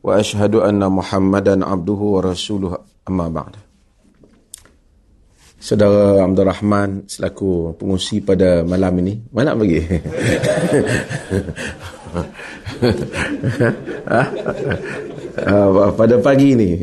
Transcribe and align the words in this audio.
wa 0.00 0.16
ashhadu 0.16 0.64
anna 0.64 0.88
muhammadan 0.88 1.60
abduhu 1.60 2.16
wa 2.16 2.20
rasuluh 2.24 2.72
amma 3.04 3.28
ba'd 3.28 3.60
Saudara 5.60 6.24
Abdul 6.24 6.48
Rahman 6.48 7.04
selaku 7.04 7.76
pengusi 7.76 8.24
pada 8.24 8.64
malam 8.64 8.96
ini 9.04 9.20
mana 9.28 9.52
nak 9.52 9.60
pergi 9.60 9.80
ha? 14.08 14.24
pada 15.92 16.16
pagi 16.24 16.56
ni 16.56 16.80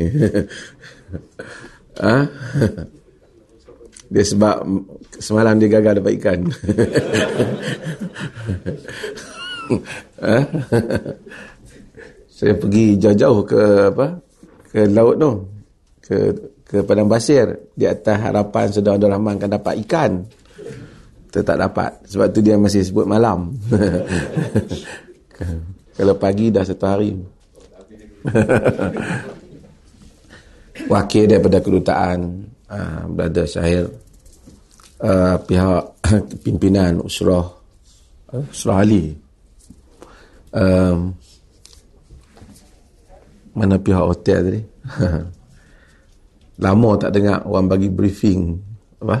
ha? 1.98 2.22
dia 4.14 4.24
sebab 4.30 4.62
semalam 5.18 5.58
dia 5.58 5.74
gagal 5.74 5.98
dapat 5.98 6.14
ikan 6.22 6.46
ha? 10.22 10.38
saya 12.38 12.54
pergi 12.54 12.94
jauh-jauh 13.02 13.42
ke 13.42 13.62
apa 13.90 14.06
ke 14.70 14.86
laut 14.94 15.18
tu. 15.18 15.32
Ke 15.98 16.30
ke 16.62 16.86
padang 16.86 17.10
pasir 17.10 17.50
di 17.74 17.82
atas 17.82 18.14
harapan 18.14 18.70
saudara 18.70 18.94
Abdul 18.94 19.10
Rahman 19.10 19.42
akan 19.42 19.50
dapat 19.58 19.74
ikan. 19.82 20.22
Tak 21.34 21.58
dapat. 21.58 21.98
Sebab 22.06 22.30
tu 22.30 22.38
dia 22.38 22.54
masih 22.54 22.86
sebut 22.86 23.10
malam. 23.10 23.58
Kalau 25.98 26.14
pagi 26.14 26.54
dah 26.54 26.62
satu 26.62 26.86
hari. 26.86 27.10
Wakil 30.92 31.24
daripada 31.26 31.58
kedutaan 31.58 32.18
uh, 32.70 33.02
Brother 33.10 33.50
Syahir. 33.50 33.90
Uh, 34.98 35.38
pihak 35.42 35.82
pimpinan 36.46 37.02
Usrah. 37.02 37.50
Uh, 38.30 38.46
Usrah 38.46 38.82
Ali. 38.82 39.14
Um, 40.54 41.18
mana 43.58 43.82
pihak 43.82 44.06
hotel 44.06 44.38
tadi? 44.46 44.62
Lama 46.64 46.90
tak 46.98 47.14
dengar 47.14 47.46
orang 47.46 47.66
bagi 47.66 47.90
briefing. 47.90 48.58
Apa? 49.02 49.18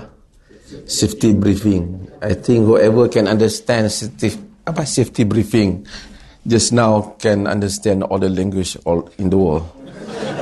Safety 0.86 1.34
briefing. 1.34 2.06
I 2.22 2.38
think 2.38 2.66
whoever 2.66 3.10
can 3.10 3.26
understand 3.26 3.90
safety 3.90 4.48
apa 4.68 4.84
safety 4.84 5.24
briefing 5.24 5.88
just 6.44 6.76
now 6.76 7.16
can 7.16 7.48
understand 7.48 8.04
all 8.04 8.20
the 8.20 8.28
language 8.28 8.76
all 8.84 9.08
in 9.16 9.32
the 9.32 9.38
world. 9.38 9.64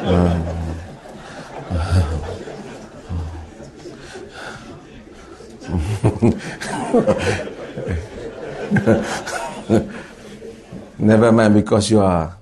Never 10.98 11.30
mind 11.30 11.54
because 11.54 11.90
you 11.90 12.00
are 12.00 12.35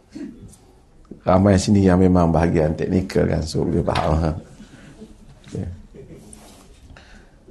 ramai 1.25 1.57
sini 1.57 1.89
yang 1.89 1.97
memang 1.97 2.29
bahagian 2.29 2.77
teknikal 2.77 3.25
kan 3.25 3.41
so 3.41 3.65
boleh 3.65 3.81
faham 3.81 4.13
ha? 4.21 4.31
okay. 5.49 5.65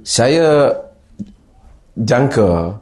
saya 0.06 0.70
jangka 1.98 2.78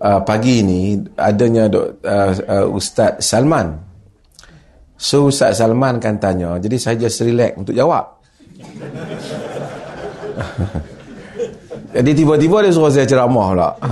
uh, 0.00 0.20
pagi 0.24 0.60
ini 0.60 1.00
adanya 1.16 1.72
dok, 1.72 2.04
uh, 2.04 2.32
uh, 2.36 2.66
Ustaz 2.68 3.24
Salman 3.24 3.80
so 5.00 5.32
Ustaz 5.32 5.56
Salman 5.56 5.96
kan 5.96 6.20
tanya 6.20 6.60
jadi 6.60 6.76
saya 6.76 7.00
just 7.00 7.24
relax 7.24 7.56
untuk 7.56 7.72
jawab 7.72 8.04
jadi 11.96 12.10
tiba-tiba 12.12 12.60
dia 12.60 12.76
suruh 12.76 12.92
saya 12.92 13.08
ceramah 13.08 13.46
pula 13.56 13.70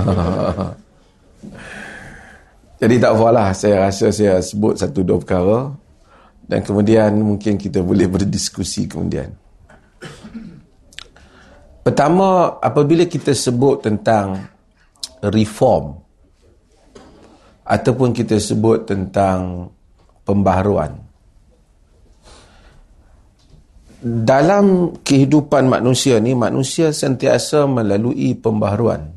jadi 2.84 3.00
tak 3.00 3.16
apalah 3.16 3.48
saya 3.56 3.88
rasa 3.88 4.12
saya 4.12 4.44
sebut 4.44 4.76
satu 4.76 5.00
dua 5.00 5.16
perkara 5.16 5.81
dan 6.52 6.60
kemudian 6.60 7.16
mungkin 7.16 7.56
kita 7.56 7.80
boleh 7.80 8.04
berdiskusi 8.12 8.84
kemudian. 8.84 9.32
Pertama, 11.80 12.60
apabila 12.60 13.08
kita 13.08 13.32
sebut 13.32 13.80
tentang 13.80 14.36
reform 15.24 15.96
ataupun 17.64 18.12
kita 18.12 18.36
sebut 18.36 18.84
tentang 18.84 19.72
pembaharuan 20.28 20.92
dalam 24.02 24.98
kehidupan 25.00 25.70
manusia 25.70 26.18
ni 26.18 26.34
manusia 26.34 26.90
sentiasa 26.90 27.70
melalui 27.70 28.34
pembaharuan 28.34 29.14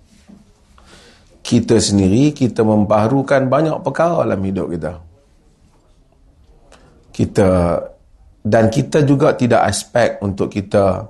kita 1.42 1.82
sendiri 1.82 2.38
kita 2.38 2.62
membaharukan 2.62 3.50
banyak 3.50 3.82
perkara 3.82 4.22
dalam 4.22 4.46
hidup 4.46 4.70
kita 4.78 5.05
kita 7.16 7.80
dan 8.44 8.68
kita 8.68 9.08
juga 9.08 9.32
tidak 9.40 9.64
aspek 9.72 10.20
untuk 10.20 10.52
kita 10.52 11.08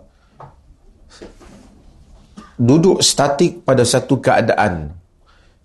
duduk 2.62 3.02
statik 3.02 3.66
pada 3.66 3.82
satu 3.84 4.22
keadaan. 4.22 4.94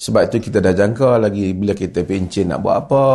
Sebab 0.01 0.33
itu 0.33 0.51
kita 0.51 0.65
dah 0.65 0.73
jangka 0.73 1.21
lagi 1.21 1.53
bila 1.53 1.77
kita 1.77 2.03
pencin 2.09 2.51
nak 2.51 2.65
buat 2.65 2.77
apa. 2.89 3.07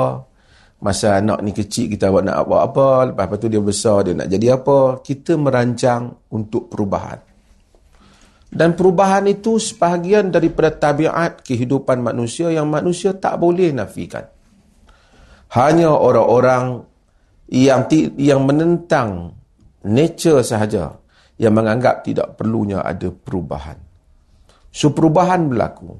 Masa 0.85 1.17
anak 1.17 1.41
ni 1.41 1.49
kecil 1.49 1.89
kita 1.89 2.13
buat 2.13 2.23
nak 2.23 2.45
buat 2.45 2.61
apa. 2.61 2.87
Lepas 3.09 3.35
tu 3.41 3.49
dia 3.49 3.59
besar 3.59 4.05
dia 4.05 4.13
nak 4.13 4.29
jadi 4.29 4.55
apa. 4.55 5.01
Kita 5.01 5.33
merancang 5.35 6.29
untuk 6.29 6.69
perubahan. 6.69 7.17
Dan 8.55 8.71
perubahan 8.77 9.27
itu 9.27 9.59
sebahagian 9.59 10.31
daripada 10.31 10.71
tabiat 10.71 11.43
kehidupan 11.43 11.99
manusia 11.99 12.53
yang 12.53 12.69
manusia 12.71 13.11
tak 13.17 13.41
boleh 13.41 13.73
nafikan. 13.73 14.23
Hanya 15.51 15.91
orang-orang 15.91 16.94
yang 17.49 17.85
yang 18.17 18.41
menentang 18.41 19.33
nature 19.85 20.41
sahaja 20.41 20.97
yang 21.37 21.53
menganggap 21.53 22.01
tidak 22.01 22.33
perlunya 22.39 22.81
ada 22.81 23.11
perubahan. 23.11 23.77
So 24.71 24.91
perubahan 24.91 25.51
berlaku. 25.51 25.93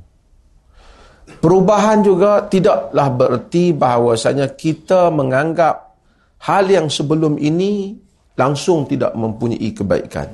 Perubahan 1.41 2.05
juga 2.05 2.45
tidaklah 2.45 3.09
bererti 3.09 3.73
bahawasanya 3.73 4.53
kita 4.53 5.09
menganggap 5.09 5.97
hal 6.45 6.69
yang 6.69 6.88
sebelum 6.89 7.41
ini 7.41 7.97
langsung 8.38 8.85
tidak 8.85 9.13
mempunyai 9.17 9.69
kebaikan. 9.73 10.29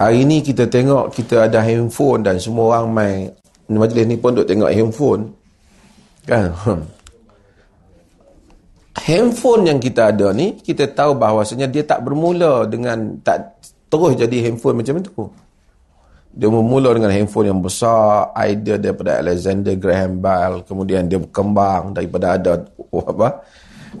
Hari 0.00 0.24
ini 0.24 0.40
kita 0.40 0.64
tengok 0.64 1.12
kita 1.12 1.50
ada 1.50 1.60
handphone 1.60 2.24
dan 2.24 2.40
semua 2.40 2.80
orang 2.80 2.88
main 2.88 3.20
majlis 3.68 4.06
ni 4.08 4.16
pun 4.16 4.32
duk 4.32 4.48
tengok 4.48 4.72
handphone. 4.72 5.22
Kan? 6.24 6.50
handphone 9.10 9.66
yang 9.66 9.78
kita 9.82 10.14
ada 10.14 10.30
ni 10.30 10.54
kita 10.62 10.86
tahu 10.94 11.18
bahawasanya 11.18 11.66
dia 11.66 11.82
tak 11.82 12.06
bermula 12.06 12.64
dengan 12.70 13.18
tak 13.26 13.58
terus 13.90 14.14
jadi 14.14 14.46
handphone 14.46 14.78
macam 14.78 15.02
itu. 15.02 15.24
Dia 16.30 16.46
bermula 16.46 16.94
dengan 16.94 17.10
handphone 17.10 17.50
yang 17.50 17.58
besar 17.58 18.30
idea 18.38 18.78
daripada 18.78 19.18
Alexander 19.18 19.74
Graham 19.74 20.22
Bell 20.22 20.62
kemudian 20.62 21.10
dia 21.10 21.18
berkembang 21.18 21.90
daripada 21.90 22.38
ada 22.38 22.52
oh, 22.94 23.02
apa? 23.02 23.28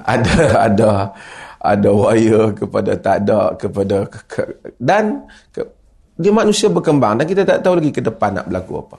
Ada 0.06 0.34
ada 0.70 0.90
ada 1.60 1.90
wire 1.92 2.54
kepada 2.54 2.94
tak 2.96 3.16
ada 3.26 3.52
kepada 3.58 4.06
ke, 4.06 4.42
dan 4.78 5.26
ke, 5.50 5.60
dia 6.16 6.32
manusia 6.32 6.70
berkembang 6.70 7.20
dan 7.20 7.26
kita 7.26 7.42
tak 7.44 7.60
tahu 7.60 7.82
lagi 7.82 7.90
ke 7.92 8.00
depan 8.00 8.38
nak 8.38 8.46
berlaku 8.48 8.80
apa 8.80 8.98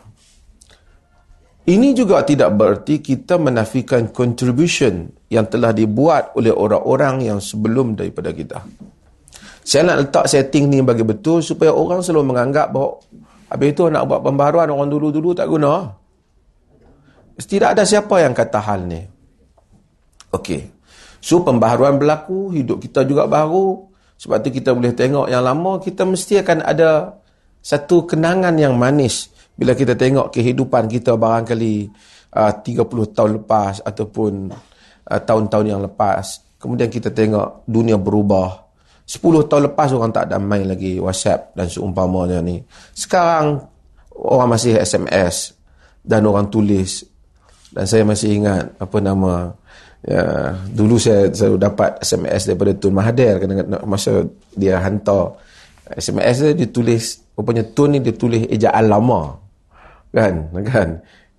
ini 1.62 1.94
juga 1.94 2.26
tidak 2.26 2.58
bererti 2.58 3.06
kita 3.06 3.38
menafikan 3.38 4.10
contribution 4.10 5.14
yang 5.30 5.46
telah 5.46 5.70
dibuat 5.70 6.34
oleh 6.34 6.50
orang-orang 6.50 7.30
yang 7.30 7.38
sebelum 7.38 7.94
daripada 7.94 8.34
kita. 8.34 8.66
Saya 9.62 9.86
nak 9.86 10.10
letak 10.10 10.26
setting 10.26 10.74
ni 10.74 10.82
bagi 10.82 11.06
betul 11.06 11.46
supaya 11.46 11.70
orang 11.70 12.02
selalu 12.02 12.34
menganggap 12.34 12.74
bahawa 12.74 12.98
habis 13.54 13.78
itu 13.78 13.82
nak 13.94 14.10
buat 14.10 14.26
pembaharuan 14.26 14.74
orang 14.74 14.90
dulu-dulu 14.90 15.38
tak 15.38 15.46
guna. 15.46 15.86
Tidak 17.38 17.78
ada 17.78 17.86
siapa 17.86 18.26
yang 18.26 18.34
kata 18.34 18.58
hal 18.58 18.82
ni. 18.90 19.02
Okey. 20.34 20.62
So 21.22 21.46
pembaharuan 21.46 22.02
berlaku, 22.02 22.50
hidup 22.58 22.82
kita 22.82 23.06
juga 23.06 23.30
baru. 23.30 23.86
Sebab 24.18 24.38
tu 24.42 24.50
kita 24.50 24.74
boleh 24.74 24.98
tengok 24.98 25.30
yang 25.30 25.46
lama, 25.46 25.78
kita 25.78 26.06
mesti 26.10 26.42
akan 26.42 26.66
ada 26.66 27.22
satu 27.62 28.10
kenangan 28.10 28.58
yang 28.58 28.74
manis 28.74 29.30
bila 29.62 29.78
kita 29.78 29.94
tengok 29.94 30.34
kehidupan 30.34 30.90
kita 30.90 31.14
barangkali 31.14 31.76
uh, 32.34 32.52
30 32.66 33.14
tahun 33.14 33.32
lepas 33.46 33.86
ataupun 33.86 34.50
uh, 35.06 35.22
tahun-tahun 35.22 35.66
yang 35.70 35.86
lepas 35.86 36.50
Kemudian 36.62 36.94
kita 36.94 37.10
tengok 37.10 37.66
dunia 37.66 37.98
berubah. 37.98 38.70
10 39.10 39.50
tahun 39.50 39.74
lepas 39.74 39.90
orang 39.98 40.14
tak 40.14 40.30
ada 40.30 40.38
main 40.38 40.70
lagi 40.70 41.02
WhatsApp 41.02 41.58
dan 41.58 41.66
seumpamanya 41.66 42.38
ni. 42.38 42.62
Sekarang 42.94 43.66
orang 44.14 44.56
masih 44.56 44.78
SMS 44.78 45.58
dan 46.06 46.22
orang 46.30 46.54
tulis. 46.54 47.02
Dan 47.74 47.90
saya 47.90 48.06
masih 48.06 48.38
ingat 48.38 48.78
apa 48.78 48.98
nama 49.02 49.50
ya, 50.06 50.54
dulu 50.70 51.02
saya 51.02 51.34
selalu 51.34 51.58
dapat 51.58 51.98
SMS 52.06 52.54
daripada 52.54 52.72
Tun 52.78 52.94
Mahathir 52.94 53.42
masa 53.88 54.28
dia 54.54 54.76
hantar 54.84 55.40
SMS 55.88 56.52
dia 56.52 56.68
ditulis 56.68 57.04
rupanya 57.32 57.64
Tun 57.64 57.96
ni 57.96 58.04
dia 58.04 58.12
tulis 58.12 58.44
ejaan 58.52 58.92
lama 58.92 59.40
kan? 60.16 60.34
Kan? 60.72 60.90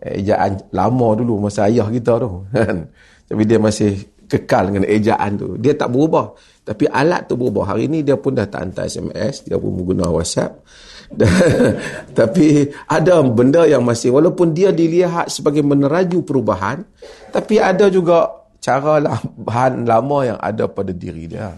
Ejaan 0.03 0.59
lama 0.75 1.15
dulu 1.15 1.47
masa 1.47 1.71
ayah 1.71 1.87
kita 1.87 2.19
tu. 2.19 2.43
Kan? 2.57 2.91
Tapi 3.29 3.43
dia 3.47 3.57
masih 3.63 4.13
kekal 4.27 4.73
dengan 4.73 4.89
ejaan 4.89 5.37
tu. 5.37 5.61
Dia 5.61 5.77
tak 5.77 5.93
berubah. 5.93 6.33
Tapi 6.65 6.89
alat 6.89 7.29
tu 7.29 7.37
berubah. 7.37 7.77
Hari 7.77 7.93
ni 7.93 8.01
dia 8.01 8.17
pun 8.17 8.33
dah 8.33 8.49
tak 8.49 8.65
hantar 8.65 8.89
SMS 8.89 9.45
dia 9.45 9.61
pun 9.61 9.77
menggunakan 9.77 10.13
WhatsApp. 10.13 10.65
Tapi 12.19 12.65
ada 12.89 13.21
benda 13.21 13.69
yang 13.69 13.85
masih 13.85 14.17
walaupun 14.17 14.57
dia 14.57 14.73
dilihat 14.73 15.29
sebagai 15.29 15.61
meneraju 15.61 16.25
perubahan 16.25 16.81
tapi 17.29 17.61
ada 17.61 17.93
juga 17.93 18.29
cara 18.65 18.97
lah, 18.97 19.21
bahan 19.21 19.85
lama 19.85 20.19
yang 20.25 20.39
ada 20.41 20.65
pada 20.73 20.89
diri 20.97 21.29
dia. 21.29 21.53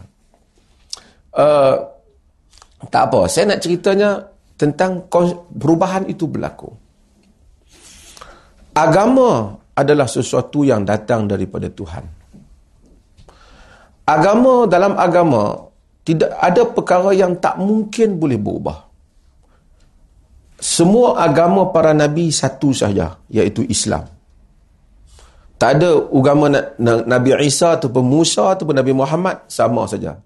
Uh, 1.34 1.74
tak 2.90 3.10
apa. 3.10 3.30
Saya 3.30 3.54
nak 3.54 3.62
ceritanya 3.62 4.26
tentang 4.58 5.06
perubahan 5.54 6.06
itu 6.10 6.26
berlaku 6.26 6.83
agama 8.74 9.54
adalah 9.74 10.06
sesuatu 10.06 10.62
yang 10.66 10.82
datang 10.82 11.26
daripada 11.30 11.70
Tuhan. 11.70 12.04
Agama 14.04 14.68
dalam 14.68 14.94
agama 15.00 15.72
tidak 16.04 16.36
ada 16.36 16.62
perkara 16.68 17.10
yang 17.16 17.40
tak 17.40 17.56
mungkin 17.56 18.20
boleh 18.20 18.36
berubah. 18.36 18.78
Semua 20.60 21.24
agama 21.24 21.72
para 21.72 21.96
nabi 21.96 22.28
satu 22.28 22.76
sahaja 22.76 23.16
iaitu 23.32 23.64
Islam. 23.64 24.04
Tak 25.54 25.80
ada 25.80 25.96
agama 26.12 26.50
Nabi 26.82 27.30
Isa 27.46 27.78
ataupun 27.78 28.04
Musa 28.04 28.52
ataupun 28.52 28.74
Nabi 28.74 28.92
Muhammad 28.92 29.48
sama 29.48 29.86
saja. 29.88 30.18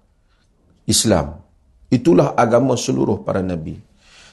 Islam. 0.89 1.39
Itulah 1.87 2.33
agama 2.33 2.73
seluruh 2.75 3.21
para 3.23 3.39
nabi. 3.39 3.77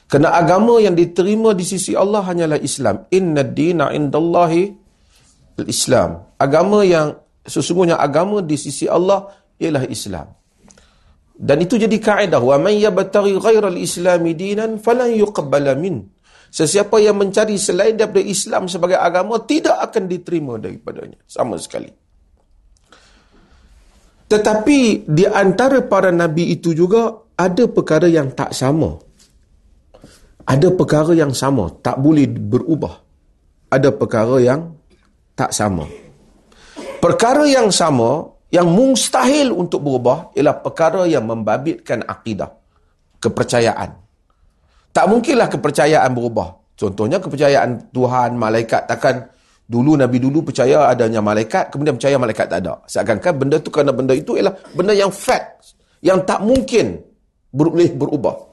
Kerana 0.07 0.39
agama 0.39 0.79
yang 0.79 0.95
diterima 0.95 1.51
di 1.51 1.67
sisi 1.67 1.91
Allah 1.91 2.23
hanyalah 2.23 2.63
Islam. 2.63 3.11
Inna 3.11 3.43
dina 3.43 3.91
indallahi 3.91 4.71
islam 5.67 6.23
Agama 6.39 6.85
yang 6.87 7.17
sesungguhnya 7.43 7.97
agama 7.97 8.45
di 8.45 8.55
sisi 8.55 8.85
Allah 8.85 9.25
ialah 9.57 9.89
Islam. 9.89 10.29
Dan 11.33 11.57
itu 11.65 11.81
jadi 11.81 11.97
kaedah. 11.97 12.37
Wa 12.37 12.61
man 12.61 12.77
yabtaghi 12.77 13.41
ghairal 13.41 13.77
islami 13.77 14.37
dinan 14.37 14.77
falan 14.77 15.09
yuqbala 15.17 15.73
min. 15.73 16.05
Sesiapa 16.53 17.01
yang 17.01 17.17
mencari 17.17 17.57
selain 17.57 17.97
daripada 17.97 18.21
Islam 18.21 18.69
sebagai 18.69 19.01
agama 19.01 19.41
tidak 19.49 19.81
akan 19.81 20.03
diterima 20.05 20.61
daripadanya 20.61 21.17
sama 21.25 21.57
sekali. 21.57 21.89
Tetapi 24.27 25.09
di 25.09 25.25
antara 25.25 25.81
para 25.81 26.13
nabi 26.13 26.53
itu 26.53 26.75
juga 26.77 27.17
ada 27.33 27.63
perkara 27.65 28.05
yang 28.05 28.29
tak 28.37 28.53
sama 28.53 29.06
ada 30.47 30.67
perkara 30.71 31.11
yang 31.11 31.35
sama, 31.35 31.67
tak 31.83 31.99
boleh 31.99 32.23
berubah. 32.23 33.03
Ada 33.67 33.91
perkara 33.91 34.39
yang 34.39 34.71
tak 35.35 35.51
sama. 35.51 35.83
Perkara 37.03 37.43
yang 37.43 37.67
sama, 37.67 38.31
yang 38.47 38.71
mustahil 38.71 39.51
untuk 39.51 39.83
berubah, 39.83 40.31
ialah 40.39 40.55
perkara 40.63 41.03
yang 41.03 41.27
membabitkan 41.27 41.99
akidah. 42.07 42.47
Kepercayaan. 43.19 43.91
Tak 44.95 45.05
mungkinlah 45.11 45.51
kepercayaan 45.51 46.15
berubah. 46.15 46.55
Contohnya 46.79 47.19
kepercayaan 47.19 47.91
Tuhan, 47.91 48.39
malaikat. 48.39 48.87
Takkan 48.87 49.27
dulu 49.67 49.99
Nabi 49.99 50.17
dulu 50.23 50.47
percaya 50.47 50.87
adanya 50.87 51.19
malaikat, 51.19 51.75
kemudian 51.75 51.99
percaya 51.99 52.15
malaikat 52.15 52.47
tak 52.47 52.63
ada. 52.63 52.79
Seakan-akan 52.87 53.33
benda 53.35 53.59
tu 53.59 53.67
kerana 53.67 53.91
benda 53.91 54.15
itu 54.15 54.39
ialah 54.39 54.55
benda 54.71 54.95
yang 54.95 55.11
fact. 55.11 55.75
Yang 55.99 56.23
tak 56.23 56.39
mungkin 56.39 57.03
boleh 57.51 57.91
berubah. 57.91 58.46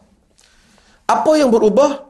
Apa 1.04 1.30
yang 1.36 1.52
berubah? 1.52 2.00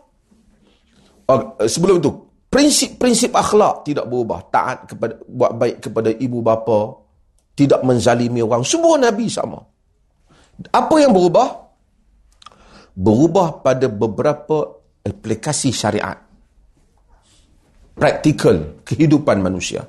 Uh, 1.24 1.66
sebelum 1.66 1.98
itu, 1.98 2.10
prinsip-prinsip 2.52 3.34
akhlak 3.34 3.82
tidak 3.82 4.06
berubah. 4.06 4.46
Taat 4.54 4.86
kepada 4.86 5.14
buat 5.26 5.52
baik 5.58 5.76
kepada 5.82 6.10
ibu 6.14 6.38
bapa, 6.44 6.94
tidak 7.58 7.82
menzalimi 7.82 8.42
orang. 8.42 8.62
Semua 8.62 8.94
Nabi 8.98 9.26
sama. 9.26 9.58
Apa 10.70 10.94
yang 11.02 11.10
berubah? 11.10 11.66
Berubah 12.94 13.58
pada 13.58 13.90
beberapa 13.90 14.78
aplikasi 15.02 15.74
syariat. 15.74 16.14
Praktikal 17.94 18.82
kehidupan 18.86 19.42
manusia. 19.42 19.82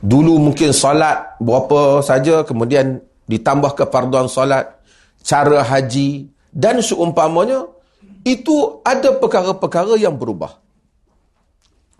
Dulu 0.00 0.40
mungkin 0.40 0.72
salat 0.72 1.36
berapa 1.40 2.00
saja, 2.00 2.40
kemudian 2.44 3.00
ditambah 3.28 3.76
kefarduan 3.76 4.28
salat, 4.32 4.80
cara 5.20 5.60
haji, 5.60 6.28
dan 6.50 6.82
seumpamanya 6.82 7.66
itu 8.26 8.82
ada 8.84 9.16
perkara-perkara 9.16 9.96
yang 9.96 10.18
berubah. 10.18 10.58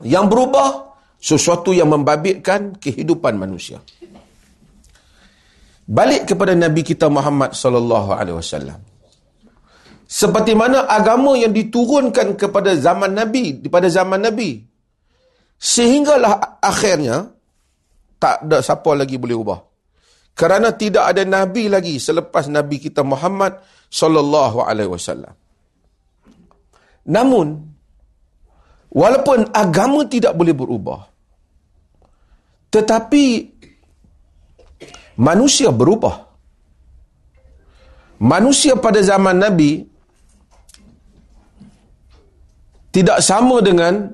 Yang 0.05 0.27
berubah 0.29 0.69
sesuatu 1.21 1.71
yang 1.77 1.93
membabitkan 1.93 2.77
kehidupan 2.77 3.37
manusia. 3.37 3.79
Balik 5.91 6.31
kepada 6.35 6.55
Nabi 6.55 6.87
kita 6.87 7.11
Muhammad 7.11 7.53
sallallahu 7.55 8.11
alaihi 8.15 8.37
wasallam. 8.39 8.79
Seperti 10.11 10.59
mana 10.59 10.91
agama 10.91 11.39
yang 11.39 11.55
diturunkan 11.55 12.35
kepada 12.35 12.75
zaman 12.75 13.15
Nabi, 13.15 13.63
pada 13.71 13.87
zaman 13.87 14.19
Nabi. 14.19 14.67
Sehinggalah 15.61 16.59
akhirnya 16.59 17.31
tak 18.19 18.49
ada 18.49 18.59
siapa 18.65 18.91
lagi 18.97 19.21
boleh 19.21 19.37
ubah. 19.37 19.61
Kerana 20.37 20.73
tidak 20.73 21.05
ada 21.05 21.21
nabi 21.27 21.69
lagi 21.69 22.01
selepas 22.01 22.49
nabi 22.49 22.81
kita 22.81 23.05
Muhammad 23.05 23.61
sallallahu 23.91 24.63
alaihi 24.63 24.91
wasallam. 24.91 25.35
Namun 27.11 27.59
walaupun 28.95 29.51
agama 29.51 30.07
tidak 30.07 30.33
boleh 30.39 30.55
berubah 30.55 31.11
tetapi 32.71 33.51
manusia 35.19 35.75
berubah. 35.75 36.31
Manusia 38.21 38.77
pada 38.77 39.01
zaman 39.01 39.41
nabi 39.41 39.81
tidak 42.93 43.25
sama 43.25 43.65
dengan 43.65 44.13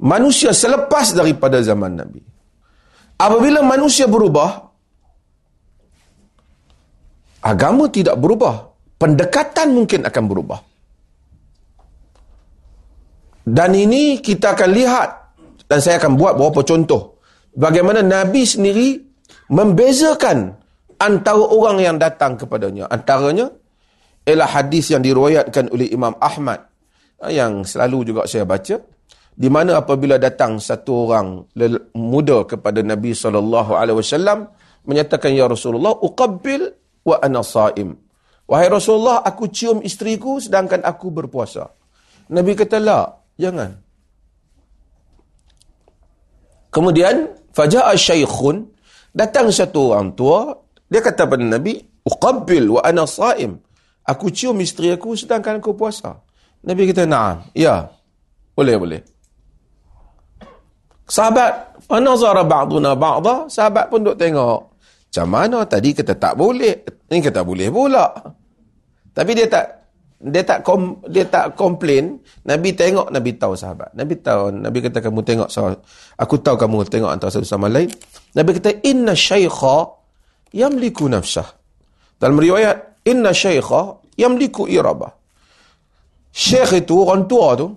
manusia 0.00 0.50
selepas 0.50 1.12
daripada 1.12 1.60
zaman 1.60 1.92
nabi. 1.92 2.24
Apabila 3.20 3.60
manusia 3.62 4.08
berubah, 4.08 4.64
agama 7.44 7.86
tidak 7.92 8.16
berubah. 8.16 8.71
Pendekatan 9.02 9.74
mungkin 9.74 10.06
akan 10.06 10.24
berubah. 10.30 10.60
Dan 13.42 13.74
ini 13.74 14.22
kita 14.22 14.54
akan 14.54 14.70
lihat 14.70 15.08
dan 15.66 15.82
saya 15.82 15.98
akan 15.98 16.14
buat 16.14 16.38
beberapa 16.38 16.62
contoh 16.62 17.18
bagaimana 17.58 17.98
Nabi 17.98 18.46
sendiri 18.46 19.02
membezakan 19.50 20.54
antara 21.02 21.42
orang 21.42 21.82
yang 21.82 21.96
datang 21.98 22.38
kepadanya. 22.38 22.86
Antaranya 22.86 23.50
ialah 24.22 24.46
hadis 24.46 24.94
yang 24.94 25.02
diriwayatkan 25.02 25.74
oleh 25.74 25.90
Imam 25.90 26.14
Ahmad 26.22 26.62
yang 27.26 27.66
selalu 27.66 28.14
juga 28.14 28.30
saya 28.30 28.46
baca 28.46 28.78
di 29.34 29.48
mana 29.50 29.82
apabila 29.82 30.22
datang 30.22 30.62
satu 30.62 31.10
orang 31.10 31.42
muda 31.98 32.46
kepada 32.46 32.78
Nabi 32.86 33.18
sallallahu 33.18 33.74
alaihi 33.74 33.98
wasallam 33.98 34.46
menyatakan 34.86 35.34
ya 35.34 35.50
Rasulullah 35.50 35.98
uqabbil 35.98 36.70
wa 37.02 37.18
ana 37.18 37.42
saim. 37.42 37.98
Wahai 38.52 38.68
Rasulullah, 38.68 39.24
aku 39.24 39.48
cium 39.48 39.80
isteriku 39.80 40.36
sedangkan 40.36 40.84
aku 40.84 41.08
berpuasa. 41.08 41.72
Nabi 42.28 42.52
kata, 42.52 42.76
la, 42.76 43.08
jangan. 43.40 43.80
Kemudian, 46.68 47.32
faja'a 47.56 47.96
syaikhun, 47.96 48.68
datang 49.16 49.48
satu 49.48 49.96
orang 49.96 50.12
tua, 50.12 50.52
dia 50.84 51.00
kata 51.00 51.24
pada 51.24 51.40
Nabi, 51.40 51.80
uqabbil 52.04 52.76
wa 52.76 52.84
ana 52.84 53.08
saim. 53.08 53.56
Aku 54.04 54.28
cium 54.28 54.60
isteri 54.60 54.92
aku 54.92 55.16
sedangkan 55.16 55.56
aku 55.56 55.72
puasa. 55.72 56.20
Nabi 56.60 56.92
kata, 56.92 57.08
na'am, 57.08 57.48
ya, 57.56 57.88
boleh, 58.52 58.76
boleh. 58.76 59.00
Sahabat, 61.08 61.80
fanazara 61.88 62.44
ba'duna 62.44 63.00
ba'da, 63.00 63.48
sahabat 63.48 63.88
pun 63.88 64.04
duk 64.04 64.20
tengok. 64.20 64.76
Macam 65.08 65.28
mana 65.28 65.64
tadi 65.64 65.96
kata 65.96 66.20
tak 66.20 66.36
boleh, 66.36 66.84
ini 67.08 67.20
kata 67.24 67.40
boleh 67.40 67.72
pula. 67.72 68.12
Tapi 69.12 69.30
dia 69.36 69.46
tak 69.48 69.82
dia 70.22 70.46
tak 70.46 70.62
kom, 70.62 71.02
dia 71.10 71.26
tak 71.26 71.58
komplain. 71.58 72.22
Nabi 72.46 72.70
tengok, 72.78 73.10
Nabi 73.10 73.34
tahu 73.34 73.58
sahabat. 73.58 73.90
Nabi 73.98 74.14
tahu, 74.22 74.54
Nabi 74.54 74.78
kata 74.78 75.02
kamu 75.02 75.20
tengok, 75.26 75.48
so, 75.50 75.66
aku 76.14 76.38
tahu 76.38 76.54
kamu 76.54 76.86
tengok 76.86 77.10
antara 77.10 77.34
satu 77.34 77.42
sama 77.42 77.66
lain. 77.66 77.90
Nabi 78.38 78.54
kata, 78.54 78.86
inna 78.86 79.18
syaikha 79.18 79.90
yamliku 80.54 81.10
nafsah. 81.10 81.50
Dalam 82.22 82.38
riwayat, 82.38 83.02
inna 83.02 83.34
syaikha 83.34 83.98
yamliku 84.14 84.70
irabah. 84.70 85.10
Syekh 86.30 86.86
itu, 86.86 87.02
orang 87.02 87.26
tua 87.26 87.58
tu, 87.58 87.74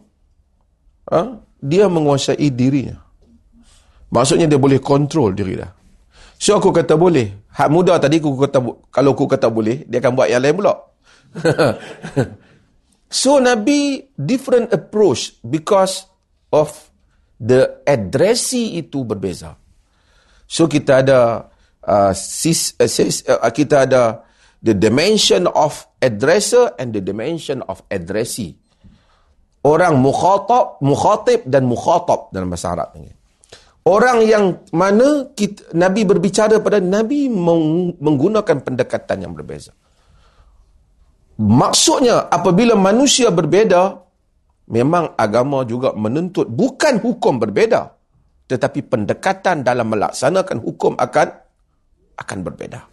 ha, 1.09 1.41
dia 1.57 1.89
menguasai 1.89 2.53
dirinya. 2.53 3.01
Maksudnya 4.13 4.45
dia 4.45 4.61
boleh 4.61 4.77
kontrol 4.77 5.33
diri 5.33 5.57
dia. 5.57 5.73
So 6.37 6.61
aku 6.61 6.69
kata 6.69 6.93
boleh. 6.93 7.49
Hak 7.57 7.73
muda 7.73 7.97
tadi 7.97 8.21
aku 8.21 8.37
kata 8.37 8.59
kalau 8.93 9.17
aku 9.17 9.25
kata 9.25 9.49
boleh, 9.49 9.81
dia 9.89 9.97
akan 9.97 10.13
buat 10.13 10.29
yang 10.29 10.45
lain 10.45 10.55
pula. 10.61 10.77
so 13.23 13.37
Nabi 13.43 14.07
different 14.15 14.71
approach 14.71 15.35
because 15.43 16.07
of 16.51 16.71
the 17.39 17.83
addressee 17.83 18.79
itu 18.79 19.03
berbeza. 19.03 19.59
So 20.45 20.69
kita 20.69 21.03
ada 21.03 21.49
uh, 21.83 22.13
sis, 22.15 22.77
uh, 22.79 22.87
sis, 22.87 23.25
uh, 23.27 23.41
kita 23.51 23.89
ada 23.89 24.23
the 24.61 24.73
dimension 24.73 25.49
of 25.51 25.85
addresser 26.01 26.73
and 26.79 26.93
the 26.95 27.01
dimension 27.01 27.61
of 27.67 27.83
addressee. 27.91 28.55
Orang 29.65 29.97
mukhatab, 29.97 30.77
mukhatib 30.85 31.49
dan 31.49 31.65
mukhatab 31.65 32.29
dalam 32.29 32.53
bahasa 32.53 32.77
Arab 32.77 32.93
ini. 33.01 33.09
Orang 33.85 34.25
yang 34.25 34.65
mana 34.73 35.29
kita, 35.33 35.73
Nabi 35.77 36.05
berbicara 36.05 36.57
pada 36.61 36.81
Nabi 36.81 37.29
menggunakan 38.01 38.61
pendekatan 38.61 39.25
yang 39.25 39.33
berbeza. 39.33 39.73
Maksudnya 41.35 42.31
apabila 42.31 42.79
manusia 42.79 43.27
berbeza, 43.27 43.99
memang 44.71 45.13
agama 45.19 45.67
juga 45.67 45.91
menuntut 45.91 46.47
bukan 46.47 47.03
hukum 47.03 47.37
berbeza 47.37 47.95
tetapi 48.45 48.85
pendekatan 48.85 49.65
dalam 49.65 49.89
melaksanakan 49.89 50.61
hukum 50.61 50.93
akan 51.01 51.27
akan 52.15 52.39
berbeza. 52.45 52.85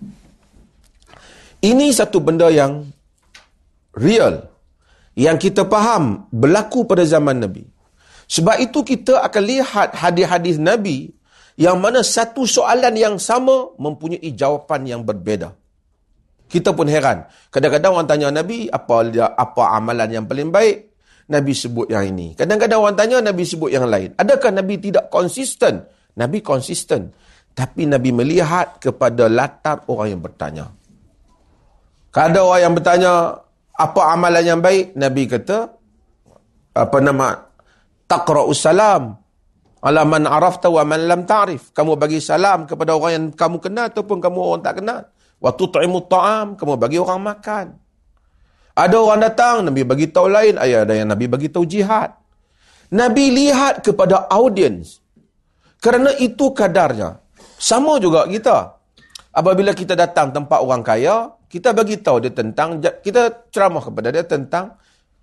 Ini 1.62 1.94
satu 1.94 2.18
benda 2.18 2.50
yang 2.50 2.88
real 3.94 4.48
yang 5.14 5.36
kita 5.36 5.68
faham 5.68 6.26
berlaku 6.32 6.88
pada 6.88 7.04
zaman 7.04 7.44
Nabi. 7.44 7.68
Sebab 8.26 8.64
itu 8.64 8.80
kita 8.80 9.20
akan 9.20 9.42
lihat 9.44 9.88
hadis-hadis 9.92 10.56
Nabi 10.56 11.12
yang 11.60 11.76
mana 11.78 12.00
satu 12.00 12.48
soalan 12.48 12.96
yang 12.96 13.20
sama 13.20 13.76
mempunyai 13.76 14.32
jawapan 14.32 14.88
yang 14.88 15.02
berbeza 15.04 15.52
kita 16.52 16.76
pun 16.76 16.84
heran 16.84 17.24
kadang-kadang 17.48 17.96
orang 17.96 18.08
tanya 18.08 18.28
Nabi 18.28 18.68
apa 18.68 19.08
apa 19.32 19.62
amalan 19.72 20.08
yang 20.12 20.24
paling 20.28 20.52
baik 20.52 20.92
Nabi 21.30 21.52
sebut 21.54 21.86
yang 21.88 22.04
ini. 22.12 22.34
Kadang-kadang 22.34 22.82
orang 22.82 22.96
tanya, 22.98 23.22
Nabi 23.22 23.48
sebut 23.48 23.70
yang 23.70 23.86
lain. 23.86 24.12
Adakah 24.18 24.50
Nabi 24.52 24.76
tidak 24.76 25.08
konsisten? 25.08 25.86
Nabi 26.18 26.42
konsisten. 26.42 27.14
Tapi 27.52 27.88
Nabi 27.88 28.10
melihat 28.12 28.76
kepada 28.76 29.32
latar 29.32 29.84
orang 29.86 30.08
yang 30.12 30.22
bertanya. 30.24 30.66
Ada 32.12 32.40
orang 32.44 32.60
yang 32.60 32.74
bertanya, 32.76 33.12
apa 33.72 34.00
amalan 34.12 34.44
yang 34.44 34.60
baik? 34.60 34.92
Nabi 34.92 35.22
kata, 35.24 35.58
apa 36.76 36.96
nama? 37.00 37.32
Taqra'us 38.04 38.60
salam. 38.60 39.16
Ala 39.82 40.06
man 40.06 40.28
arafta 40.28 40.70
wa 40.70 40.84
man 40.86 41.00
lam 41.08 41.26
ta'rif. 41.26 41.74
Kamu 41.74 41.98
bagi 41.98 42.22
salam 42.22 42.70
kepada 42.70 42.94
orang 42.94 43.12
yang 43.12 43.26
kamu 43.34 43.56
kenal 43.58 43.90
ataupun 43.90 44.22
kamu 44.22 44.38
orang 44.38 44.62
tak 44.62 44.78
kenal. 44.78 45.00
Wa 45.42 45.50
tut'imu 45.50 46.06
ta'am. 46.06 46.54
Kamu 46.54 46.78
bagi 46.78 47.02
orang 47.02 47.20
makan. 47.20 47.66
Ada 48.72 48.96
orang 48.96 49.20
datang, 49.20 49.68
Nabi 49.68 49.84
bagi 49.84 50.08
tahu 50.08 50.32
lain, 50.32 50.56
ada 50.56 50.94
yang 50.96 51.12
Nabi 51.12 51.28
bagi 51.28 51.52
tahu 51.52 51.68
jihad. 51.68 52.16
Nabi 52.88 53.28
lihat 53.28 53.84
kepada 53.84 54.24
audiens. 54.32 55.02
Kerana 55.76 56.14
itu 56.16 56.54
kadarnya. 56.56 57.20
Sama 57.60 58.00
juga 58.00 58.24
kita. 58.24 58.80
Apabila 59.32 59.76
kita 59.76 59.92
datang 59.96 60.32
tempat 60.32 60.60
orang 60.60 60.84
kaya, 60.84 61.36
kita 61.48 61.72
bagi 61.72 62.00
tahu 62.00 62.24
dia 62.24 62.32
tentang 62.32 62.80
kita 62.80 63.48
ceramah 63.52 63.80
kepada 63.84 64.08
dia 64.12 64.24
tentang 64.24 64.76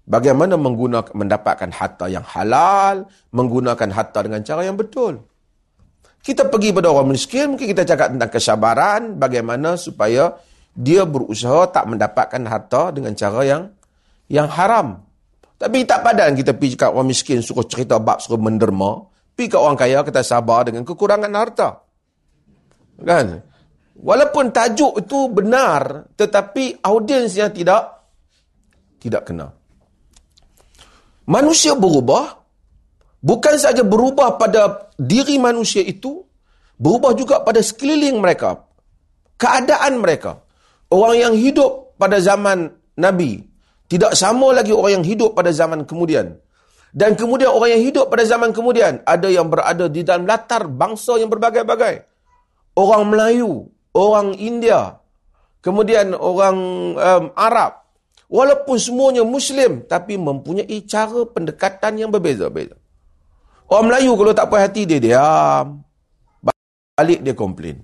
bagaimana 0.09 0.57
menggunakan 0.57 1.13
mendapatkan 1.13 1.69
harta 1.73 2.05
yang 2.09 2.25
halal, 2.25 3.05
menggunakan 3.29 3.89
harta 3.93 4.25
dengan 4.25 4.41
cara 4.41 4.65
yang 4.65 4.77
betul. 4.77 5.28
Kita 6.19 6.51
pergi 6.51 6.75
pada 6.75 6.91
orang 6.91 7.15
miskin, 7.15 7.55
mungkin 7.55 7.67
kita 7.71 7.87
cakap 7.87 8.11
tentang 8.11 8.31
kesabaran, 8.31 9.15
bagaimana 9.15 9.79
supaya 9.79 10.35
dia 10.75 11.07
berusaha 11.07 11.71
tak 11.71 11.87
mendapatkan 11.87 12.43
harta 12.47 12.91
dengan 12.91 13.15
cara 13.15 13.41
yang 13.43 13.63
yang 14.29 14.47
haram. 14.47 15.03
Tapi 15.59 15.83
tak 15.83 16.07
padan 16.07 16.39
kita 16.39 16.55
pergi 16.55 16.79
kat 16.79 16.95
orang 16.95 17.11
miskin 17.11 17.43
suruh 17.43 17.67
cerita 17.67 17.99
bab 17.99 18.23
suruh 18.23 18.39
menderma. 18.39 19.03
Pergi 19.35 19.51
kat 19.51 19.59
orang 19.59 19.75
kaya 19.75 19.99
kita 20.07 20.23
sabar 20.23 20.63
dengan 20.63 20.87
kekurangan 20.87 21.33
harta. 21.35 21.69
Kan? 23.03 23.43
Walaupun 23.99 24.55
tajuk 24.55 25.03
itu 25.03 25.27
benar 25.27 26.07
tetapi 26.15 26.79
audiensnya 26.79 27.51
tidak 27.51 28.07
tidak 29.03 29.27
kena. 29.27 29.51
Manusia 31.27 31.75
berubah 31.75 32.38
bukan 33.19 33.55
saja 33.59 33.83
berubah 33.83 34.39
pada 34.39 34.91
diri 34.95 35.39
manusia 35.39 35.83
itu 35.83 36.23
berubah 36.79 37.11
juga 37.15 37.43
pada 37.43 37.59
sekeliling 37.59 38.17
mereka. 38.19 38.63
Keadaan 39.39 40.03
mereka. 40.03 40.43
Orang 40.89 41.15
yang 41.15 41.33
hidup 41.37 41.95
pada 42.01 42.17
zaman 42.17 42.73
Nabi 42.97 43.45
tidak 43.89 44.13
sama 44.13 44.53
lagi 44.53 44.69
orang 44.69 45.01
yang 45.01 45.05
hidup 45.05 45.33
pada 45.33 45.49
zaman 45.49 45.83
kemudian. 45.83 46.37
Dan 46.89 47.13
kemudian 47.13 47.53
orang 47.53 47.77
yang 47.77 47.83
hidup 47.85 48.09
pada 48.09 48.25
zaman 48.25 48.49
kemudian 48.49 49.05
ada 49.05 49.29
yang 49.29 49.45
berada 49.45 49.85
di 49.85 50.01
dalam 50.01 50.25
latar 50.25 50.65
bangsa 50.65 51.21
yang 51.21 51.29
berbagai-bagai. 51.29 52.01
Orang 52.73 53.13
Melayu, 53.13 53.69
orang 53.93 54.33
India, 54.37 54.97
kemudian 55.61 56.17
orang 56.17 56.57
um, 56.97 57.25
Arab. 57.37 57.85
Walaupun 58.29 58.77
semuanya 58.77 59.25
Muslim 59.25 59.85
tapi 59.85 60.17
mempunyai 60.17 60.85
cara 60.85 61.25
pendekatan 61.29 61.97
yang 61.97 62.09
berbeza-beza. 62.13 62.77
Orang 63.69 63.85
Melayu 63.93 64.17
kalau 64.17 64.33
tak 64.33 64.49
puas 64.49 64.65
hati 64.65 64.89
dia 64.89 64.97
diam. 64.97 65.85
Balik 66.97 67.21
dia 67.21 67.37
komplain. 67.37 67.77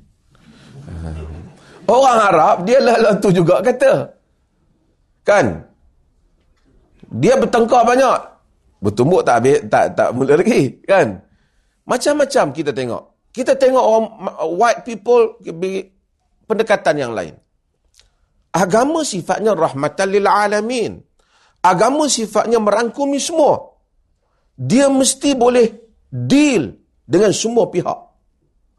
Orang 1.86 2.18
Arab 2.18 2.66
dia 2.66 2.82
lah 2.82 3.14
tu 3.22 3.30
juga 3.30 3.62
kata. 3.62 4.10
Kan? 5.22 5.62
Dia 7.14 7.38
bertengkar 7.38 7.86
banyak. 7.86 8.20
Bertumbuk 8.82 9.22
tak 9.22 9.46
habis, 9.46 9.62
tak 9.70 9.94
tak 9.94 10.10
mula 10.14 10.38
lagi, 10.38 10.82
kan? 10.86 11.22
Macam-macam 11.86 12.46
kita 12.54 12.74
tengok. 12.74 13.04
Kita 13.30 13.54
tengok 13.54 13.84
orang 13.86 14.06
white 14.58 14.82
people 14.86 15.38
pendekatan 16.50 16.96
yang 16.98 17.14
lain. 17.14 17.38
Agama 18.50 19.06
sifatnya 19.06 19.54
rahmatan 19.54 20.08
lil 20.10 20.26
alamin. 20.26 20.98
Agama 21.62 22.10
sifatnya 22.10 22.58
merangkumi 22.58 23.22
semua. 23.22 23.75
Dia 24.56 24.88
mesti 24.88 25.36
boleh 25.36 25.68
deal 26.08 26.72
dengan 27.04 27.32
semua 27.36 27.68
pihak. 27.68 28.00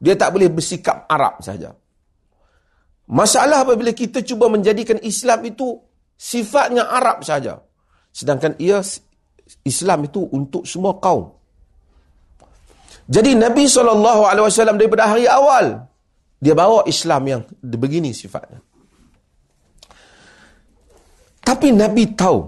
Dia 0.01 0.17
tak 0.17 0.33
boleh 0.33 0.49
bersikap 0.49 1.05
Arab 1.09 1.41
saja. 1.45 1.73
Masalah 3.07 3.63
apabila 3.63 3.95
kita 3.95 4.25
cuba 4.27 4.51
menjadikan 4.51 4.99
Islam 5.05 5.47
itu 5.47 5.79
sifatnya 6.19 6.91
Arab 6.91 7.23
saja. 7.23 7.63
Sedangkan 8.11 8.57
ia 8.59 8.83
Islam 9.63 10.09
itu 10.09 10.27
untuk 10.33 10.67
semua 10.67 10.99
kaum. 10.99 11.37
Jadi 13.07 13.39
Nabi 13.39 13.71
SAW 13.71 14.75
daripada 14.75 15.07
hari 15.07 15.31
awal, 15.31 15.87
dia 16.43 16.59
bawa 16.59 16.83
Islam 16.91 17.23
yang 17.31 17.43
begini 17.63 18.11
sifatnya. 18.11 18.59
Tapi 21.47 21.71
Nabi 21.71 22.11
tahu, 22.19 22.43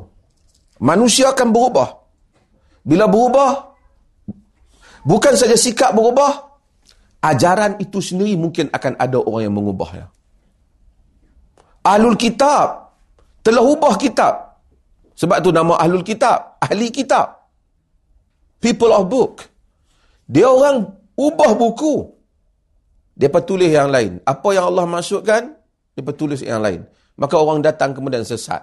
manusia 0.83 1.31
akan 1.31 1.49
berubah. 1.55 1.98
Bila 2.89 3.05
berubah, 3.05 3.77
bukan 5.05 5.37
saja 5.37 5.53
sikap 5.61 5.93
berubah, 5.93 6.41
ajaran 7.21 7.77
itu 7.77 8.01
sendiri 8.01 8.33
mungkin 8.41 8.73
akan 8.73 8.97
ada 8.97 9.21
orang 9.21 9.43
yang 9.45 9.55
mengubahnya. 9.61 10.09
Ahlul 11.85 12.17
Kitab 12.17 12.89
telah 13.45 13.61
ubah 13.61 13.95
kitab. 14.01 14.35
Sebab 15.19 15.43
tu 15.43 15.51
nama 15.51 15.75
Ahlul 15.83 16.07
Kitab, 16.07 16.63
ahli 16.63 16.95
kitab. 16.95 17.49
People 18.63 18.95
of 18.95 19.11
book. 19.11 19.43
Dia 20.31 20.47
orang 20.47 20.95
ubah 21.19 21.59
buku. 21.59 22.07
Dia 23.19 23.27
tulis 23.43 23.67
yang 23.67 23.91
lain. 23.91 24.23
Apa 24.23 24.55
yang 24.55 24.71
Allah 24.71 24.87
masukkan, 24.87 25.59
dia 25.97 26.13
tulis 26.15 26.39
yang 26.39 26.63
lain. 26.63 26.87
Maka 27.19 27.35
orang 27.35 27.67
datang 27.67 27.91
kemudian 27.91 28.23
sesat. 28.23 28.63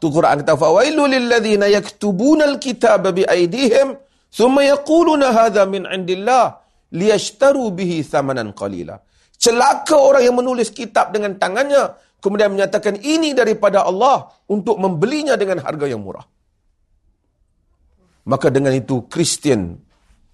Tu 0.00 0.08
Quran 0.08 0.40
kata 0.40 0.56
fawailu 0.56 1.04
lilladzina 1.04 1.68
yaktubuna 1.68 2.48
alkitaba 2.48 3.12
biaydihim 3.12 4.00
thumma 4.32 4.64
yaquluna 4.64 5.28
hadha 5.28 5.68
min 5.68 5.84
indillah 5.84 6.56
liyashtaru 6.88 7.68
bihi 7.76 8.00
thamanan 8.00 8.56
qalila. 8.56 8.96
Celaka 9.36 9.96
orang 10.00 10.24
yang 10.24 10.36
menulis 10.40 10.72
kitab 10.72 11.12
dengan 11.12 11.36
tangannya 11.36 11.96
kemudian 12.20 12.52
menyatakan 12.52 13.00
ini 13.00 13.32
daripada 13.32 13.84
Allah 13.84 14.28
untuk 14.48 14.76
membelinya 14.76 15.36
dengan 15.36 15.64
harga 15.64 15.88
yang 15.88 16.04
murah. 16.04 16.24
Maka 18.28 18.52
dengan 18.52 18.76
itu 18.76 19.08
Kristian 19.08 19.76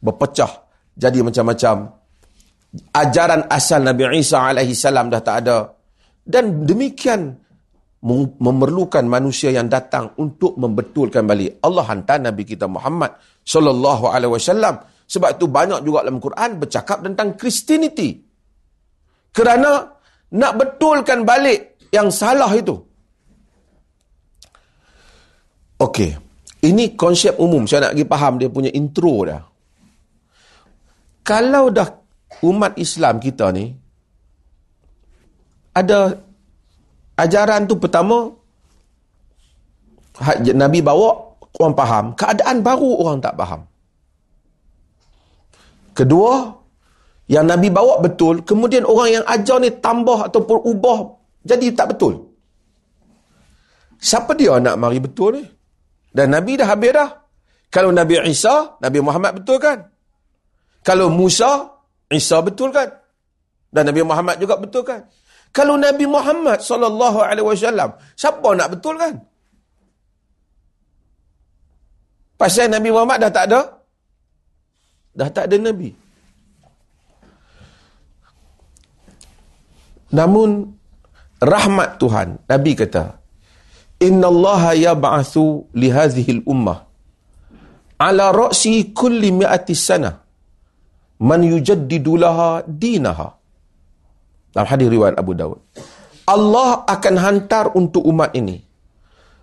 berpecah 0.03 0.51
jadi 0.95 1.23
macam-macam. 1.23 2.07
ajaran 2.93 3.49
asal 3.49 3.81
Nabi 3.81 4.21
Isa 4.21 4.43
alaihi 4.43 4.77
salam 4.77 5.09
dah 5.09 5.23
tak 5.25 5.37
ada. 5.47 5.59
Dan 6.27 6.67
demikian 6.67 7.46
memerlukan 8.39 9.03
manusia 9.03 9.51
yang 9.51 9.67
datang 9.67 10.15
untuk 10.23 10.55
membetulkan 10.55 11.27
balik. 11.27 11.59
Allah 11.59 11.85
hantar 11.91 12.23
Nabi 12.23 12.47
kita 12.47 12.71
Muhammad 12.71 13.19
sallallahu 13.43 14.07
alaihi 14.07 14.31
wasallam. 14.31 14.79
Sebab 15.07 15.39
itu 15.39 15.47
banyak 15.51 15.83
juga 15.83 16.07
dalam 16.07 16.23
Quran 16.23 16.59
bercakap 16.59 17.03
tentang 17.03 17.35
Christianity. 17.35 18.23
Kerana 19.35 19.87
nak 20.35 20.53
betulkan 20.55 21.27
balik 21.27 21.83
yang 21.91 22.11
salah 22.11 22.51
itu. 22.55 22.75
Okey. 25.83 26.11
Ini 26.67 26.99
konsep 26.99 27.39
umum. 27.39 27.69
Saya 27.69 27.91
nak 27.91 27.93
pergi 27.95 28.07
faham 28.11 28.35
dia 28.41 28.49
punya 28.51 28.71
intro 28.75 29.23
dah. 29.23 29.43
Kalau 31.23 31.71
dah 31.71 31.87
umat 32.47 32.79
Islam 32.79 33.19
kita 33.23 33.51
ni 33.55 33.71
ada 35.77 36.26
ajaran 37.17 37.65
tu 37.69 37.77
pertama 37.81 38.31
Nabi 40.57 40.81
bawa 40.81 41.37
orang 41.61 41.75
faham, 41.77 42.05
keadaan 42.17 42.65
baru 42.65 42.91
orang 43.05 43.19
tak 43.21 43.37
faham. 43.37 43.69
Kedua, 45.97 46.53
yang 47.29 47.49
Nabi 47.49 47.69
bawa 47.73 48.01
betul, 48.01 48.45
kemudian 48.45 48.85
orang 48.85 49.21
yang 49.21 49.25
ajar 49.25 49.61
ni 49.61 49.73
tambah 49.77 50.29
ataupun 50.29 50.57
ubah 50.73 50.99
jadi 51.47 51.73
tak 51.73 51.97
betul. 51.97 52.27
Siapa 53.97 54.37
dia 54.37 54.61
nak 54.61 54.77
mari 54.77 55.01
betul 55.01 55.41
ni? 55.41 55.43
Dan 56.13 56.33
Nabi 56.35 56.59
dah 56.59 56.69
habis 56.69 56.93
dah. 56.93 57.11
Kalau 57.73 57.93
Nabi 57.93 58.21
Isa, 58.29 58.77
Nabi 58.81 58.99
Muhammad 59.05 59.41
betul 59.41 59.57
kan? 59.61 59.85
Kalau 60.81 61.13
Musa, 61.13 61.77
Isa 62.09 62.41
betul 62.41 62.73
kan? 62.73 62.89
Dan 63.73 63.91
Nabi 63.91 64.01
Muhammad 64.05 64.37
juga 64.41 64.57
betul 64.57 64.83
kan? 64.87 65.05
Kalau 65.57 65.81
Nabi 65.81 66.05
Muhammad 66.05 66.61
sallallahu 66.61 67.19
alaihi 67.25 67.49
wasallam, 67.49 67.97
siapa 68.13 68.49
nak 68.53 68.77
betul 68.77 69.01
kan? 69.01 69.17
Pasal 72.37 72.69
Nabi 72.69 72.93
Muhammad 72.93 73.25
dah 73.25 73.33
tak 73.33 73.45
ada. 73.49 73.61
Dah 75.17 75.29
tak 75.33 75.49
ada 75.49 75.57
nabi. 75.57 75.97
Namun 80.13 80.77
rahmat 81.41 81.97
Tuhan, 81.97 82.37
Nabi 82.45 82.73
kata, 82.77 83.17
"Inna 84.05 84.29
Allah 84.29 84.77
yab'atsu 84.77 85.73
li 85.73 85.89
hadhihi 85.89 86.31
al-ummah 86.37 86.85
ala 87.97 88.29
ra'si 88.29 88.93
kulli 88.93 89.33
mi'ati 89.33 89.73
sana 89.73 90.21
man 91.17 91.41
yujaddidu 91.41 92.21
laha 92.21 92.61
dinaha." 92.69 93.46
Dalam 94.57 94.73
hadis 94.73 94.89
riwayat 94.89 95.21
Abu 95.21 95.37
Dawud. 95.37 95.61
Allah 96.33 96.89
akan 96.89 97.15
hantar 97.21 97.77
untuk 97.77 98.01
umat 98.09 98.33
ini. 98.33 98.57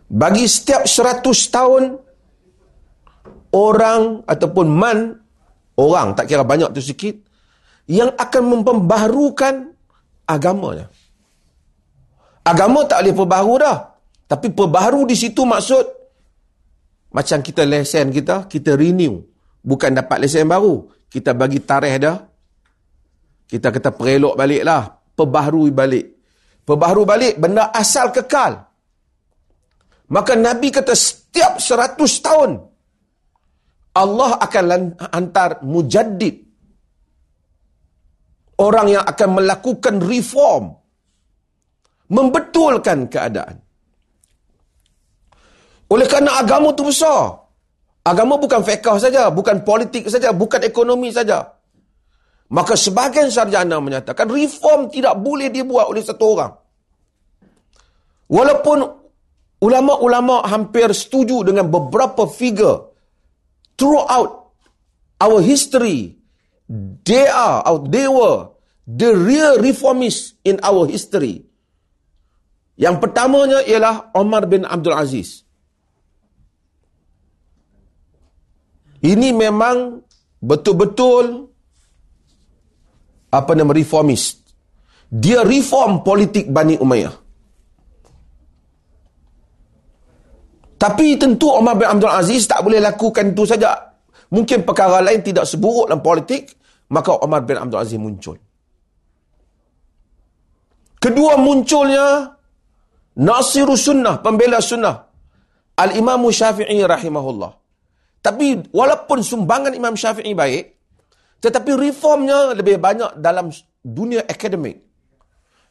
Bagi 0.10 0.50
setiap 0.50 0.90
seratus 0.90 1.54
tahun, 1.54 2.02
orang 3.54 4.26
ataupun 4.26 4.66
man, 4.74 5.14
orang, 5.78 6.18
tak 6.18 6.34
kira 6.34 6.42
banyak 6.42 6.74
tu 6.74 6.82
sikit, 6.82 7.14
yang 7.86 8.10
akan 8.18 8.58
memperbaharukan 8.58 9.78
agamanya. 10.26 10.90
Agama 12.42 12.82
tak 12.90 13.06
boleh 13.06 13.14
perbaharu 13.14 13.56
dah. 13.62 13.78
Tapi 14.26 14.50
perbaharu 14.50 15.06
di 15.06 15.14
situ 15.14 15.46
maksud, 15.46 15.86
macam 17.14 17.38
kita 17.46 17.70
lesen 17.70 18.10
kita, 18.10 18.50
kita 18.50 18.74
renew. 18.74 19.22
Bukan 19.62 19.94
dapat 19.94 20.26
lesen 20.26 20.50
baru. 20.50 20.90
Kita 21.06 21.38
bagi 21.38 21.62
tarikh 21.62 22.02
dah. 22.02 22.18
Kita 23.46 23.70
kata 23.70 23.94
perelok 23.94 24.34
balik 24.34 24.66
lah 24.66 25.03
perbaharui 25.14 25.72
balik. 25.74 26.06
Perbaharui 26.64 27.06
balik 27.08 27.34
benda 27.38 27.70
asal 27.74 28.10
kekal. 28.10 28.60
Maka 30.14 30.34
Nabi 30.38 30.70
kata 30.70 30.94
setiap 30.94 31.58
seratus 31.58 32.22
tahun 32.22 32.60
Allah 33.94 34.42
akan 34.42 34.66
hantar 35.14 35.62
mujaddid. 35.62 36.42
Orang 38.58 38.90
yang 38.90 39.06
akan 39.06 39.30
melakukan 39.42 40.02
reform. 40.02 40.74
Membetulkan 42.10 43.10
keadaan. 43.10 43.58
Oleh 45.90 46.06
kerana 46.10 46.42
agama 46.42 46.74
itu 46.74 46.86
besar. 46.86 47.38
Agama 48.04 48.36
bukan 48.36 48.62
fiqah 48.66 49.00
saja, 49.00 49.32
bukan 49.32 49.64
politik 49.64 50.10
saja, 50.10 50.34
bukan 50.36 50.62
ekonomi 50.66 51.14
saja. 51.14 51.53
Maka 52.54 52.78
sebahagian 52.78 53.34
sarjana 53.34 53.82
menyatakan 53.82 54.30
reform 54.30 54.94
tidak 54.94 55.18
boleh 55.18 55.50
dibuat 55.50 55.90
oleh 55.90 56.06
satu 56.06 56.38
orang. 56.38 56.54
Walaupun 58.30 58.78
ulama-ulama 59.58 60.46
hampir 60.46 60.94
setuju 60.94 61.50
dengan 61.50 61.66
beberapa 61.66 62.30
figure 62.30 62.94
throughout 63.74 64.54
our 65.18 65.42
history, 65.42 66.14
they 67.02 67.26
are, 67.26 67.66
or 67.66 67.90
they 67.90 68.06
were 68.06 68.54
the 68.86 69.18
real 69.18 69.58
reformists 69.58 70.38
in 70.46 70.62
our 70.62 70.86
history. 70.86 71.50
Yang 72.78 73.02
pertamanya 73.02 73.66
ialah 73.66 74.14
Omar 74.14 74.46
bin 74.46 74.62
Abdul 74.62 74.94
Aziz. 74.94 75.42
Ini 79.02 79.34
memang 79.34 80.06
betul-betul 80.38 81.53
apa 83.34 83.58
nama 83.58 83.74
reformist. 83.74 84.46
Dia 85.10 85.42
reform 85.42 86.06
politik 86.06 86.54
Bani 86.54 86.78
Umayyah. 86.78 87.14
Tapi 90.78 91.16
tentu 91.18 91.50
Umar 91.50 91.80
bin 91.80 91.88
Abdul 91.88 92.12
Aziz 92.12 92.46
tak 92.46 92.62
boleh 92.62 92.78
lakukan 92.78 93.34
itu 93.34 93.48
saja. 93.48 93.72
Mungkin 94.34 94.68
perkara 94.68 95.00
lain 95.00 95.24
tidak 95.24 95.48
seburuk 95.48 95.88
dalam 95.90 96.04
politik, 96.04 96.54
maka 96.92 97.18
Umar 97.24 97.46
bin 97.48 97.56
Abdul 97.56 97.80
Aziz 97.80 97.98
muncul. 97.98 98.36
Kedua 101.00 101.40
munculnya 101.40 102.36
Nasirus 103.20 103.86
Sunnah, 103.86 104.20
pembela 104.20 104.60
Sunnah. 104.60 105.08
Al-Imam 105.74 106.22
Syafi'i 106.30 106.84
rahimahullah. 106.86 107.52
Tapi 108.24 108.72
walaupun 108.72 109.20
sumbangan 109.24 109.74
Imam 109.74 109.98
Syafi'i 109.98 110.36
baik, 110.36 110.83
tetapi 111.44 111.76
reformnya 111.76 112.56
lebih 112.56 112.80
banyak 112.80 113.20
dalam 113.20 113.52
dunia 113.84 114.24
akademik. 114.24 114.80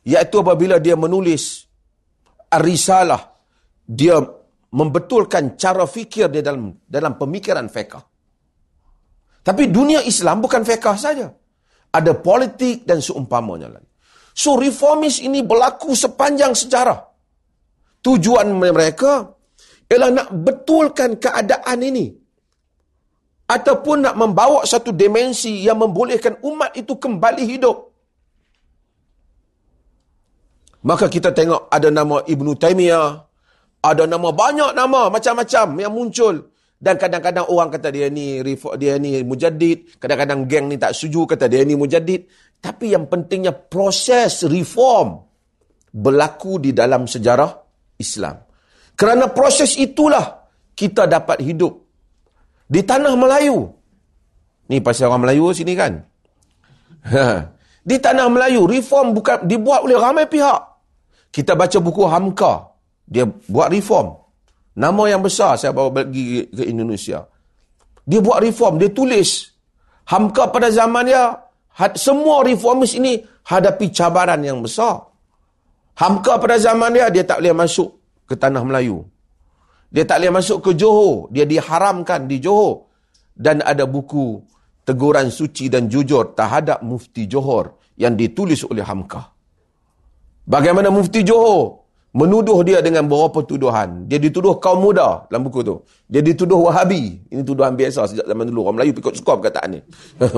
Iaitu 0.05 0.37
apabila 0.45 0.77
dia 0.77 1.01
menulis 1.01 1.65
risalah, 2.61 3.33
dia 3.89 4.21
membetulkan 4.69 5.57
cara 5.57 5.89
fikir 5.89 6.29
dia 6.29 6.45
dalam 6.45 6.77
dalam 6.85 7.17
pemikiran 7.17 7.73
fiqah. 7.73 8.05
Tapi 9.41 9.73
dunia 9.73 10.05
Islam 10.05 10.45
bukan 10.45 10.61
fiqah 10.61 10.97
saja. 11.01 11.33
Ada 11.93 12.21
politik 12.21 12.85
dan 12.85 13.01
seumpamanya 13.01 13.73
lagi. 13.73 13.89
So 14.37 14.61
reformis 14.61 15.25
ini 15.25 15.41
berlaku 15.41 15.97
sepanjang 15.97 16.53
sejarah. 16.53 17.01
Tujuan 18.05 18.49
mereka 18.61 19.25
ialah 19.89 20.11
nak 20.13 20.29
betulkan 20.37 21.17
keadaan 21.17 21.81
ini 21.81 22.22
ataupun 23.53 24.09
nak 24.09 24.17
membawa 24.17 24.65
satu 24.65 24.97
dimensi 24.97 25.61
yang 25.61 25.77
membolehkan 25.77 26.41
umat 26.41 26.73
itu 26.73 26.97
kembali 26.97 27.45
hidup. 27.45 27.93
Maka 30.83 31.07
kita 31.13 31.31
tengok 31.37 31.69
ada 31.69 31.93
nama 31.93 32.25
Ibn 32.25 32.47
Taymiyah, 32.57 33.09
ada 33.85 34.05
nama 34.09 34.29
banyak 34.33 34.73
nama 34.73 35.13
macam-macam 35.13 35.67
yang 35.79 35.93
muncul. 35.93 36.49
Dan 36.83 36.99
kadang-kadang 36.99 37.47
orang 37.47 37.71
kata 37.71 37.95
dia 37.95 38.11
ni 38.11 38.43
dia 38.75 38.99
ni 38.99 39.23
mujaddid, 39.23 40.03
kadang-kadang 40.03 40.51
geng 40.51 40.67
ni 40.67 40.83
tak 40.83 40.99
setuju 40.99 41.31
kata 41.37 41.47
dia 41.47 41.63
ni 41.63 41.79
mujaddid. 41.79 42.27
Tapi 42.59 42.91
yang 42.91 43.07
pentingnya 43.07 43.55
proses 43.55 44.43
reform 44.43 45.23
berlaku 45.95 46.59
di 46.59 46.75
dalam 46.75 47.07
sejarah 47.07 47.53
Islam. 48.03 48.43
Kerana 48.99 49.31
proses 49.31 49.79
itulah 49.79 50.51
kita 50.75 51.07
dapat 51.07 51.39
hidup 51.47 51.82
di 52.73 52.81
tanah 52.81 53.13
Melayu. 53.13 53.69
Ni 54.73 54.81
pasal 54.81 55.13
orang 55.13 55.29
Melayu 55.29 55.53
sini 55.53 55.77
kan. 55.77 56.01
Ha. 57.05 57.53
Di 57.85 57.97
tanah 58.01 58.33
Melayu, 58.33 58.65
reform 58.65 59.13
bukan 59.13 59.45
dibuat 59.45 59.85
oleh 59.85 60.01
ramai 60.01 60.25
pihak. 60.25 60.61
Kita 61.29 61.53
baca 61.53 61.77
buku 61.83 62.09
Hamka. 62.09 62.73
Dia 63.05 63.29
buat 63.29 63.69
reform. 63.69 64.17
Nama 64.73 65.03
yang 65.13 65.21
besar 65.21 65.61
saya 65.61 65.77
bawa 65.77 65.93
pergi 65.93 66.49
ke 66.49 66.65
Indonesia. 66.65 67.29
Dia 68.09 68.25
buat 68.25 68.41
reform, 68.41 68.81
dia 68.81 68.89
tulis. 68.89 69.53
Hamka 70.09 70.49
pada 70.49 70.73
zaman 70.73 71.13
dia, 71.13 71.37
semua 72.01 72.41
reformis 72.41 72.97
ini 72.97 73.21
hadapi 73.45 73.93
cabaran 73.93 74.41
yang 74.41 74.65
besar. 74.65 75.13
Hamka 76.01 76.41
pada 76.41 76.57
zaman 76.57 76.97
dia, 76.97 77.13
dia 77.13 77.29
tak 77.29 77.45
boleh 77.45 77.53
masuk 77.53 77.93
ke 78.25 78.33
tanah 78.33 78.65
Melayu. 78.65 79.05
Dia 79.93 80.09
tak 80.09 80.25
boleh 80.25 80.33
masuk 80.41 80.59
ke 80.65 80.71
Johor. 80.73 81.29
Dia 81.29 81.45
diharamkan 81.45 82.25
di 82.25 82.41
Johor. 82.41 82.89
Dan 83.37 83.61
ada 83.61 83.85
buku 83.85 84.41
teguran 84.89 85.29
suci 85.29 85.69
dan 85.69 85.87
jujur 85.87 86.33
terhadap 86.33 86.81
Mufti 86.81 87.29
Johor 87.29 87.77
yang 88.01 88.17
ditulis 88.17 88.65
oleh 88.65 88.83
Hamka. 88.83 89.31
Bagaimana 90.49 90.89
Mufti 90.89 91.23
Johor 91.23 91.83
menuduh 92.13 92.61
dia 92.61 92.85
dengan 92.85 93.09
beberapa 93.09 93.41
tuduhan. 93.45 94.05
Dia 94.05 94.21
dituduh 94.21 94.61
kaum 94.61 94.85
muda 94.85 95.25
dalam 95.33 95.49
buku 95.49 95.65
tu. 95.65 95.81
Dia 96.09 96.21
dituduh 96.21 96.69
Wahabi. 96.69 97.25
Ini 97.33 97.41
tuduhan 97.41 97.73
biasa 97.73 98.05
sejak 98.09 98.29
zaman 98.29 98.53
dulu. 98.53 98.69
Orang 98.69 98.77
Melayu 98.81 98.93
pikut 98.93 99.17
suka 99.17 99.41
perkataan 99.41 99.69
ni. 99.77 99.81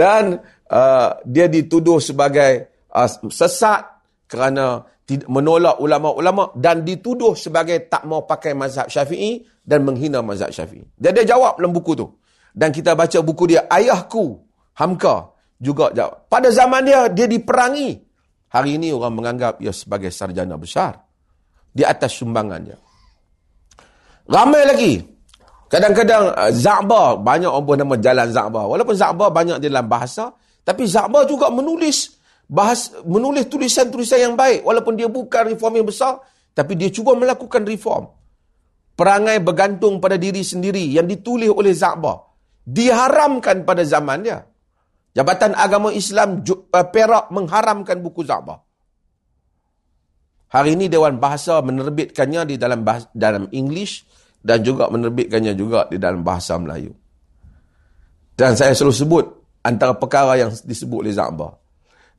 dan 0.00 0.44
uh, 0.68 1.10
dia 1.24 1.48
dituduh 1.48 2.00
sebagai 2.04 2.68
uh, 2.92 3.08
sesat 3.32 3.86
kerana 4.28 4.84
menolak 5.28 5.76
ulama-ulama 5.84 6.56
dan 6.56 6.80
dituduh 6.80 7.36
sebagai 7.36 7.76
tak 7.92 8.08
mau 8.08 8.24
pakai 8.24 8.56
mazhab 8.56 8.88
syafi'i 8.88 9.44
dan 9.60 9.84
menghina 9.84 10.24
mazhab 10.24 10.48
syafi'i. 10.48 10.84
Dia 10.96 11.12
dia 11.12 11.28
jawab 11.28 11.60
dalam 11.60 11.76
buku 11.76 11.92
tu. 11.92 12.08
Dan 12.54 12.70
kita 12.70 12.94
baca 12.94 13.18
buku 13.18 13.50
dia, 13.50 13.66
Ayahku, 13.66 14.38
Hamka, 14.78 15.34
juga 15.58 15.90
jawab. 15.90 16.30
Pada 16.30 16.48
zaman 16.54 16.86
dia, 16.86 17.10
dia 17.10 17.26
diperangi. 17.26 17.98
Hari 18.54 18.78
ini 18.78 18.94
orang 18.94 19.18
menganggap 19.18 19.58
ia 19.58 19.74
sebagai 19.74 20.14
sarjana 20.14 20.54
besar. 20.54 21.02
Di 21.74 21.82
atas 21.82 22.14
sumbangannya. 22.14 22.78
Ramai 24.30 24.62
lagi. 24.62 24.94
Kadang-kadang 25.66 26.30
uh, 26.38 27.12
banyak 27.18 27.50
orang 27.50 27.66
pun 27.66 27.76
nama 27.82 27.94
jalan 27.98 28.28
Za'ba. 28.30 28.62
Walaupun 28.70 28.94
Za'ba 28.94 29.26
banyak 29.34 29.58
di 29.58 29.66
dalam 29.66 29.90
bahasa, 29.90 30.30
tapi 30.62 30.86
Za'ba 30.86 31.26
juga 31.26 31.50
menulis 31.50 32.14
bahas 32.46 32.92
menulis 33.04 33.48
tulisan-tulisan 33.48 34.30
yang 34.30 34.34
baik. 34.34 34.62
Walaupun 34.64 34.94
dia 34.94 35.08
bukan 35.08 35.54
reform 35.54 35.80
yang 35.80 35.88
besar 35.88 36.20
tapi 36.54 36.78
dia 36.78 36.88
cuba 36.92 37.18
melakukan 37.18 37.66
reform. 37.66 38.10
Perangai 38.94 39.42
bergantung 39.42 39.98
pada 39.98 40.14
diri 40.14 40.46
sendiri 40.46 40.86
yang 40.86 41.10
ditulis 41.10 41.50
oleh 41.50 41.74
Za'ba 41.74 42.14
diharamkan 42.62 43.66
pada 43.66 43.82
zaman 43.82 44.22
dia. 44.22 44.38
Jabatan 45.14 45.54
Agama 45.54 45.90
Islam 45.90 46.42
uh, 46.46 46.86
Perak 46.90 47.30
mengharamkan 47.34 47.98
buku 47.98 48.22
Za'ba 48.22 48.64
hari 50.54 50.78
ini 50.78 50.86
Dewan 50.86 51.18
Bahasa 51.18 51.58
menerbitkannya 51.58 52.54
di 52.54 52.54
dalam 52.54 52.86
bahasa, 52.86 53.10
dalam 53.10 53.50
English 53.50 54.06
dan 54.38 54.62
juga 54.62 54.86
menerbitkannya 54.86 55.58
juga 55.58 55.90
di 55.90 55.98
dalam 55.98 56.22
bahasa 56.22 56.54
Melayu. 56.54 56.94
Dan 58.38 58.54
saya 58.54 58.70
selalu 58.70 58.94
sebut 58.94 59.24
antara 59.66 59.98
perkara 59.98 60.38
yang 60.38 60.54
disebut 60.54 61.02
oleh 61.02 61.10
Za'ba 61.10 61.50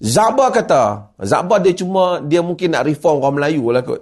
Zabah 0.04 0.52
kata, 0.52 1.16
Zabah 1.24 1.60
dia 1.64 1.72
cuma, 1.72 2.20
dia 2.20 2.44
mungkin 2.44 2.76
nak 2.76 2.84
reform 2.84 3.24
orang 3.24 3.36
Melayu 3.40 3.64
lah 3.72 3.80
kot. 3.80 4.02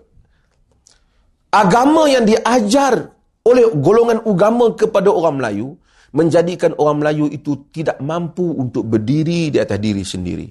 Agama 1.54 2.10
yang 2.10 2.26
diajar 2.26 3.14
oleh 3.46 3.66
golongan 3.78 4.26
agama 4.26 4.74
kepada 4.74 5.14
orang 5.14 5.38
Melayu, 5.38 5.78
menjadikan 6.18 6.74
orang 6.82 7.02
Melayu 7.02 7.26
itu 7.30 7.70
tidak 7.70 8.02
mampu 8.02 8.58
untuk 8.58 8.90
berdiri 8.90 9.54
di 9.54 9.58
atas 9.62 9.78
diri 9.78 10.02
sendiri. 10.02 10.48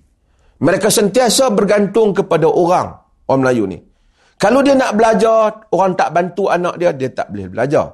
Mereka 0.63 0.87
sentiasa 0.91 1.51
bergantung 1.51 2.15
kepada 2.15 2.47
orang, 2.47 2.95
orang 3.27 3.41
Melayu 3.43 3.65
ni. 3.67 3.79
Kalau 4.39 4.63
dia 4.63 4.75
nak 4.79 4.95
belajar, 4.95 5.71
orang 5.75 5.95
tak 5.99 6.11
bantu 6.15 6.51
anak 6.51 6.75
dia, 6.79 6.91
dia 6.95 7.11
tak 7.11 7.31
boleh 7.35 7.47
belajar. 7.51 7.87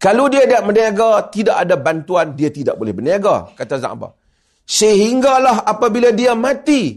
Kalau 0.00 0.32
dia 0.32 0.48
tidak 0.48 0.64
berniaga, 0.64 1.10
tidak 1.28 1.56
ada 1.60 1.76
bantuan, 1.76 2.32
dia 2.32 2.48
tidak 2.48 2.80
boleh 2.80 2.96
berniaga, 2.96 3.52
kata 3.52 3.76
Zabah. 3.76 4.12
Sehinggalah 4.70 5.66
apabila 5.66 6.14
dia 6.14 6.38
mati, 6.38 6.94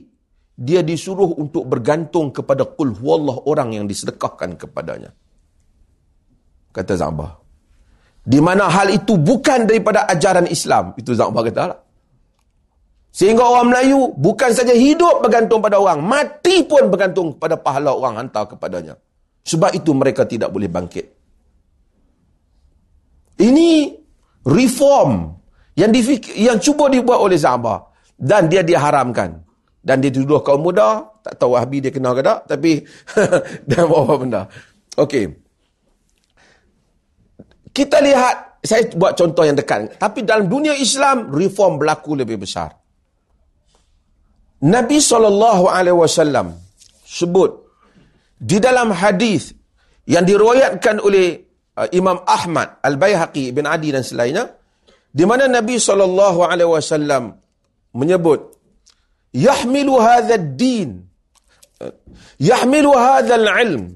dia 0.53 0.85
disuruh 0.85 1.33
untuk 1.41 1.65
bergantung 1.65 2.29
kepada 2.29 2.69
kul 2.69 2.93
huwallah 2.93 3.49
orang 3.49 3.73
yang 3.73 3.85
disedekahkan 3.89 4.53
kepadanya. 4.61 5.09
Kata 6.69 6.93
Zabah. 6.93 7.33
Di 8.21 8.37
mana 8.37 8.69
hal 8.69 8.93
itu 8.93 9.17
bukan 9.17 9.65
daripada 9.65 10.05
ajaran 10.05 10.45
Islam. 10.45 10.93
Itu 11.01 11.17
Zabah 11.17 11.41
kata 11.41 11.63
lah. 11.73 11.79
Sehingga 13.09 13.41
orang 13.41 13.73
Melayu 13.73 14.13
bukan 14.21 14.53
saja 14.53 14.73
hidup 14.73 15.25
bergantung 15.25 15.57
pada 15.57 15.81
orang, 15.81 16.01
mati 16.01 16.61
pun 16.65 16.93
bergantung 16.93 17.41
pada 17.41 17.57
pahala 17.57 17.93
orang 17.93 18.21
hantar 18.21 18.53
kepadanya. 18.53 18.97
Sebab 19.49 19.73
itu 19.73 19.89
mereka 19.97 20.29
tidak 20.29 20.53
boleh 20.53 20.69
bangkit. 20.69 21.05
Ini 23.41 23.69
reform 24.45 25.42
yang 25.73 25.89
difikir, 25.89 26.33
yang 26.37 26.57
cuba 26.61 26.89
dibuat 26.89 27.19
oleh 27.21 27.37
Za'ba 27.37 27.81
dan 28.17 28.49
dia 28.49 28.61
diharamkan. 28.61 29.41
Dan 29.83 29.99
dia 29.99 30.15
tuduh 30.15 30.39
kaum 30.39 30.63
muda 30.63 31.03
tak 31.23 31.39
tahu 31.39 31.55
Wahabi 31.55 31.83
dia 31.83 31.91
kenal 31.91 32.15
ke 32.15 32.23
tak 32.23 32.47
tapi 32.47 32.83
dan 33.69 33.87
apa 33.87 34.13
benda. 34.15 34.41
Okey. 34.99 35.25
Kita 37.73 37.97
lihat 38.03 38.63
saya 38.63 38.87
buat 38.95 39.17
contoh 39.17 39.43
yang 39.43 39.57
dekat. 39.57 39.99
Tapi 39.99 40.23
dalam 40.23 40.47
dunia 40.47 40.71
Islam 40.77 41.31
reform 41.31 41.81
berlaku 41.81 42.15
lebih 42.15 42.43
besar. 42.43 42.71
Nabi 44.63 45.03
SAW 45.03 46.55
sebut 47.03 47.51
di 48.39 48.63
dalam 48.63 48.95
hadis 48.95 49.51
yang 50.07 50.23
diriwayatkan 50.23 51.03
oleh 51.03 51.35
uh, 51.75 51.87
Imam 51.91 52.23
Ahmad 52.23 52.79
Al-Bayhaqi 52.79 53.51
Ibn 53.51 53.65
Adi 53.67 53.89
dan 53.91 54.03
selainnya 54.07 54.47
di 55.13 55.23
mana 55.29 55.45
Nabi 55.45 55.77
SAW 55.77 57.37
menyebut 57.93 58.41
yahmilu 59.29 60.01
hadha 60.01 60.41
ad-din 60.41 61.05
yahmilu 62.41 62.91
hadha 62.97 63.37
al-ilm 63.37 63.93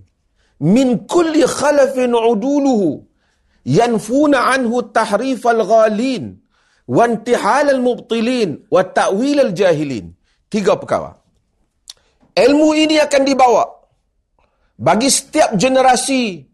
min 0.62 0.88
kulli 1.10 1.42
khalafin 1.42 2.14
uduluhu 2.14 3.02
yanfuna 3.66 4.54
anhu 4.54 4.86
tahrif 4.94 5.42
al-ghalin 5.46 6.38
wa 6.88 7.04
intihal 7.10 7.68
al-mubtilin 7.74 8.64
wa 8.72 8.82
ta'wil 8.86 9.52
al-jahilin. 9.52 10.14
Tiga 10.48 10.80
perkara. 10.80 11.12
Ilmu 12.38 12.70
ini 12.78 12.96
akan 13.02 13.22
dibawa 13.28 13.66
bagi 14.78 15.10
setiap 15.10 15.58
generasi 15.58 16.46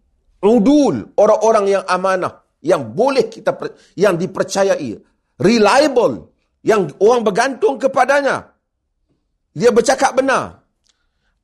udul 0.41 1.13
orang-orang 1.19 1.65
yang 1.77 1.83
amanah 1.85 2.42
yang 2.63 2.95
boleh 2.95 3.27
kita 3.27 3.51
yang 3.99 4.15
dipercayai 4.15 4.95
reliable 5.37 6.31
yang 6.63 6.87
orang 7.03 7.27
bergantung 7.27 7.75
kepadanya. 7.75 8.55
Dia 9.51 9.69
bercakap 9.69 10.15
benar. 10.15 10.63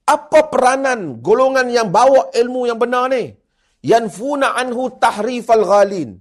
Apa 0.07 0.49
peranan 0.49 1.21
golongan 1.21 1.69
yang 1.69 1.93
bawa 1.93 2.33
ilmu 2.33 2.65
yang 2.65 2.79
benar 2.81 3.11
ni? 3.11 3.29
Yanfuna 3.85 4.57
anhu 4.57 4.97
tahrifal 4.97 5.67
ghalin. 5.67 6.17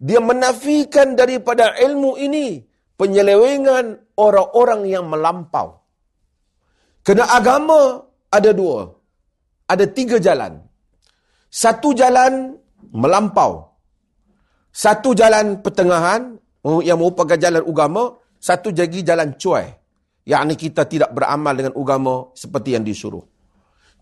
Dia 0.00 0.22
menafikan 0.22 1.12
daripada 1.18 1.76
ilmu 1.76 2.16
ini 2.16 2.64
penyelewengan 2.96 4.16
orang-orang 4.16 4.88
yang 4.88 5.04
melampau. 5.10 5.84
Kena 7.04 7.28
agama 7.28 8.00
ada 8.32 8.50
dua. 8.56 8.88
Ada 9.68 9.84
tiga 9.90 10.16
jalan. 10.22 10.62
Satu 11.50 11.92
jalan 11.92 12.56
melampau 12.94 13.75
satu 14.76 15.16
jalan 15.16 15.64
pertengahan 15.64 16.36
yang 16.84 17.00
merupakan 17.00 17.40
jalan 17.40 17.64
agama, 17.64 18.12
satu 18.36 18.68
lagi 18.76 19.00
jalan 19.00 19.32
cuai. 19.40 19.72
Yang 20.28 20.68
kita 20.68 20.84
tidak 20.84 21.16
beramal 21.16 21.56
dengan 21.56 21.72
agama 21.72 22.28
seperti 22.36 22.76
yang 22.76 22.84
disuruh. 22.84 23.24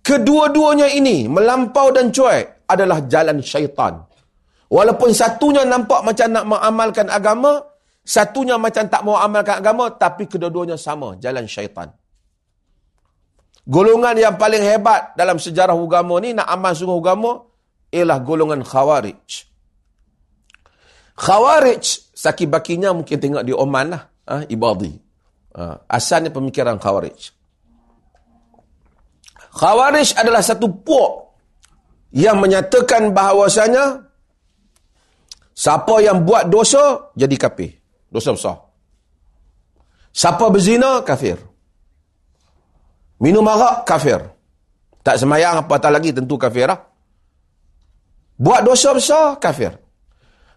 Kedua-duanya 0.02 0.90
ini, 0.90 1.30
melampau 1.30 1.94
dan 1.94 2.10
cuai, 2.10 2.42
adalah 2.66 3.06
jalan 3.06 3.38
syaitan. 3.38 4.02
Walaupun 4.66 5.14
satunya 5.14 5.62
nampak 5.62 6.02
macam 6.02 6.28
nak 6.32 6.44
mengamalkan 6.48 7.06
agama, 7.06 7.62
satunya 8.02 8.58
macam 8.58 8.88
tak 8.90 9.04
mau 9.06 9.14
amalkan 9.14 9.62
agama, 9.62 9.94
tapi 9.94 10.26
kedua-duanya 10.26 10.74
sama, 10.74 11.14
jalan 11.22 11.46
syaitan. 11.46 11.92
Golongan 13.62 14.16
yang 14.18 14.34
paling 14.34 14.64
hebat 14.64 15.14
dalam 15.14 15.38
sejarah 15.38 15.76
agama 15.76 16.18
ni, 16.18 16.34
nak 16.34 16.50
amal 16.50 16.74
sungguh 16.74 16.98
agama, 16.98 17.46
ialah 17.94 18.18
golongan 18.24 18.64
khawarij. 18.64 19.53
Khawarij, 21.14 22.11
sakit 22.11 22.50
bakinya 22.50 22.90
mungkin 22.90 23.22
tengok 23.22 23.46
di 23.46 23.55
Oman 23.55 23.87
lah. 23.94 24.03
Ha, 24.27 24.35
Ibadi. 24.50 24.90
Ha, 25.55 25.87
asalnya 25.87 26.35
pemikiran 26.35 26.74
Khawarij. 26.83 27.31
Khawarij 29.55 30.18
adalah 30.18 30.42
satu 30.42 30.66
puak 30.66 31.12
yang 32.11 32.42
menyatakan 32.42 33.14
bahawasanya 33.14 34.03
siapa 35.55 36.03
yang 36.03 36.27
buat 36.27 36.50
dosa, 36.50 37.14
jadi 37.14 37.35
kafir. 37.38 37.79
Dosa 38.11 38.35
besar. 38.35 38.57
Siapa 40.14 40.46
berzina, 40.50 41.03
kafir. 41.07 41.38
Minum 43.22 43.46
arak, 43.46 43.87
kafir. 43.87 44.22
Tak 45.07 45.18
semayang 45.18 45.62
apa 45.62 45.74
tak 45.79 45.94
lagi, 45.94 46.11
tentu 46.11 46.35
kafir 46.35 46.70
lah. 46.70 46.79
Buat 48.35 48.66
dosa 48.66 48.90
besar, 48.94 49.38
kafir. 49.38 49.83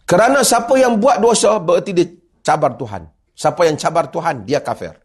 Kerana 0.07 0.39
siapa 0.39 0.71
yang 0.79 1.03
buat 1.03 1.19
dosa 1.19 1.59
berarti 1.59 1.91
dia 1.91 2.07
cabar 2.39 2.79
Tuhan. 2.79 3.03
Siapa 3.35 3.67
yang 3.67 3.75
cabar 3.75 4.07
Tuhan, 4.07 4.47
dia 4.47 4.63
kafir. 4.63 4.95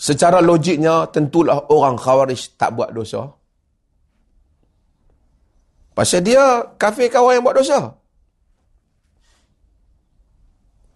Secara 0.00 0.40
logiknya, 0.40 1.10
tentulah 1.12 1.68
orang 1.68 1.98
khawarij 1.98 2.56
tak 2.56 2.72
buat 2.72 2.94
dosa. 2.94 3.28
Pasal 5.92 6.24
dia 6.24 6.64
kafir 6.80 7.12
kawan 7.12 7.36
yang 7.36 7.44
buat 7.44 7.60
dosa. 7.60 7.98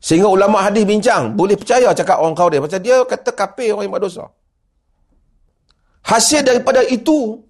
Sehingga 0.00 0.31
ulama 0.31 0.64
hadis 0.64 0.87
bincang, 0.88 1.37
boleh 1.37 1.59
percaya 1.59 1.92
cakap 1.92 2.22
orang 2.22 2.33
dia. 2.48 2.61
Macam 2.62 2.81
dia 2.81 2.96
kata 3.05 3.37
kafir 3.37 3.77
orang 3.77 3.85
yang 3.90 3.92
buat 3.92 4.05
dosa. 4.07 4.24
Hasil 6.09 6.40
daripada 6.46 6.81
itu, 6.88 7.42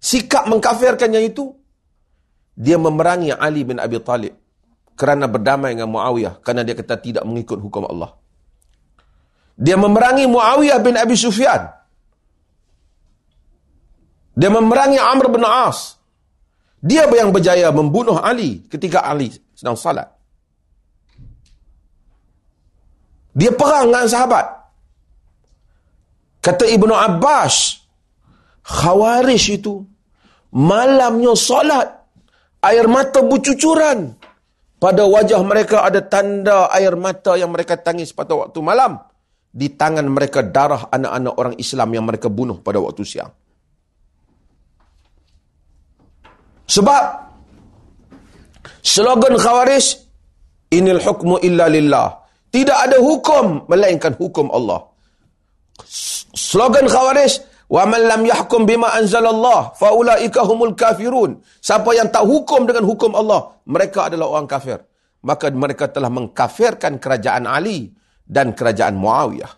sikap 0.00 0.48
mengkafirkan 0.48 1.12
yang 1.12 1.28
itu, 1.28 1.59
dia 2.56 2.76
memerangi 2.76 3.34
Ali 3.34 3.62
bin 3.66 3.78
Abi 3.78 3.98
Talib 4.02 4.34
kerana 4.98 5.26
berdamai 5.30 5.72
dengan 5.74 5.90
Muawiyah 5.90 6.44
kerana 6.44 6.62
dia 6.66 6.76
kata 6.76 7.00
tidak 7.00 7.24
mengikut 7.24 7.56
hukum 7.56 7.88
Allah. 7.88 8.16
Dia 9.60 9.76
memerangi 9.76 10.24
Muawiyah 10.24 10.80
bin 10.80 10.96
Abi 10.96 11.16
Sufyan. 11.16 11.68
Dia 14.32 14.48
memerangi 14.48 14.96
Amr 14.96 15.28
bin 15.28 15.44
As. 15.44 16.00
Dia 16.80 17.04
yang 17.12 17.28
berjaya 17.28 17.68
membunuh 17.68 18.16
Ali 18.16 18.64
ketika 18.72 19.04
Ali 19.04 19.36
sedang 19.52 19.76
salat. 19.76 20.08
Dia 23.36 23.52
perang 23.52 23.92
dengan 23.92 24.08
sahabat. 24.08 24.46
Kata 26.40 26.64
Ibnu 26.64 26.96
Abbas, 26.96 27.84
Khawarij 28.64 29.60
itu 29.60 29.84
malamnya 30.56 31.36
solat, 31.36 31.99
air 32.64 32.86
mata 32.86 33.24
bercucuran. 33.24 34.16
Pada 34.80 35.04
wajah 35.04 35.44
mereka 35.44 35.84
ada 35.84 36.00
tanda 36.00 36.72
air 36.72 36.96
mata 36.96 37.36
yang 37.36 37.52
mereka 37.52 37.76
tangis 37.76 38.16
pada 38.16 38.32
waktu 38.32 38.60
malam. 38.64 38.96
Di 39.50 39.76
tangan 39.76 40.06
mereka 40.08 40.46
darah 40.46 40.88
anak-anak 40.88 41.34
orang 41.36 41.54
Islam 41.58 41.88
yang 41.92 42.04
mereka 42.06 42.32
bunuh 42.32 42.62
pada 42.62 42.80
waktu 42.80 43.02
siang. 43.04 43.28
Sebab 46.70 47.04
slogan 48.80 49.34
Khawarij, 49.34 49.86
Inil 50.70 51.02
hukmu 51.02 51.42
illa 51.42 51.66
lillah. 51.66 52.08
Tidak 52.50 52.78
ada 52.78 53.02
hukum 53.02 53.66
melainkan 53.66 54.14
hukum 54.14 54.54
Allah. 54.54 54.86
Slogan 56.30 56.86
Khawarij, 56.86 57.49
"Wa 57.70 57.82
man 57.86 58.02
lam 58.10 58.22
yahkum 58.26 58.66
bima 58.66 58.90
anzalallah 58.98 59.72
fa 59.80 59.94
ulaika 59.94 60.42
humul 60.42 60.74
kafirun." 60.74 61.38
Siapa 61.62 61.90
yang 61.94 62.10
tak 62.10 62.26
hukum 62.26 62.66
dengan 62.66 62.84
hukum 62.90 63.14
Allah, 63.14 63.40
mereka 63.70 64.10
adalah 64.10 64.26
orang 64.34 64.50
kafir. 64.50 64.78
Maka 65.22 65.52
mereka 65.52 65.86
telah 65.94 66.10
mengkafirkan 66.10 66.98
kerajaan 66.98 67.44
Ali 67.44 67.92
dan 68.26 68.56
kerajaan 68.58 68.96
Muawiyah. 68.98 69.52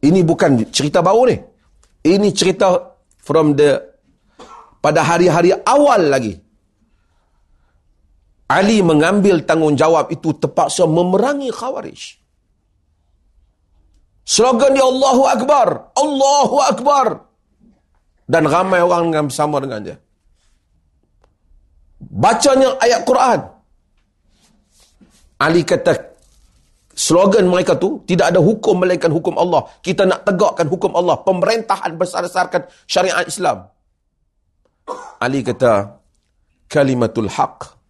Ini 0.00 0.20
bukan 0.24 0.50
cerita 0.72 1.04
baru 1.04 1.22
ni. 1.28 1.36
Ini 2.00 2.28
cerita 2.32 2.96
from 3.20 3.52
the 3.58 3.76
pada 4.80 5.04
hari-hari 5.04 5.52
awal 5.60 6.08
lagi 6.08 6.40
Ali 8.50 8.82
mengambil 8.82 9.46
tanggungjawab 9.46 10.10
itu 10.10 10.34
terpaksa 10.34 10.82
memerangi 10.82 11.54
Khawarij. 11.54 12.18
Slogan 14.24 14.76
dia 14.76 14.86
Allahu 14.86 15.22
Akbar. 15.26 15.68
Allahu 15.96 16.56
Akbar. 16.62 17.06
Dan 18.30 18.46
ramai 18.46 18.78
orang 18.78 19.10
yang 19.10 19.26
bersama 19.26 19.58
dengan 19.58 19.80
dia. 19.82 19.96
Bacanya 22.00 22.78
ayat 22.78 23.02
Quran. 23.04 23.40
Ali 25.40 25.64
kata, 25.64 25.96
slogan 26.92 27.48
mereka 27.48 27.74
tu, 27.76 28.04
tidak 28.04 28.32
ada 28.32 28.40
hukum 28.40 28.76
melainkan 28.76 29.08
hukum 29.08 29.34
Allah. 29.40 29.64
Kita 29.80 30.04
nak 30.04 30.24
tegakkan 30.28 30.68
hukum 30.68 30.92
Allah. 30.94 31.16
Pemerintahan 31.24 31.96
bersasarkan 31.96 32.68
syariat 32.84 33.24
Islam. 33.24 33.66
Ali 35.20 35.40
kata, 35.40 36.00
kalimatul 36.68 37.28
haq 37.28 37.80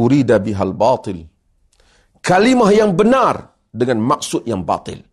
urida 0.00 0.40
bihal 0.40 0.72
batil. 0.72 1.28
Kalimah 2.20 2.70
yang 2.72 2.96
benar 2.96 3.56
dengan 3.68 4.00
maksud 4.00 4.48
yang 4.48 4.64
batil. 4.64 5.04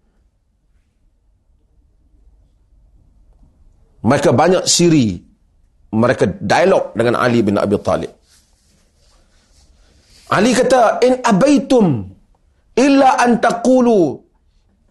Mereka 4.07 4.31
banyak 4.31 4.63
siri. 4.63 5.19
Mereka 5.91 6.39
dialog 6.39 6.95
dengan 6.95 7.19
Ali 7.19 7.43
bin 7.43 7.59
Abi 7.59 7.75
Talib. 7.83 8.11
Ali 10.31 10.51
kata, 10.51 10.99
In 11.03 11.23
abaitum 11.23 12.07
illa 12.75 13.19
an 13.19 13.39
taqulu 13.39 14.19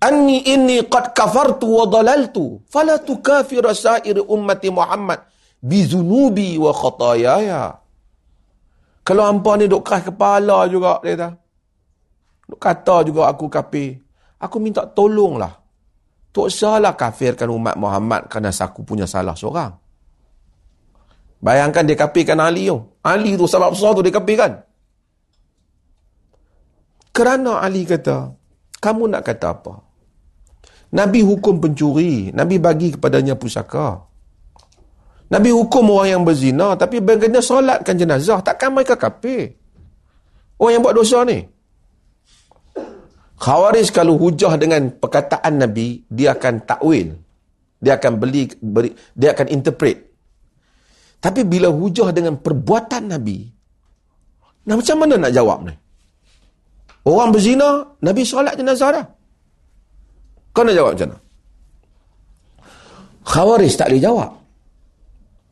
anni 0.01 0.45
inni 0.49 0.81
qad 0.89 1.13
kafartu 1.13 1.69
wa 1.69 1.85
dalaltu 1.85 2.65
fala 2.69 2.97
tukafira 2.97 3.77
sa'ir 3.77 4.25
ummati 4.25 4.73
Muhammad 4.73 5.21
bizunubi 5.61 6.57
wa 6.57 6.73
khatayaya. 6.73 7.77
Kalau 9.07 9.23
hampa 9.23 9.55
ni 9.61 9.71
duk 9.71 9.87
keras 9.87 10.03
kepala 10.03 10.67
juga, 10.67 10.99
dia 11.05 11.15
kata. 11.15 11.29
Duk 12.51 12.59
kata 12.59 12.97
juga 13.07 13.31
aku 13.31 13.47
kafir. 13.47 14.03
Aku 14.41 14.59
minta 14.59 14.83
tolonglah. 14.83 15.66
Tak 16.37 16.53
salah 16.53 16.93
kafirkan 16.93 17.49
umat 17.49 17.81
Muhammad 17.81 18.29
kerana 18.29 18.53
aku 18.53 18.85
punya 18.85 19.09
salah 19.09 19.33
seorang. 19.33 19.73
Bayangkan 21.41 21.89
dia 21.89 21.97
kafirkan 21.97 22.37
Ali 22.45 22.69
tu. 22.69 22.77
Ali 23.01 23.41
tu 23.41 23.49
sebab 23.49 23.73
besar 23.73 23.97
tu 23.97 24.05
dia 24.05 24.13
kafirkan. 24.13 24.61
Kerana 27.17 27.65
Ali 27.65 27.89
kata, 27.89 28.37
kamu 28.85 29.17
nak 29.17 29.25
kata 29.25 29.49
apa? 29.49 29.81
Nabi 30.93 31.25
hukum 31.25 31.57
pencuri. 31.57 32.29
Nabi 32.37 32.61
bagi 32.61 32.93
kepadanya 32.93 33.41
pusaka. 33.41 34.05
Nabi 35.33 35.57
hukum 35.57 35.89
orang 35.89 36.21
yang 36.21 36.23
berzina 36.29 36.77
tapi 36.77 37.01
baginda 37.01 37.41
solatkan 37.41 37.97
jenazah. 37.97 38.45
Takkan 38.45 38.77
mereka 38.77 39.01
kafir? 39.01 39.57
Orang 40.61 40.73
yang 40.77 40.83
buat 40.85 40.93
dosa 41.01 41.25
ni. 41.25 41.56
Khawarij 43.37 43.93
kalau 43.93 44.17
hujah 44.17 44.57
dengan 44.57 44.89
perkataan 44.97 45.61
Nabi, 45.61 46.05
dia 46.09 46.33
akan 46.33 46.65
takwil. 46.65 47.17
Dia 47.77 48.01
akan 48.01 48.13
beli, 48.17 48.49
beri, 48.57 48.97
dia 49.13 49.37
akan 49.37 49.53
interpret. 49.53 50.09
Tapi 51.21 51.45
bila 51.45 51.69
hujah 51.69 52.09
dengan 52.17 52.41
perbuatan 52.41 53.13
Nabi, 53.13 53.45
nah 54.65 54.81
macam 54.81 54.97
mana 54.97 55.21
nak 55.21 55.33
jawab 55.37 55.69
ni? 55.69 55.75
Orang 57.07 57.31
berzina, 57.31 57.85
Nabi 58.01 58.23
solat 58.25 58.57
jenazah 58.57 58.91
dah. 58.97 59.07
Kau 60.57 60.65
nak 60.65 60.75
jawab 60.75 60.97
macam 60.97 61.09
mana? 61.13 61.21
Khawarij 63.27 63.73
tak 63.77 63.93
boleh 63.93 64.03
jawab 64.03 64.31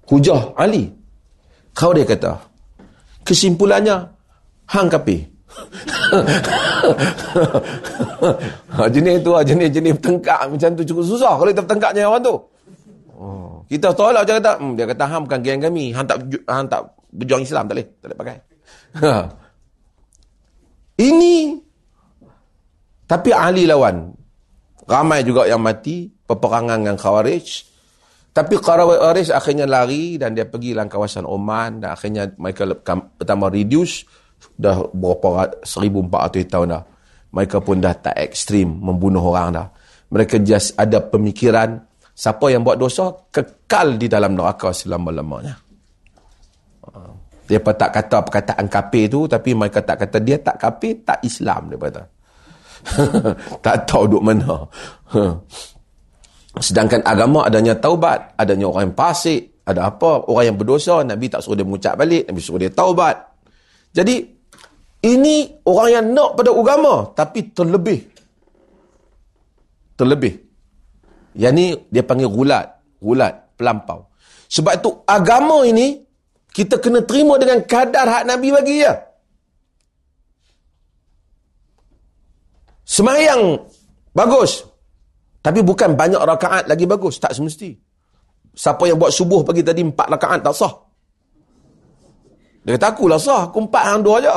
hujah 0.09 0.53
Ali. 0.57 0.93
Dia 1.75 2.07
kata, 2.07 2.33
kesimpulannya, 3.27 4.15
hang 4.71 4.89
kapi. 4.89 5.27
Ha, 8.75 8.87
jenis 8.91 9.17
tu, 9.23 9.31
jenis-jenis 9.33 9.93
bertengkak 10.01 10.41
macam 10.51 10.69
tu 10.75 10.83
cukup 10.87 11.05
susah 11.05 11.33
kalau 11.39 11.51
kita 11.51 11.63
bertengkaknya 11.63 12.09
orang 12.09 12.23
tu. 12.23 12.37
Oh. 13.15 13.63
Kita 13.71 13.95
tolak 13.95 14.27
macam 14.27 14.37
kata, 14.43 14.53
hmm, 14.61 14.73
dia 14.77 14.87
kata, 14.91 15.05
hang 15.09 15.23
bukan 15.25 15.41
geng 15.41 15.63
kami. 15.63 15.95
Hang 15.95 16.07
tak, 16.07 16.19
hang 16.51 16.67
tak 16.69 16.81
berjuang 17.15 17.43
Islam, 17.47 17.65
tak 17.71 17.75
boleh. 17.79 17.87
Tak 17.87 18.07
boleh 18.07 18.19
pakai. 18.19 18.37
Ha. 18.95 19.13
Ini, 21.01 21.35
tapi 23.09 23.31
Ali 23.35 23.65
lawan. 23.67 24.15
Ramai 24.85 25.25
juga 25.25 25.49
yang 25.49 25.65
mati, 25.65 26.13
peperangan 26.13 26.85
dengan 26.85 26.97
Khawarij. 27.01 27.75
Tapi 28.35 28.59
Aris 28.59 29.31
akhirnya 29.31 29.63
lari 29.63 30.19
dan 30.19 30.35
dia 30.35 30.43
pergi 30.43 30.75
dalam 30.75 30.91
kawasan 30.91 31.23
Oman 31.23 31.87
dan 31.87 31.95
akhirnya 31.95 32.35
mereka 32.35 32.67
pertama 33.15 33.47
reduce 33.47 34.03
dah 34.55 34.87
berapa 34.95 35.61
1400 35.63 36.53
tahun 36.53 36.67
dah. 36.75 36.83
Mereka 37.35 37.57
pun 37.63 37.83
dah 37.83 37.95
tak 37.99 38.15
ekstrim 38.19 38.71
membunuh 38.79 39.23
orang 39.23 39.49
dah. 39.55 39.67
Mereka 40.15 40.43
just 40.47 40.79
ada 40.79 41.03
pemikiran 41.03 41.83
siapa 42.15 42.47
yang 42.47 42.63
buat 42.63 42.79
dosa 42.79 43.11
kekal 43.35 43.99
di 43.99 44.07
dalam 44.07 44.39
neraka 44.39 44.71
selama-lamanya. 44.71 45.59
Dia 47.45 47.61
tak 47.61 47.91
kata 47.93 48.25
perkataan 48.25 48.67
kafir 48.71 49.11
tu 49.11 49.29
tapi 49.29 49.53
mereka 49.53 49.85
tak 49.85 50.07
kata 50.07 50.17
dia 50.23 50.39
tak 50.41 50.57
kafir, 50.57 51.03
tak 51.05 51.19
Islam 51.27 51.69
dia 51.69 51.77
kata. 51.77 52.03
tak 53.65 53.77
tahu 53.85 54.05
duk 54.17 54.23
mana. 54.23 54.65
Sedangkan 56.65 57.03
agama 57.03 57.43
adanya 57.51 57.75
taubat, 57.75 58.39
adanya 58.39 58.71
orang 58.71 58.91
yang 58.91 58.97
fasik, 58.97 59.55
ada 59.65 59.91
apa? 59.91 60.29
Orang 60.29 60.55
yang 60.55 60.57
berdosa, 60.61 61.03
Nabi 61.03 61.27
tak 61.27 61.43
suruh 61.43 61.57
dia 61.57 61.67
mengucap 61.67 61.99
balik, 61.99 62.29
Nabi 62.29 62.41
suruh 62.45 62.61
dia 62.61 62.71
taubat. 62.71 63.17
Jadi, 63.91 64.34
ini 65.05 65.61
orang 65.69 65.89
yang 65.93 66.07
nak 66.17 66.31
pada 66.41 66.49
agama, 66.49 67.13
tapi 67.13 67.53
terlebih. 67.53 68.09
Terlebih. 70.01 70.35
Yang 71.37 71.53
ni 71.53 71.67
dia 71.93 72.01
panggil 72.01 72.33
gulat. 72.33 72.73
Gulat, 73.05 73.53
pelampau. 73.61 74.09
Sebab 74.49 74.73
itu 74.81 74.91
agama 75.05 75.61
ini, 75.69 76.01
kita 76.49 76.81
kena 76.81 77.05
terima 77.05 77.37
dengan 77.37 77.61
kadar 77.69 78.09
hak 78.09 78.25
Nabi 78.25 78.49
bagi 78.49 78.77
ya. 78.81 78.97
Semayang, 82.85 83.61
bagus. 84.17 84.65
Tapi 85.45 85.61
bukan 85.61 85.93
banyak 85.93 86.21
rakaat 86.25 86.65
lagi 86.65 86.89
bagus. 86.89 87.21
Tak 87.21 87.37
semesti. 87.37 87.77
Siapa 88.55 88.89
yang 88.89 88.97
buat 88.97 89.13
subuh 89.13 89.45
pagi 89.45 89.61
tadi 89.61 89.85
empat 89.85 90.09
rakaat 90.17 90.41
tak 90.41 90.57
sah. 90.57 90.73
Dia 92.65 92.81
kata 92.81 92.97
akulah 92.97 93.21
sah. 93.21 93.53
Aku 93.53 93.69
empat 93.69 93.85
hang 93.93 94.01
dua 94.01 94.17
je. 94.25 94.33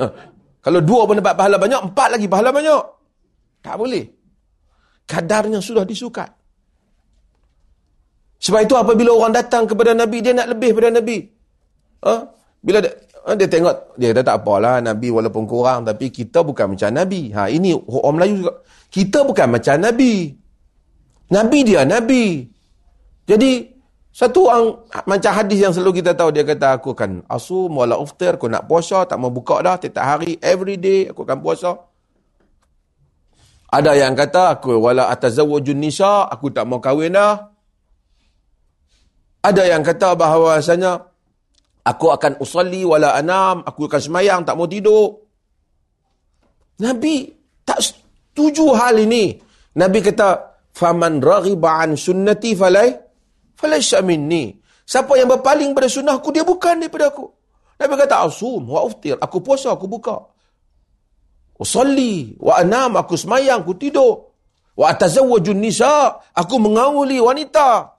Kalau 0.64 0.80
dua 0.80 1.04
pun 1.04 1.20
dapat 1.20 1.36
pahala 1.36 1.56
banyak, 1.60 1.80
empat 1.92 2.08
lagi 2.16 2.26
pahala 2.26 2.50
banyak. 2.50 2.82
Tak 3.60 3.76
boleh. 3.76 4.04
Kadarnya 5.04 5.60
sudah 5.60 5.84
disukat. 5.84 6.28
Sebab 8.38 8.60
itu 8.64 8.74
apabila 8.76 9.12
orang 9.12 9.34
datang 9.34 9.68
kepada 9.68 9.92
Nabi, 9.92 10.22
dia 10.24 10.32
nak 10.32 10.48
lebih 10.52 10.70
pada 10.76 10.88
Nabi. 10.94 11.18
Ha? 12.06 12.14
Bila 12.62 12.78
dia, 12.84 12.92
ha, 13.26 13.34
dia 13.34 13.48
tengok, 13.50 13.98
dia 13.98 14.14
kata 14.14 14.22
tak 14.22 14.36
apalah 14.44 14.78
Nabi 14.78 15.08
walaupun 15.10 15.44
kurang, 15.44 15.82
tapi 15.82 16.08
kita 16.08 16.46
bukan 16.46 16.74
macam 16.74 16.90
Nabi. 16.94 17.34
Ha, 17.34 17.50
ini 17.50 17.74
orang 17.74 18.14
Melayu 18.16 18.34
juga. 18.46 18.52
Kita 18.88 19.26
bukan 19.26 19.46
macam 19.58 19.76
Nabi. 19.82 20.32
Nabi 21.28 21.58
dia 21.66 21.82
Nabi. 21.84 22.24
Jadi, 23.28 23.50
satu 24.18 24.50
orang, 24.50 24.82
macam 25.06 25.30
hadis 25.30 25.62
yang 25.62 25.70
selalu 25.70 26.02
kita 26.02 26.10
tahu, 26.10 26.34
dia 26.34 26.42
kata, 26.42 26.82
aku 26.82 26.90
akan 26.90 27.22
asum, 27.30 27.70
wala 27.70 27.94
uftir, 28.02 28.34
aku 28.34 28.50
nak 28.50 28.66
puasa, 28.66 29.06
tak 29.06 29.14
mau 29.14 29.30
buka 29.30 29.62
dah, 29.62 29.78
tiap 29.78 29.94
hari, 30.02 30.34
every 30.42 30.74
day, 30.74 31.06
aku 31.06 31.22
akan 31.22 31.38
puasa. 31.38 31.78
Ada 33.70 33.94
yang 33.94 34.18
kata, 34.18 34.58
aku 34.58 34.74
wala 34.74 35.06
atazawwajun 35.14 35.78
nisa, 35.78 36.26
aku 36.26 36.50
tak 36.50 36.66
mau 36.66 36.82
kahwin 36.82 37.14
dah. 37.14 37.46
Ada 39.38 39.70
yang 39.70 39.86
kata 39.86 40.18
bahawasanya 40.18 40.98
aku 41.86 42.10
akan 42.10 42.42
usalli 42.42 42.82
wala 42.82 43.14
anam, 43.14 43.62
aku 43.62 43.86
akan 43.86 44.02
semayang, 44.02 44.42
tak 44.42 44.58
mau 44.58 44.66
tidur. 44.66 45.14
Nabi 46.82 47.30
tak 47.62 47.86
setuju 47.86 48.74
hal 48.74 48.98
ini. 48.98 49.38
Nabi 49.78 50.02
kata, 50.02 50.58
"Faman 50.74 51.22
raghiba 51.22 51.86
an 51.86 51.94
sunnati 51.94 52.58
falai 52.58 53.07
falaysa 53.58 53.98
minni." 54.06 54.54
Siapa 54.88 55.18
yang 55.18 55.28
berpaling 55.28 55.74
pada 55.76 55.90
sunnahku, 55.90 56.30
dia 56.32 56.46
bukan 56.46 56.80
daripada 56.80 57.12
aku. 57.12 57.28
Nabi 57.76 57.94
kata, 57.98 58.24
"Asum 58.24 58.64
wa 58.70 58.86
uftir." 58.86 59.18
Aku 59.20 59.44
puasa, 59.44 59.74
aku 59.74 59.84
buka. 59.84 60.16
Usalli 61.58 62.38
wa 62.38 62.56
anam, 62.56 62.96
aku 62.96 63.18
semayang, 63.18 63.66
aku 63.66 63.74
tidur. 63.74 64.30
Wa 64.78 64.94
atazawwajun 64.94 65.58
nisa, 65.58 66.22
aku 66.32 66.54
mengawuli 66.56 67.18
wanita. 67.18 67.98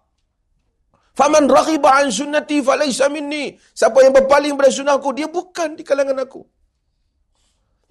Faman 1.12 1.52
raghiba 1.52 2.00
an 2.00 2.08
sunnati 2.08 2.64
falaysa 2.64 3.12
minni. 3.12 3.52
Siapa 3.76 4.00
yang 4.00 4.16
berpaling 4.16 4.56
pada 4.56 4.72
sunnahku, 4.72 5.12
dia 5.12 5.28
bukan 5.28 5.76
di 5.76 5.84
kalangan 5.84 6.24
aku. 6.24 6.42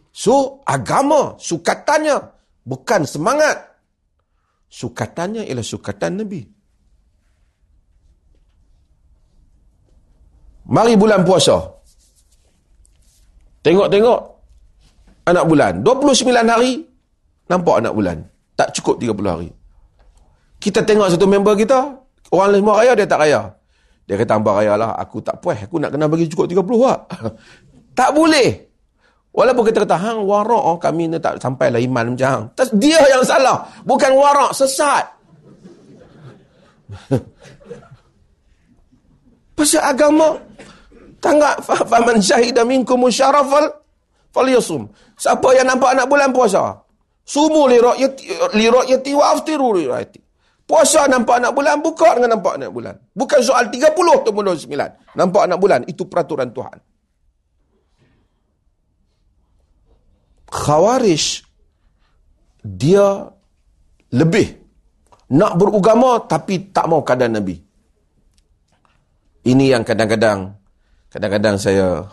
So, 0.09 0.65
agama, 0.65 1.37
sukatannya, 1.37 2.17
bukan 2.65 3.05
semangat. 3.05 3.79
Sukatannya 4.73 5.45
ialah 5.45 5.63
sukatan 5.63 6.25
Nabi. 6.25 6.58
Mari 10.69 10.95
bulan 11.01 11.25
puasa. 11.25 11.57
Tengok-tengok 13.65 14.21
anak 15.29 15.45
bulan. 15.49 15.73
29 15.81 16.29
hari, 16.45 16.85
nampak 17.49 17.81
anak 17.81 17.93
bulan. 17.97 18.17
Tak 18.53 18.77
cukup 18.77 19.01
30 19.01 19.33
hari. 19.33 19.51
Kita 20.59 20.85
tengok 20.85 21.09
satu 21.15 21.25
member 21.25 21.55
kita, 21.57 21.99
Orang 22.29 22.53
lain 22.53 22.61
semua 22.61 22.77
raya, 22.85 22.93
dia 22.93 23.09
tak 23.09 23.21
raya. 23.25 23.41
Dia 24.05 24.17
kata, 24.21 24.37
hamba 24.37 24.61
raya 24.61 24.73
lah. 24.77 24.91
Aku 25.01 25.25
tak 25.25 25.41
puas. 25.41 25.57
Aku 25.65 25.81
nak 25.81 25.93
kena 25.93 26.09
bagi 26.09 26.29
cukup 26.29 26.45
30 26.49 26.85
wak. 26.85 26.99
tak 27.99 28.11
boleh. 28.13 28.69
Walaupun 29.33 29.65
kita 29.69 29.85
kata, 29.85 29.97
hang 29.97 30.21
warak 30.25 30.61
oh, 30.61 30.77
kami 30.81 31.09
ni 31.09 31.17
tak 31.21 31.41
sampai 31.41 31.73
lah 31.73 31.81
iman 31.81 32.13
macam 32.13 32.29
hang. 32.29 32.45
Dia 32.77 33.01
yang 33.09 33.25
salah. 33.25 33.65
Bukan 33.85 34.13
warak, 34.17 34.53
sesat. 34.53 35.05
Pasal 39.59 39.83
agama, 39.83 40.39
tanggap 41.19 41.67
faman 41.67 42.23
syahidah 42.23 42.63
minkum 42.63 43.03
musyarafal 43.03 43.67
falyasum. 44.31 44.87
Siapa 45.19 45.51
yang 45.59 45.67
nampak 45.67 45.99
anak 45.99 46.07
bulan 46.07 46.31
puasa? 46.31 46.79
Sumu 47.27 47.67
li 47.67 47.83
ra'yati 47.83 48.55
li 48.55 48.67
ra'yati 48.71 49.11
wa 49.19 49.35
aftiru 49.35 49.75
li 49.75 49.91
ra'yati. 49.91 50.21
Puasa 50.63 51.11
nampak 51.11 51.43
anak 51.43 51.53
bulan, 51.59 51.83
buka 51.83 52.15
dengan 52.15 52.39
nampak 52.39 52.61
anak 52.61 52.71
bulan. 52.71 52.95
Bukan 53.17 53.41
soal 53.43 53.67
30 53.73 53.89
atau 53.99 54.31
29. 54.31 54.69
Nampak 55.17 55.43
anak 55.49 55.59
bulan, 55.59 55.81
itu 55.89 56.05
peraturan 56.07 56.53
Tuhan. 56.55 56.79
Khawarij, 60.49 61.25
dia 62.63 63.33
lebih 64.13 64.49
nak 65.33 65.57
berugama 65.57 66.25
tapi 66.25 66.69
tak 66.69 66.85
mau 66.89 67.01
keadaan 67.01 67.41
Nabi. 67.41 67.68
Ini 69.49 69.65
yang 69.73 69.83
kadang-kadang, 69.83 70.53
kadang-kadang 71.09 71.57
saya 71.57 72.05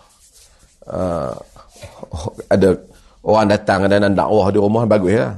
uh, 0.87 1.35
ada 2.47 2.69
orang 3.27 3.51
datang 3.51 3.91
dan 3.91 4.15
dakwah 4.15 4.47
di 4.47 4.59
rumah 4.61 4.87
bagus 4.87 5.11
ya. 5.19 5.35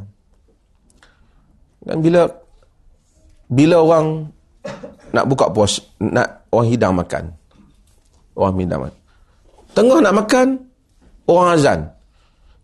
Dan 1.82 2.06
bila 2.06 2.30
bila 3.50 3.82
orang 3.82 4.28
nak 5.16 5.26
buka 5.26 5.50
puas, 5.50 5.80
nak 5.98 6.46
orang 6.54 6.68
hidang 6.70 6.94
makan. 6.94 7.24
Orang 8.38 8.60
hidang 8.62 8.80
makan. 8.86 9.00
Tengah 9.74 10.00
nak 10.04 10.16
makan, 10.20 10.48
orang 11.26 11.48
azan. 11.56 11.80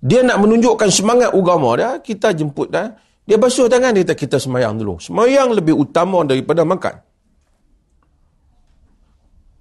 Dia 0.03 0.19
nak 0.21 0.43
menunjukkan 0.43 0.89
semangat 0.91 1.31
agama 1.31 1.79
dia, 1.79 1.95
kita 2.03 2.35
jemput 2.35 2.67
dah. 2.67 2.91
Dia 3.23 3.39
basuh 3.39 3.71
tangan, 3.71 3.95
dia 3.95 4.03
kata 4.03 4.19
kita 4.19 4.35
semayang 4.35 4.75
dulu. 4.75 4.99
Semayang 4.99 5.55
lebih 5.55 5.79
utama 5.79 6.27
daripada 6.27 6.67
makan. 6.67 6.99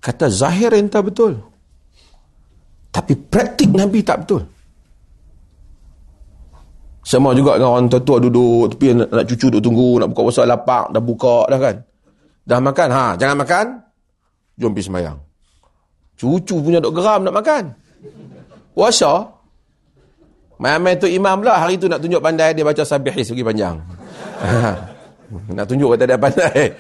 Kata 0.03 0.27
zahir 0.27 0.75
entah 0.75 0.99
betul. 0.99 1.39
Tapi 2.91 3.15
praktik 3.15 3.71
Nabi 3.71 4.03
tak 4.03 4.27
betul. 4.27 4.43
Sama 7.03 7.35
juga 7.35 7.59
dengan 7.59 7.79
orang 7.79 7.91
tua-tua 7.91 8.19
duduk 8.23 8.75
tepi 8.75 8.95
nak, 8.95 9.09
nak 9.11 9.25
cucu 9.27 9.47
duduk 9.51 9.63
tunggu, 9.63 9.91
nak 10.03 10.11
buka 10.15 10.21
puasa 10.27 10.43
lapak, 10.47 10.91
dah 10.91 11.03
buka 11.03 11.37
dah 11.51 11.59
kan. 11.59 11.77
Dah 12.43 12.59
makan, 12.59 12.89
ha, 12.91 13.05
jangan 13.15 13.37
makan. 13.39 13.67
Jom 14.59 14.71
pergi 14.75 14.87
semayang. 14.91 15.19
Cucu 16.19 16.63
punya 16.63 16.79
duk 16.83 16.95
geram 16.95 17.27
nak 17.27 17.35
makan. 17.35 17.65
Puasa. 18.75 19.39
Main-main 20.63 20.95
tu 20.95 21.11
imam 21.11 21.43
pula, 21.43 21.59
hari 21.59 21.75
tu 21.75 21.91
nak 21.91 21.99
tunjuk 21.99 22.23
pandai, 22.23 22.55
dia 22.55 22.63
baca 22.63 22.87
sabihis 22.87 23.35
pergi 23.35 23.43
panjang. 23.43 23.77
nak 25.59 25.67
tunjuk 25.67 25.95
kata 25.95 26.05
dia 26.07 26.19
pandai. 26.19 26.71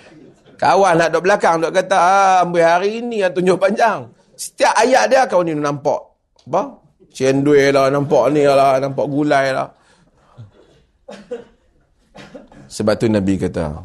Kawan 0.58 0.94
nak 0.98 1.08
duduk 1.12 1.22
belakang, 1.28 1.56
duduk 1.60 1.74
kata, 1.74 1.96
ah, 1.96 2.36
ambil 2.44 2.64
hari 2.64 3.02
ni 3.04 3.20
yang 3.20 3.32
tunjuk 3.34 3.58
panjang. 3.58 4.08
Setiap 4.36 4.74
ayat 4.78 5.04
dia, 5.10 5.22
kau 5.28 5.44
ni 5.44 5.54
nampak. 5.54 6.00
Apa? 6.48 6.62
Cendui 7.12 7.68
lah, 7.70 7.92
nampak 7.92 8.24
ni 8.32 8.42
lah, 8.48 8.80
nampak 8.80 9.06
gulai 9.06 9.52
lah. 9.52 9.68
Sebab 12.72 12.94
tu 12.96 13.06
Nabi 13.12 13.36
kata, 13.36 13.84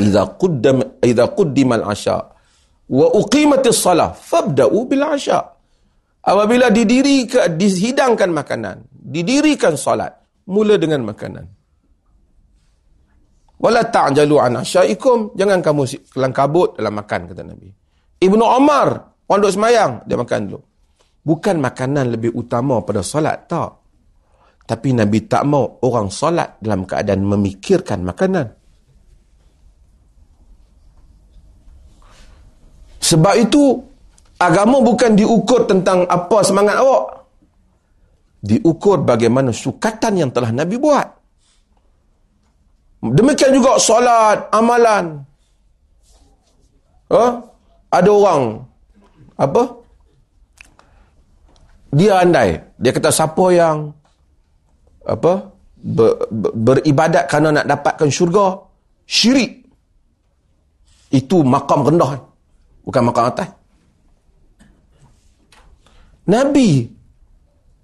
"Idza 0.00 0.22
quddam 0.40 0.80
idza 1.04 1.28
quddimal 1.28 1.84
asya 1.92 2.16
wa 2.88 3.06
uqimatis 3.20 3.76
salah 3.76 4.16
fabda'u 4.16 4.88
bil 4.88 5.04
asya." 5.04 5.38
Apabila 6.22 6.72
didirikan 6.72 7.52
dihidangkan 7.58 8.30
makanan, 8.32 8.88
didirikan 8.88 9.76
solat, 9.76 10.22
mula 10.46 10.78
dengan 10.78 11.02
makanan. 11.04 11.44
Wala 13.62 13.86
ta'jalu 13.86 14.36
an 14.42 14.66
asyaikum, 14.66 15.38
jangan 15.38 15.62
kamu 15.62 15.86
kelang 16.10 16.34
kabut 16.34 16.74
dalam 16.74 16.98
makan 16.98 17.30
kata 17.30 17.46
Nabi. 17.46 17.70
Ibnu 18.18 18.42
Umar, 18.42 18.88
orang 19.30 19.38
duk 19.38 19.54
semayang, 19.54 20.02
dia 20.02 20.18
makan 20.18 20.40
dulu. 20.50 20.60
Bukan 21.22 21.62
makanan 21.62 22.18
lebih 22.18 22.34
utama 22.34 22.82
pada 22.82 23.06
solat, 23.06 23.46
tak. 23.46 23.70
Tapi 24.66 24.98
Nabi 24.98 25.30
tak 25.30 25.46
mau 25.46 25.78
orang 25.86 26.10
solat 26.10 26.58
dalam 26.58 26.82
keadaan 26.82 27.22
memikirkan 27.22 28.02
makanan. 28.02 28.46
Sebab 32.98 33.34
itu, 33.38 33.78
agama 34.42 34.82
bukan 34.82 35.14
diukur 35.14 35.70
tentang 35.70 36.02
apa 36.10 36.42
semangat 36.42 36.82
awak. 36.82 37.30
Diukur 38.42 39.06
bagaimana 39.06 39.54
sukatan 39.54 40.18
yang 40.18 40.30
telah 40.34 40.50
Nabi 40.50 40.74
buat. 40.82 41.21
Demikian 43.02 43.50
juga 43.50 43.82
solat, 43.82 44.46
amalan. 44.54 45.26
Huh? 47.10 47.42
Ada 47.90 48.08
orang, 48.08 48.62
apa? 49.34 49.62
Dia 51.92 52.22
andai. 52.22 52.62
Dia 52.78 52.94
kata, 52.94 53.10
siapa 53.10 53.44
yang 53.52 53.90
apa 55.02 55.50
ber, 55.82 56.30
ber, 56.30 56.50
beribadat 56.54 57.26
kerana 57.26 57.50
nak 57.50 57.66
dapatkan 57.66 58.08
syurga 58.10 58.54
syirik 59.06 59.66
itu 61.10 61.42
makam 61.42 61.82
rendah 61.82 62.22
bukan 62.86 63.02
makam 63.02 63.26
atas 63.28 63.50
Nabi 66.22 66.86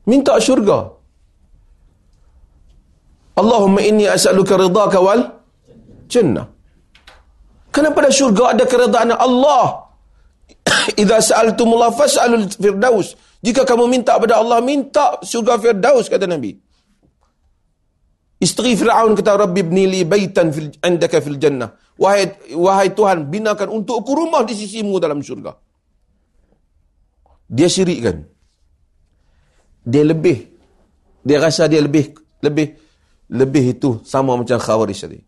minta 0.07 0.39
syurga 0.39 0.95
Allahumma 3.41 3.81
inni 3.89 4.07
as'aluka 4.17 4.59
ridhaka 4.59 4.99
wal 5.07 5.23
jannah 6.13 6.47
kenapa 7.75 8.03
pada 8.03 8.11
syurga 8.19 8.45
ada 8.53 8.65
keridaan 8.73 9.15
Allah 9.15 9.87
idza 11.01 11.19
sa'altumullah 11.31 11.91
fas'alul 12.01 12.47
firdaus 12.63 13.15
Jika 13.39 13.63
kamu 13.63 13.87
minta 13.87 14.19
kepada 14.19 14.43
Allah, 14.43 14.59
minta 14.59 15.23
syurga 15.23 15.63
Firdaus, 15.63 16.11
kata 16.11 16.27
Nabi. 16.27 16.59
Isteri 18.39 18.75
Fir'aun 18.75 19.15
kata, 19.15 19.39
Rabbi 19.47 19.63
ibni 19.63 19.87
li 19.87 20.01
baitan 20.03 20.51
fil, 20.51 20.75
indaka 20.83 21.23
fil 21.23 21.39
jannah. 21.39 21.71
Wahai, 21.99 22.55
wahai 22.55 22.91
Tuhan, 22.95 23.31
binakan 23.31 23.71
untukku 23.71 24.11
rumah 24.15 24.43
di 24.47 24.55
sisimu 24.59 24.99
dalam 24.99 25.23
syurga. 25.23 25.55
Dia 27.47 27.71
syirikkan. 27.71 28.27
Dia 29.87 30.03
lebih. 30.07 30.39
Dia 31.23 31.39
rasa 31.39 31.71
dia 31.71 31.83
lebih. 31.83 32.15
Lebih 32.43 32.67
lebih 33.29 33.77
itu 33.77 33.91
sama 34.05 34.37
macam 34.37 34.57
khawarij 34.57 34.99
tadi. 34.99 35.21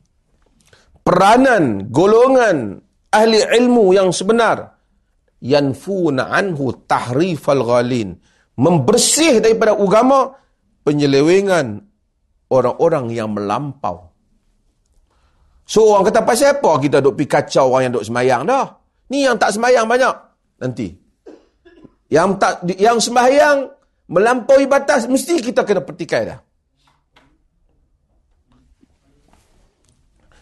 Peranan, 1.00 1.88
golongan 1.92 2.80
ahli 3.12 3.40
ilmu 3.60 3.92
yang 3.92 4.12
sebenar 4.12 4.76
yanfuna 5.40 6.28
anhu 6.32 6.84
tahrifal 6.84 7.64
ghalin 7.64 8.16
membersih 8.60 9.40
daripada 9.40 9.72
agama 9.76 10.36
penyelewengan 10.84 11.80
orang-orang 12.52 13.12
yang 13.12 13.32
melampau. 13.32 14.12
So 15.64 15.94
orang 15.94 16.10
kata 16.10 16.20
pasal 16.26 16.58
apa 16.60 16.82
kita 16.82 16.98
duk 16.98 17.14
pi 17.14 17.24
kacau 17.30 17.72
orang 17.72 17.88
yang 17.88 17.94
duk 18.00 18.06
semayang 18.08 18.42
dah? 18.44 18.66
Ni 19.12 19.22
yang 19.24 19.38
tak 19.38 19.54
semayang 19.54 19.86
banyak. 19.86 20.12
Nanti. 20.60 20.88
Yang 22.10 22.30
tak 22.42 22.52
yang 22.74 22.98
sembahyang 22.98 23.70
melampaui 24.10 24.66
batas 24.66 25.06
mesti 25.06 25.38
kita 25.38 25.62
kena 25.62 25.86
petikai 25.86 26.26
dah 26.26 26.49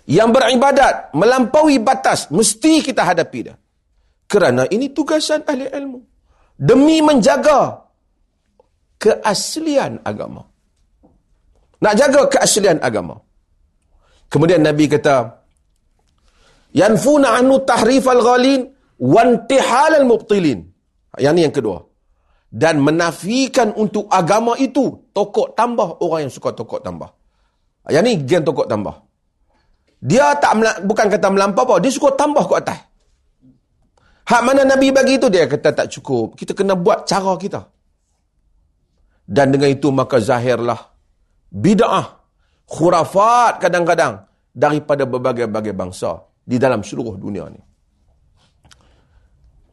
yang 0.09 0.33
beribadat 0.33 1.13
melampaui 1.13 1.77
batas 1.85 2.33
mesti 2.33 2.81
kita 2.81 3.05
hadapi 3.05 3.53
dah 3.53 3.57
kerana 4.29 4.69
ini 4.69 4.93
tugasan 4.93 5.43
ahli 5.49 5.65
ilmu. 5.73 5.99
Demi 6.61 7.01
menjaga 7.01 7.81
keaslian 9.01 10.05
agama. 10.05 10.45
Nak 11.81 11.95
jaga 11.97 12.29
keaslian 12.29 12.77
agama. 12.85 13.17
Kemudian 14.29 14.61
Nabi 14.61 14.85
kata, 14.85 15.41
Yanfuna 16.77 17.41
anu 17.41 17.65
tahrifal 17.65 18.21
ghalin 18.21 18.69
wantihal 19.01 19.97
al-mubtilin. 19.97 20.61
Yang 21.17 21.33
ni 21.33 21.41
yang 21.49 21.55
kedua. 21.57 21.79
Dan 22.53 22.85
menafikan 22.85 23.73
untuk 23.73 24.13
agama 24.13 24.61
itu 24.61 25.09
tokok 25.17 25.57
tambah 25.57 26.05
orang 26.05 26.29
yang 26.29 26.33
suka 26.33 26.53
tokok 26.53 26.85
tambah. 26.85 27.09
Yang 27.89 28.05
ni 28.05 28.13
gen 28.29 28.45
tokok 28.45 28.69
tambah. 28.69 29.08
Dia 29.99 30.39
tak 30.39 30.83
bukan 30.87 31.07
kata 31.11 31.27
melampau 31.35 31.67
apa, 31.67 31.83
dia 31.83 31.91
suka 31.91 32.15
tambah 32.15 32.47
ke 32.47 32.55
atas. 32.55 32.79
Hak 34.29 34.43
mana 34.45 34.63
Nabi 34.63 34.93
bagi 34.93 35.17
itu 35.17 35.27
dia 35.33 35.49
kata 35.49 35.75
tak 35.75 35.89
cukup. 35.89 36.37
Kita 36.37 36.53
kena 36.53 36.77
buat 36.77 37.09
cara 37.09 37.35
kita. 37.35 37.65
Dan 39.29 39.53
dengan 39.53 39.69
itu 39.73 39.89
maka 39.89 40.21
zahirlah 40.21 40.79
bid'ah, 41.49 42.07
khurafat 42.69 43.61
kadang-kadang 43.61 44.25
daripada 44.53 45.09
berbagai-bagai 45.09 45.73
bangsa 45.73 46.29
di 46.45 46.57
dalam 46.61 46.85
seluruh 46.85 47.17
dunia 47.17 47.49
ni. 47.49 47.61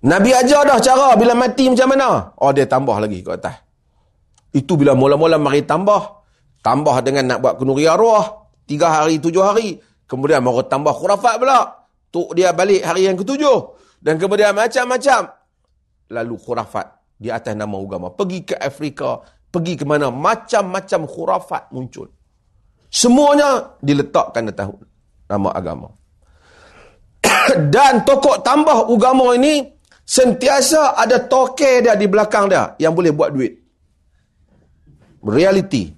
Nabi 0.05 0.32
ajar 0.38 0.69
dah 0.69 0.80
cara 0.80 1.17
bila 1.17 1.34
mati 1.34 1.65
macam 1.65 1.88
mana. 1.89 2.30
Oh 2.38 2.53
dia 2.53 2.69
tambah 2.69 2.93
lagi 3.01 3.26
ke 3.26 3.32
atas. 3.34 3.57
Itu 4.53 4.78
bila 4.78 4.93
mula-mula 4.93 5.36
mari 5.41 5.65
tambah. 5.65 6.23
Tambah 6.61 6.95
dengan 7.01 7.36
nak 7.36 7.39
buat 7.41 7.53
kenuri 7.57 7.89
arwah. 7.89 8.47
Tiga 8.69 9.01
hari, 9.01 9.17
tujuh 9.17 9.41
hari. 9.41 9.82
Kemudian 10.06 10.41
mahu 10.45 10.66
tambah 10.66 10.93
khurafat 10.93 11.41
pula. 11.41 11.60
Tuk 12.14 12.38
dia 12.38 12.53
balik 12.53 12.86
hari 12.86 13.10
yang 13.10 13.18
ketujuh. 13.18 13.76
Dan 13.99 14.22
kemudian 14.22 14.53
macam-macam. 14.53 15.34
Lalu 16.14 16.36
khurafat 16.38 16.88
di 17.18 17.34
atas 17.34 17.58
nama 17.58 17.74
agama. 17.74 18.14
Pergi 18.14 18.53
ke 18.53 18.56
Afrika, 18.56 19.18
pergi 19.49 19.74
ke 19.82 19.84
mana. 19.84 20.14
Macam-macam 20.14 21.01
khurafat 21.10 21.64
muncul. 21.74 22.14
Semuanya 22.93 23.76
diletakkan 23.82 24.53
atas 24.53 24.72
nama 25.26 25.49
agama. 25.51 25.89
Dan 27.74 28.06
tokok 28.06 28.45
tambah 28.45 28.86
agama 28.86 29.34
ini, 29.34 29.66
sentiasa 30.06 30.93
ada 30.93 31.18
toke 31.26 31.82
dia 31.82 31.97
di 31.97 32.06
belakang 32.06 32.45
dia 32.45 32.78
yang 32.78 32.93
boleh 32.93 33.12
buat 33.12 33.34
duit. 33.34 33.53
Reality. 35.26 35.89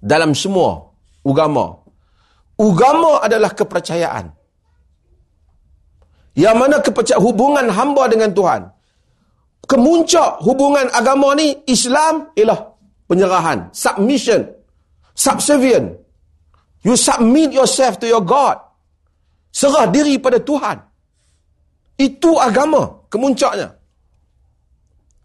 Dalam 0.00 0.32
semua 0.32 0.88
agama. 1.20 1.77
Agama 2.58 3.22
adalah 3.22 3.54
kepercayaan. 3.54 4.34
Yang 6.34 6.56
mana 6.58 6.76
kepercayaan 6.82 7.22
hubungan 7.22 7.66
hamba 7.70 8.10
dengan 8.10 8.34
Tuhan. 8.34 8.62
Kemuncak 9.68 10.42
hubungan 10.42 10.90
agama 10.90 11.38
ni 11.38 11.54
Islam 11.70 12.34
ialah 12.34 12.58
penyerahan, 13.06 13.70
submission, 13.70 14.42
subservient. 15.14 15.94
You 16.82 16.98
submit 16.98 17.54
yourself 17.54 18.02
to 18.02 18.06
your 18.10 18.22
God. 18.22 18.58
Serah 19.54 19.86
diri 19.90 20.18
pada 20.18 20.38
Tuhan. 20.42 20.78
Itu 21.98 22.38
agama, 22.38 23.06
kemuncaknya. 23.10 23.74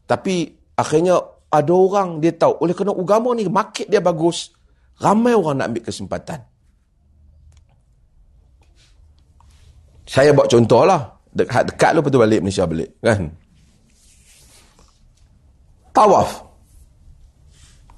Tapi 0.09 0.49
akhirnya 0.73 1.21
ada 1.53 1.73
orang 1.73 2.17
dia 2.17 2.33
tahu 2.33 2.65
oleh 2.65 2.73
kerana 2.73 2.97
agama 2.97 3.37
ni 3.37 3.45
market 3.45 3.85
dia 3.85 4.01
bagus, 4.01 4.49
ramai 4.97 5.37
orang 5.37 5.61
nak 5.61 5.67
ambil 5.69 5.83
kesempatan. 5.85 6.39
Saya 10.03 10.35
buat 10.35 10.51
contoh 10.51 10.83
lah. 10.83 11.01
Dekat, 11.33 11.73
dekat 11.73 11.91
lu 11.97 12.05
tu 12.05 12.19
balik 12.21 12.43
Malaysia 12.45 12.67
balik. 12.67 12.93
Kan? 13.01 13.31
Tawaf. 15.95 16.29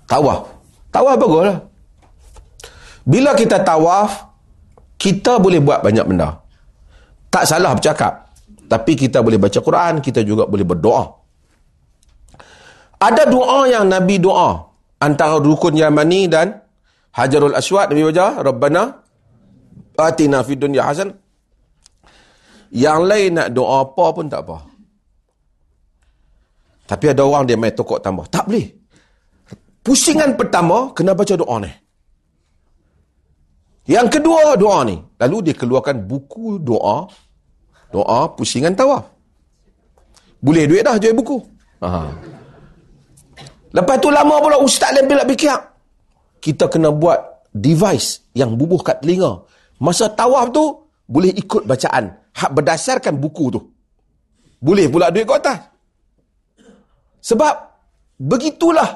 Tawaf. 0.08 0.40
Tawaf 0.94 1.16
bagus 1.20 1.42
lah. 1.44 1.58
Bila 3.06 3.32
kita 3.38 3.62
tawaf, 3.62 4.34
kita 4.96 5.38
boleh 5.38 5.60
buat 5.62 5.84
banyak 5.84 6.06
benda. 6.08 6.42
Tak 7.30 7.44
salah 7.46 7.76
bercakap. 7.76 8.32
Tapi 8.66 8.98
kita 8.98 9.22
boleh 9.22 9.38
baca 9.38 9.60
Quran, 9.62 10.02
kita 10.02 10.26
juga 10.26 10.50
boleh 10.50 10.66
berdoa. 10.66 11.04
Ada 12.98 13.30
doa 13.30 13.70
yang 13.70 13.86
Nabi 13.86 14.18
doa. 14.18 14.74
Antara 14.98 15.38
rukun 15.38 15.76
Yamani 15.76 16.26
dan 16.32 16.56
Hajarul 17.14 17.54
Aswad. 17.54 17.92
Nabi 17.92 18.10
baca, 18.10 18.42
Rabbana 18.42 18.84
atina 20.00 20.42
fid 20.44 20.60
dunya 20.60 20.84
hasan 20.84 21.14
yang 22.74 23.06
lain 23.06 23.38
nak 23.38 23.50
doa 23.54 23.86
apa 23.86 24.06
pun 24.16 24.26
tak 24.26 24.42
apa. 24.48 24.58
Tapi 26.86 27.06
ada 27.10 27.26
orang 27.26 27.50
dia 27.50 27.58
main 27.58 27.74
tokok 27.74 28.00
tambah. 28.02 28.30
Tak 28.30 28.46
boleh. 28.46 28.70
Pusingan 29.82 30.38
pertama, 30.38 30.94
kena 30.94 31.18
baca 31.18 31.34
doa 31.34 31.58
ni. 31.62 31.72
Yang 33.86 34.18
kedua, 34.18 34.58
doa 34.58 34.82
ni. 34.86 34.98
Lalu 34.98 35.50
dia 35.50 35.56
keluarkan 35.58 36.06
buku 36.06 36.62
doa. 36.62 37.06
Doa 37.94 38.34
pusingan 38.34 38.74
tawaf. 38.74 39.06
Boleh 40.42 40.66
duit 40.70 40.86
dah 40.86 40.98
jual 40.98 41.14
buku. 41.18 41.38
Aha. 41.82 42.10
Lepas 43.74 43.98
tu 43.98 44.10
lama 44.14 44.42
pula 44.42 44.62
ustaz 44.62 44.94
lain 44.94 45.10
bila 45.10 45.26
fikir. 45.26 45.58
Kita 46.42 46.70
kena 46.70 46.94
buat 46.94 47.50
device 47.50 48.30
yang 48.38 48.54
bubuh 48.54 48.82
kat 48.82 49.02
telinga. 49.02 49.42
Masa 49.82 50.10
tawaf 50.10 50.54
tu, 50.54 50.85
boleh 51.06 51.32
ikut 51.38 51.64
bacaan 51.70 52.34
hak 52.34 52.52
berdasarkan 52.52 53.16
buku 53.18 53.46
tu. 53.54 53.62
Boleh 54.60 54.90
pula 54.90 55.14
duit 55.14 55.30
kat 55.30 55.46
atas. 55.46 55.60
Sebab 57.22 57.54
begitulah 58.18 58.90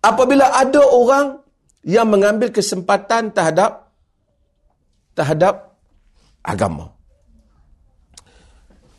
apabila 0.00 0.52
ada 0.56 0.80
orang 0.84 1.40
yang 1.84 2.08
mengambil 2.08 2.52
kesempatan 2.52 3.32
terhadap 3.32 3.92
terhadap 5.16 5.76
agama. 6.44 6.92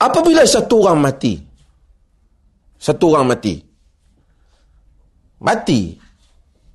Apabila 0.01 0.41
satu 0.45 0.89
orang 0.89 0.97
mati, 0.97 1.37
satu 2.81 3.13
orang 3.13 3.37
mati, 3.37 3.61
mati, 5.37 5.93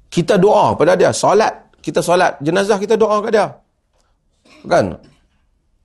kita 0.06 0.38
doa 0.38 0.78
pada 0.78 0.94
dia, 0.94 1.10
solat, 1.10 1.74
kita 1.82 1.98
solat, 2.02 2.38
jenazah 2.38 2.78
kita 2.78 2.94
doa 2.94 3.18
kat 3.26 3.30
dia. 3.34 3.46
Kan? 4.70 4.94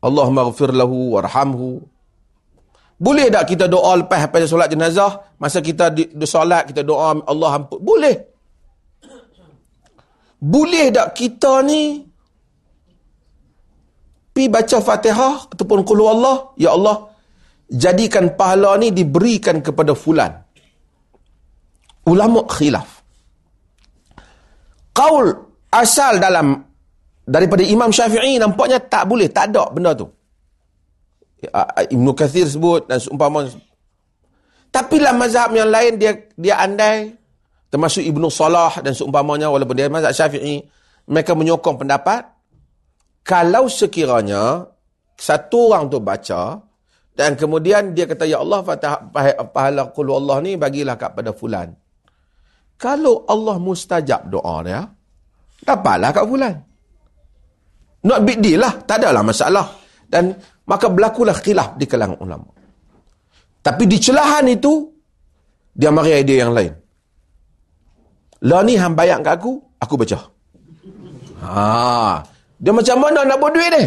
Allah 0.01 0.27
maghfir 0.33 0.73
lahu 0.73 1.13
warhamhu. 1.13 1.81
Boleh 3.01 3.33
tak 3.33 3.49
kita 3.53 3.65
doa 3.65 3.97
lepas 3.97 4.29
pada 4.29 4.45
solat 4.45 4.69
jenazah? 4.69 5.33
Masa 5.41 5.57
kita 5.61 5.89
di, 5.89 6.09
di 6.09 6.25
solat, 6.29 6.69
kita 6.69 6.85
doa 6.85 7.17
Allah 7.25 7.49
ampun. 7.57 7.81
Boleh. 7.81 8.15
Boleh 10.41 10.89
tak 10.93 11.17
kita 11.17 11.61
ni 11.65 12.01
pi 14.33 14.43
baca 14.49 14.77
fatihah 14.81 15.49
ataupun 15.53 15.85
kulu 15.85 16.03
Allah, 16.09 16.35
Ya 16.57 16.73
Allah, 16.73 17.09
jadikan 17.69 18.33
pahala 18.33 18.77
ni 18.81 18.89
diberikan 18.89 19.61
kepada 19.61 19.93
fulan. 19.93 20.33
Ulama 22.09 22.45
khilaf. 22.49 23.01
Qaul 24.93 25.29
asal 25.73 26.17
dalam 26.17 26.70
daripada 27.31 27.63
Imam 27.63 27.87
Syafi'i 27.95 28.35
nampaknya 28.35 28.83
tak 28.83 29.07
boleh, 29.07 29.31
tak 29.31 29.55
ada 29.55 29.71
benda 29.71 29.95
tu. 29.95 30.11
Ya, 31.39 31.63
Ibn 31.87 32.07
Kathir 32.13 32.45
sebut 32.45 32.85
dan 32.85 33.01
seumpama 33.01 33.49
Tapi 34.69 35.01
lah 35.01 35.09
mazhab 35.15 35.49
yang 35.57 35.73
lain 35.73 35.97
dia 35.97 36.13
dia 36.37 36.61
andai 36.61 37.17
termasuk 37.73 38.05
Ibnu 38.05 38.29
Salah 38.29 38.77
dan 38.83 38.93
seumpamanya 38.93 39.49
walaupun 39.49 39.73
dia 39.73 39.89
mazhab 39.89 40.13
Syafi'i 40.13 40.61
mereka 41.09 41.33
menyokong 41.33 41.81
pendapat 41.81 42.29
kalau 43.25 43.65
sekiranya 43.65 44.69
satu 45.17 45.71
orang 45.71 45.89
tu 45.89 45.97
baca 45.97 46.61
dan 47.13 47.37
kemudian 47.37 47.93
dia 47.93 48.09
kata 48.09 48.25
ya 48.25 48.41
Allah 48.41 48.65
pahala 49.51 49.93
qul 49.93 50.09
Allah 50.09 50.41
ni 50.41 50.57
bagilah 50.57 50.97
kepada 50.97 51.35
fulan. 51.35 51.69
Kalau 52.81 53.29
Allah 53.29 53.61
mustajab 53.61 54.25
doa 54.33 54.55
dia, 54.65 54.81
dapatlah 55.61 56.09
kat 56.09 56.25
fulan. 56.25 56.55
Not 58.01 58.25
big 58.25 58.41
deal 58.41 58.61
lah, 58.65 58.81
tak 58.81 59.05
adalah 59.05 59.21
masalah. 59.21 59.65
Dan 60.09 60.33
maka 60.65 60.89
berlakulah 60.89 61.37
khilaf 61.37 61.77
di 61.77 61.85
kalangan 61.85 62.17
ulama. 62.17 62.49
Tapi 63.61 63.83
di 63.85 64.01
celahan 64.01 64.49
itu, 64.49 64.89
dia 65.71 65.93
mari 65.93 66.17
idea 66.17 66.43
yang 66.43 66.53
lain. 66.57 66.73
Lah 68.41 68.65
ni 68.65 68.73
hang 68.73 68.97
bayar 68.97 69.21
kat 69.21 69.37
aku, 69.37 69.61
aku 69.77 69.93
baca. 70.01 70.17
Ha, 71.41 72.25
dia 72.57 72.73
macam 72.73 72.97
mana 72.97 73.21
nak 73.21 73.37
buat 73.37 73.53
duit 73.53 73.69
ni? 73.77 73.85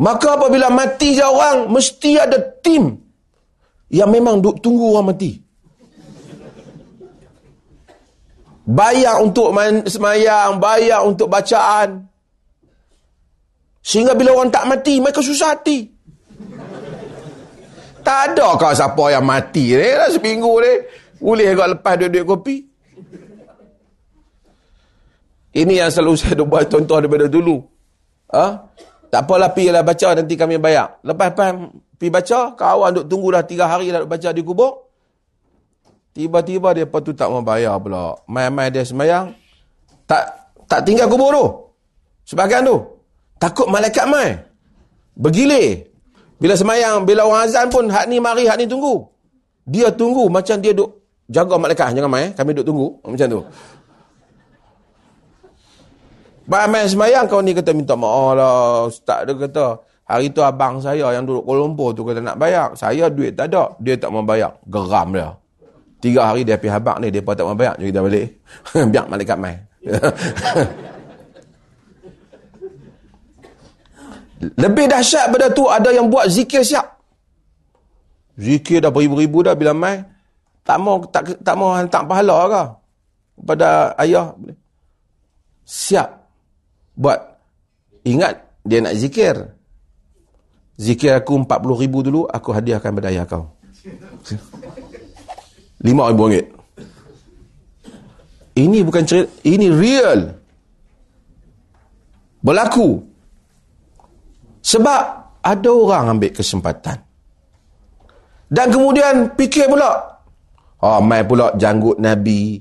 Maka 0.00 0.36
apabila 0.36 0.72
mati 0.72 1.16
je 1.16 1.24
orang, 1.24 1.68
mesti 1.68 2.16
ada 2.16 2.40
tim 2.64 2.96
yang 3.92 4.08
memang 4.08 4.40
duk 4.40 4.60
tunggu 4.64 4.96
orang 4.96 5.12
mati. 5.12 5.40
Bayar 8.70 9.18
untuk 9.18 9.50
semayang, 9.90 10.62
bayar 10.62 11.02
untuk 11.02 11.26
bacaan. 11.26 12.06
Sehingga 13.82 14.14
bila 14.14 14.38
orang 14.38 14.54
tak 14.54 14.68
mati, 14.70 15.02
mereka 15.02 15.18
susah 15.24 15.58
hati. 15.58 15.90
Tak 18.00 18.32
ada 18.32 18.56
kau 18.56 18.72
siapa 18.72 19.04
yang 19.12 19.26
mati 19.26 19.74
ni 19.74 19.84
dah 19.84 20.08
seminggu 20.08 20.52
ni. 20.62 20.72
Boleh 21.20 21.52
kau 21.52 21.68
lepas 21.68 21.94
duit-duit 21.98 22.24
kopi. 22.24 22.56
Ini 25.50 25.82
yang 25.82 25.90
selalu 25.90 26.14
saya 26.14 26.38
buat 26.46 26.70
contoh 26.70 26.96
daripada 27.02 27.26
dulu. 27.26 27.58
Ha? 28.30 28.70
Tak 29.10 29.26
apalah 29.26 29.50
pergi 29.50 29.74
lah 29.74 29.82
baca 29.82 30.14
nanti 30.14 30.38
kami 30.38 30.62
bayar. 30.62 31.02
Lepas-lepas 31.02 31.48
pergi 31.98 32.10
baca, 32.14 32.38
kawan 32.54 33.02
duk 33.02 33.06
tunggu 33.10 33.34
dah 33.34 33.42
tiga 33.42 33.66
hari 33.66 33.90
dah 33.90 34.06
baca 34.06 34.30
di 34.30 34.42
kubur. 34.46 34.89
Tiba-tiba 36.10 36.74
dia 36.74 36.86
tu 36.90 37.12
tak 37.14 37.30
mau 37.30 37.42
bayar 37.42 37.78
pula. 37.78 38.18
Mai-mai 38.26 38.74
dia 38.74 38.82
semayang. 38.82 39.30
Tak 40.10 40.26
tak 40.66 40.82
tinggal 40.82 41.06
kubur 41.06 41.30
tu. 41.30 41.46
Sebagian 42.26 42.66
tu. 42.66 42.78
Takut 43.38 43.66
malaikat 43.70 44.06
mai. 44.10 44.38
Bergilir. 45.14 45.86
Bila 46.40 46.56
semayang, 46.56 47.04
bila 47.04 47.28
orang 47.28 47.44
azan 47.46 47.68
pun, 47.68 47.90
hak 47.92 48.08
ni 48.08 48.16
mari, 48.16 48.48
hak 48.48 48.56
ni 48.56 48.66
tunggu. 48.70 49.04
Dia 49.68 49.92
tunggu 49.92 50.24
macam 50.32 50.56
dia 50.56 50.72
duk 50.72 50.88
jaga 51.28 51.54
malaikat. 51.60 51.92
Jangan 51.92 52.10
mai, 52.10 52.32
kami 52.32 52.56
duk 52.56 52.66
tunggu. 52.66 52.88
Macam 53.04 53.26
tu. 53.28 53.40
Baik 56.50 56.66
main 56.66 56.86
semayang, 56.90 57.30
kau 57.30 57.38
ni 57.44 57.54
kata 57.54 57.70
minta 57.70 57.94
maaf 57.94 58.34
lah. 58.34 58.90
Ustaz 58.90 59.22
dia 59.28 59.36
kata, 59.36 59.78
hari 60.08 60.34
tu 60.34 60.42
abang 60.42 60.82
saya 60.82 61.14
yang 61.14 61.22
duduk 61.22 61.46
Kuala 61.46 61.62
Lumpur 61.62 61.94
tu 61.94 62.02
kata 62.02 62.18
nak 62.18 62.40
bayar. 62.40 62.74
Saya 62.74 63.06
duit 63.06 63.36
tak 63.38 63.52
ada. 63.54 63.70
Dia 63.78 63.94
tak 64.00 64.10
mau 64.10 64.24
bayar. 64.24 64.56
Geram 64.66 65.14
dia. 65.14 65.30
Tiga 66.00 66.32
hari 66.32 66.48
dia 66.48 66.56
pergi 66.56 66.72
habak 66.72 66.96
ni, 67.04 67.12
dia 67.12 67.20
pun 67.20 67.36
tak 67.36 67.44
mau 67.44 67.52
bayar. 67.52 67.76
Jadi 67.76 67.92
kita 67.92 68.00
balik. 68.00 68.26
Biar 68.92 69.04
malaikat 69.04 69.36
main. 69.36 69.58
Lebih 74.40 74.88
dahsyat 74.88 75.28
pada 75.28 75.52
tu 75.52 75.68
ada 75.68 75.92
yang 75.92 76.08
buat 76.08 76.24
zikir 76.32 76.64
siap. 76.64 76.96
Zikir 78.40 78.80
dah 78.80 78.88
beribu-ribu 78.88 79.44
dah 79.44 79.52
bila 79.52 79.76
mai. 79.76 80.00
Tak 80.64 80.80
mau 80.80 81.04
tak 81.04 81.36
tak 81.44 81.54
mau 81.60 81.76
hantar 81.76 82.08
pahala 82.08 82.48
ke 82.48 82.64
pada 83.44 83.92
ayah. 84.00 84.32
Siap. 85.68 86.08
Buat 86.96 87.20
ingat 88.08 88.40
dia 88.64 88.80
nak 88.80 88.96
zikir. 88.96 89.36
Zikir 90.80 91.12
aku 91.20 91.44
40 91.44 91.82
ribu 91.84 92.00
dulu, 92.00 92.24
aku 92.24 92.56
hadiahkan 92.56 92.96
pada 92.96 93.12
ayah 93.12 93.28
kau. 93.28 93.52
5 95.80 96.10
ribu 96.12 96.22
ringgit. 96.28 96.46
Ini 98.60 98.78
bukan 98.84 99.02
cerita, 99.08 99.30
ini 99.48 99.66
real. 99.72 100.20
Berlaku. 102.44 103.00
Sebab 104.60 105.02
ada 105.40 105.70
orang 105.72 106.16
ambil 106.16 106.36
kesempatan. 106.36 107.00
Dan 108.50 108.66
kemudian 108.68 109.32
fikir 109.32 109.70
pula. 109.70 110.20
Oh, 110.80 111.00
mai 111.00 111.24
pula 111.24 111.56
janggut 111.56 111.96
Nabi, 111.96 112.60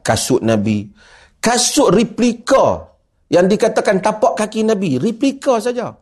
kasut 0.00 0.40
Nabi. 0.40 0.88
Kasut 1.40 1.92
replika 1.92 2.88
yang 3.28 3.44
dikatakan 3.44 4.00
tapak 4.00 4.40
kaki 4.40 4.64
Nabi. 4.64 4.96
Replika 4.96 5.60
saja. 5.60 5.92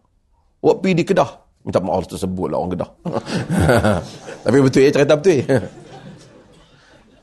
Awak 0.62 0.76
pergi 0.78 0.94
di 0.94 1.04
Kedah. 1.06 1.30
Minta 1.62 1.82
maaf 1.82 2.06
tersebut 2.06 2.46
lah 2.46 2.58
orang 2.62 2.72
Kedah. 2.78 2.90
Tapi 4.46 4.58
betul 4.62 4.86
ya, 4.86 4.90
cerita 4.94 5.18
betul 5.18 5.42
ya. 5.42 5.81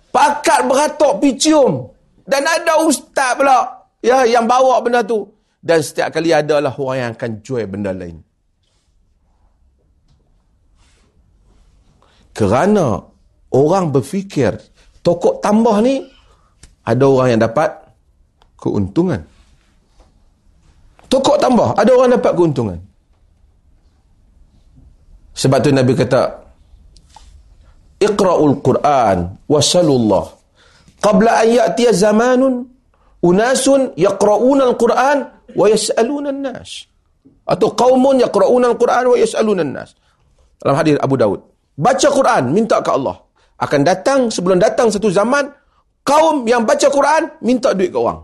Pakat 0.09 0.65
beratok 0.65 1.21
picium. 1.21 1.87
Dan 2.25 2.45
ada 2.45 2.81
ustaz 2.85 3.37
pula. 3.37 3.59
Ya, 3.99 4.23
yang 4.25 4.45
bawa 4.49 4.79
benda 4.81 5.03
tu. 5.03 5.27
Dan 5.59 5.83
setiap 5.83 6.15
kali 6.15 6.31
adalah 6.31 6.71
orang 6.71 6.97
yang 6.97 7.11
akan 7.13 7.31
jual 7.43 7.65
benda 7.67 7.91
lain. 7.91 8.17
Kerana 12.31 13.03
orang 13.51 13.91
berfikir 13.91 14.55
tokok 15.03 15.43
tambah 15.43 15.75
ni 15.83 16.07
ada 16.87 17.03
orang 17.03 17.35
yang 17.35 17.41
dapat 17.43 17.69
keuntungan. 18.55 19.19
Tokok 21.09 21.37
tambah, 21.41 21.73
ada 21.73 21.91
orang 21.91 22.15
dapat 22.15 22.31
keuntungan. 22.37 22.79
Sebab 25.33 25.57
tu 25.59 25.73
Nabi 25.73 25.97
kata 25.97 26.48
Iqra'ul 27.99 28.63
Quran 28.63 29.43
wasalullah 29.43 30.31
qabla 31.03 31.43
an 31.43 31.47
ya'tiya 31.51 31.91
zamanun 31.91 32.63
unasun 33.19 33.91
yaqra'una 33.99 34.71
al-Quran 34.71 35.17
wa 35.55 35.65
yas'aluna 35.67 36.31
an-nas. 36.31 36.87
Atau 37.43 37.75
qaumun 37.75 38.23
yaqra'una 38.23 38.71
al-Quran 38.71 39.03
wa 39.11 39.17
yas'aluna 39.19 39.61
an-nas. 39.67 39.99
Dalam 40.63 40.75
hadis 40.79 40.95
Abu 41.03 41.19
Daud 41.19 41.43
baca 41.75 42.07
Quran 42.07 42.55
minta 42.55 42.79
ke 42.79 42.91
Allah. 42.91 43.19
Akan 43.59 43.83
datang 43.83 44.31
sebelum 44.31 44.55
datang 44.63 44.87
satu 44.87 45.11
zaman 45.11 45.51
kaum 46.07 46.47
yang 46.47 46.63
baca 46.63 46.87
Quran 46.87 47.35
minta 47.43 47.75
duit 47.75 47.91
ke 47.91 47.99
orang. 47.99 48.23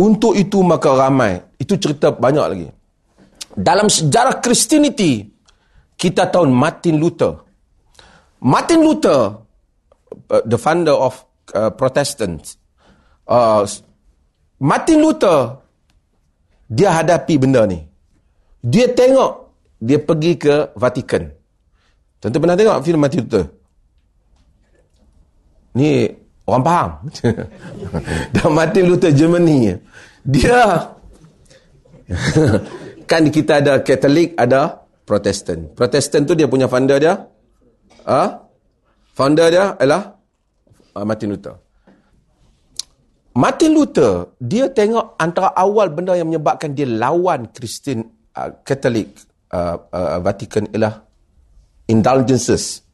Untuk 0.00 0.32
itu 0.40 0.64
maka 0.64 0.88
ramai. 0.96 1.36
Itu 1.60 1.76
cerita 1.76 2.08
banyak 2.10 2.46
lagi 2.48 2.68
dalam 3.56 3.88
sejarah 3.88 4.40
Christianity 4.40 5.28
kita 5.96 6.26
tahu 6.28 6.50
Martin 6.50 6.98
Luther. 6.98 7.44
Martin 8.42 8.80
Luther 8.82 9.38
uh, 10.30 10.42
the 10.42 10.58
founder 10.58 10.96
of 10.96 11.22
uh, 11.54 11.70
Protestant 11.70 12.58
uh, 13.28 13.62
Martin 14.58 14.98
Luther 15.02 15.62
dia 16.72 16.90
hadapi 16.94 17.36
benda 17.36 17.68
ni. 17.68 17.84
Dia 18.62 18.88
tengok 18.88 19.52
dia 19.82 19.98
pergi 19.98 20.32
ke 20.38 20.54
Vatikan. 20.78 21.28
Tentu 22.22 22.38
pernah 22.38 22.54
tengok 22.54 22.80
filem 22.86 23.02
Martin 23.02 23.20
Luther? 23.26 23.44
Ni 25.74 26.06
orang 26.46 26.64
faham. 26.64 26.90
Dan 28.32 28.48
Martin 28.54 28.84
Luther 28.86 29.10
Germany. 29.12 29.74
Dia 30.22 30.86
kan 33.12 33.28
kita 33.28 33.60
ada 33.60 33.84
Katolik 33.84 34.32
ada 34.40 34.88
Protestan 35.04 35.68
Protestan 35.76 36.24
tu 36.24 36.32
dia 36.32 36.48
punya 36.48 36.64
founder 36.64 36.96
dia 36.96 37.14
ha? 38.08 38.40
founder 39.12 39.52
dia 39.52 39.76
adalah 39.76 40.16
uh, 40.96 41.04
Martin 41.04 41.28
Luther. 41.36 41.56
Martin 43.32 43.72
Luther 43.72 44.36
dia 44.36 44.68
tengok 44.68 45.16
antara 45.16 45.56
awal 45.56 45.88
benda 45.92 46.12
yang 46.12 46.28
menyebabkan 46.28 46.76
dia 46.76 46.84
lawan 46.84 47.48
Kristen 47.52 48.04
uh, 48.36 48.60
Katolik 48.60 49.08
uh, 49.52 49.76
uh, 49.88 50.20
Vatican 50.20 50.68
ialah 50.68 51.00
indulgences. 51.88 52.84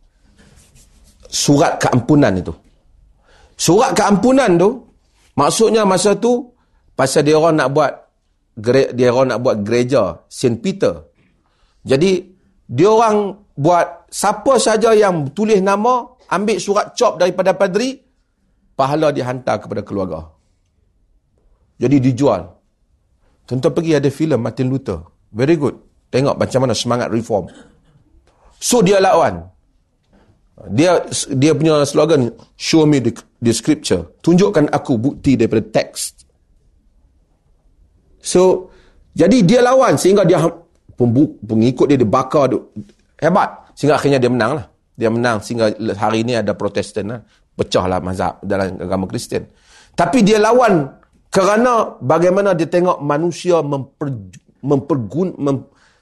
Surat 1.28 1.76
keampunan 1.76 2.32
itu. 2.38 2.54
Surat 3.58 3.92
keampunan 3.92 4.54
tu 4.54 4.70
maksudnya 5.34 5.82
masa 5.82 6.14
tu 6.14 6.46
pasal 6.94 7.26
dia 7.26 7.34
orang 7.34 7.58
nak 7.58 7.68
buat 7.74 7.92
dia 8.58 9.14
orang 9.14 9.34
nak 9.36 9.40
buat 9.40 9.62
gereja 9.62 10.26
Saint 10.26 10.58
Peter 10.58 11.06
jadi 11.86 12.26
dia 12.68 12.88
orang 12.90 13.38
buat 13.54 14.10
siapa 14.10 14.58
saja 14.58 14.92
yang 14.92 15.30
tulis 15.30 15.62
nama 15.62 16.18
ambil 16.28 16.58
surat 16.58 16.92
cop 16.98 17.22
daripada 17.22 17.54
padri 17.54 18.02
pahala 18.74 19.14
dihantar 19.14 19.62
kepada 19.62 19.86
keluarga 19.86 20.26
jadi 21.78 22.02
dijual 22.02 22.58
Tonton 23.48 23.72
pergi 23.72 23.96
ada 23.96 24.12
filem 24.12 24.36
Martin 24.36 24.68
Luther. 24.68 25.00
Very 25.32 25.56
good. 25.56 25.80
Tengok 26.12 26.36
macam 26.36 26.68
mana 26.68 26.76
semangat 26.76 27.08
reform. 27.08 27.48
So 28.60 28.84
dia 28.84 29.00
lawan. 29.00 29.48
Dia 30.68 31.00
dia 31.32 31.56
punya 31.56 31.80
slogan 31.88 32.28
show 32.60 32.84
me 32.84 33.00
the, 33.00 33.16
the 33.40 33.56
scripture. 33.56 34.04
Tunjukkan 34.20 34.68
aku 34.68 35.00
bukti 35.00 35.40
daripada 35.40 35.64
teks. 35.64 36.27
So 38.28 38.68
jadi 39.16 39.40
dia 39.40 39.64
lawan 39.64 39.96
sehingga 39.96 40.28
dia 40.28 40.36
pengikut 41.48 41.88
dia 41.88 41.96
dibakar 41.96 42.52
hebat 43.16 43.72
sehingga 43.72 43.96
akhirnya 43.96 44.20
dia 44.20 44.28
menang 44.28 44.52
lah. 44.60 44.66
Dia 44.98 45.08
menang 45.08 45.40
sehingga 45.40 45.72
hari 45.96 46.28
ini 46.28 46.36
ada 46.36 46.52
protestan 46.52 47.08
lah. 47.08 47.20
Pecahlah 47.56 47.98
mazhab 48.04 48.38
dalam 48.44 48.76
agama 48.76 49.08
Kristian. 49.08 49.48
Tapi 49.96 50.22
dia 50.22 50.38
lawan 50.38 50.86
kerana 51.32 51.98
bagaimana 51.98 52.54
dia 52.54 52.70
tengok 52.70 53.02
manusia 53.02 53.58
memper, 53.64 54.14
mempergun, 54.62 55.34
mem, 55.34 55.56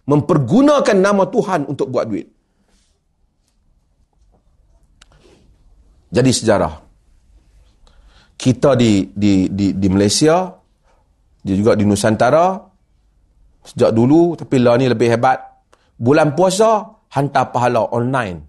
mempergunakan 0.04 0.96
nama 0.98 1.24
Tuhan 1.30 1.64
untuk 1.70 1.88
buat 1.88 2.04
duit. 2.04 2.28
Jadi 6.12 6.30
sejarah. 6.32 6.74
Kita 8.36 8.76
di 8.76 9.08
di 9.16 9.48
di 9.48 9.72
di 9.72 9.88
Malaysia, 9.88 10.52
dia 11.46 11.54
juga 11.54 11.78
di 11.78 11.86
Nusantara 11.86 12.58
sejak 13.62 13.94
dulu 13.94 14.34
tapi 14.34 14.58
lah 14.58 14.74
ni 14.74 14.90
lebih 14.90 15.14
hebat. 15.14 15.38
Bulan 15.94 16.34
puasa 16.34 16.82
hantar 17.14 17.54
pahala 17.54 17.86
online. 17.94 18.42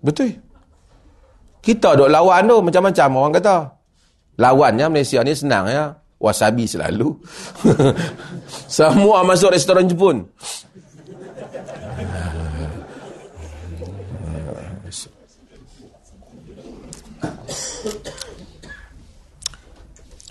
Betul. 0.00 0.40
Kita 1.60 2.00
duk 2.00 2.08
lawan 2.08 2.48
tu 2.48 2.56
macam-macam 2.64 3.08
orang 3.20 3.34
kata. 3.36 3.56
Lawannya 4.40 4.86
Malaysia 4.88 5.20
ni 5.20 5.36
senang 5.36 5.68
ya. 5.68 5.92
Wasabi 6.16 6.64
selalu. 6.64 7.12
Semua 8.80 9.20
masuk 9.20 9.52
restoran 9.52 9.84
Jepun. 9.84 10.24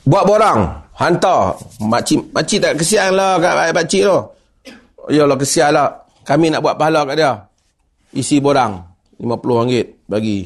Buat 0.08 0.24
borang, 0.24 0.86
hantar. 0.98 1.56
Makcik, 1.80 2.34
makcik 2.34 2.60
tak 2.60 2.74
kesian 2.82 3.14
lah 3.14 3.38
kat 3.38 3.72
makcik 3.72 4.04
tu. 4.04 4.18
Ya 5.14 5.24
Allah 5.24 5.38
kesian 5.38 5.72
lah. 5.72 5.89
Kami 6.28 6.52
nak 6.52 6.60
buat 6.66 6.76
pahala 6.76 7.08
kat 7.08 7.16
dia. 7.16 7.32
Isi 8.12 8.41
borang. 8.43 8.84
RM50 9.18 10.06
bagi. 10.10 10.45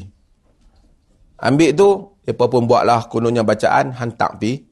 Ambil 1.42 1.70
tu, 1.74 1.88
mereka 2.22 2.44
pun 2.46 2.64
buatlah 2.70 3.10
kononnya 3.10 3.42
bacaan, 3.42 3.90
hantar 3.98 4.38
pi. 4.38 4.62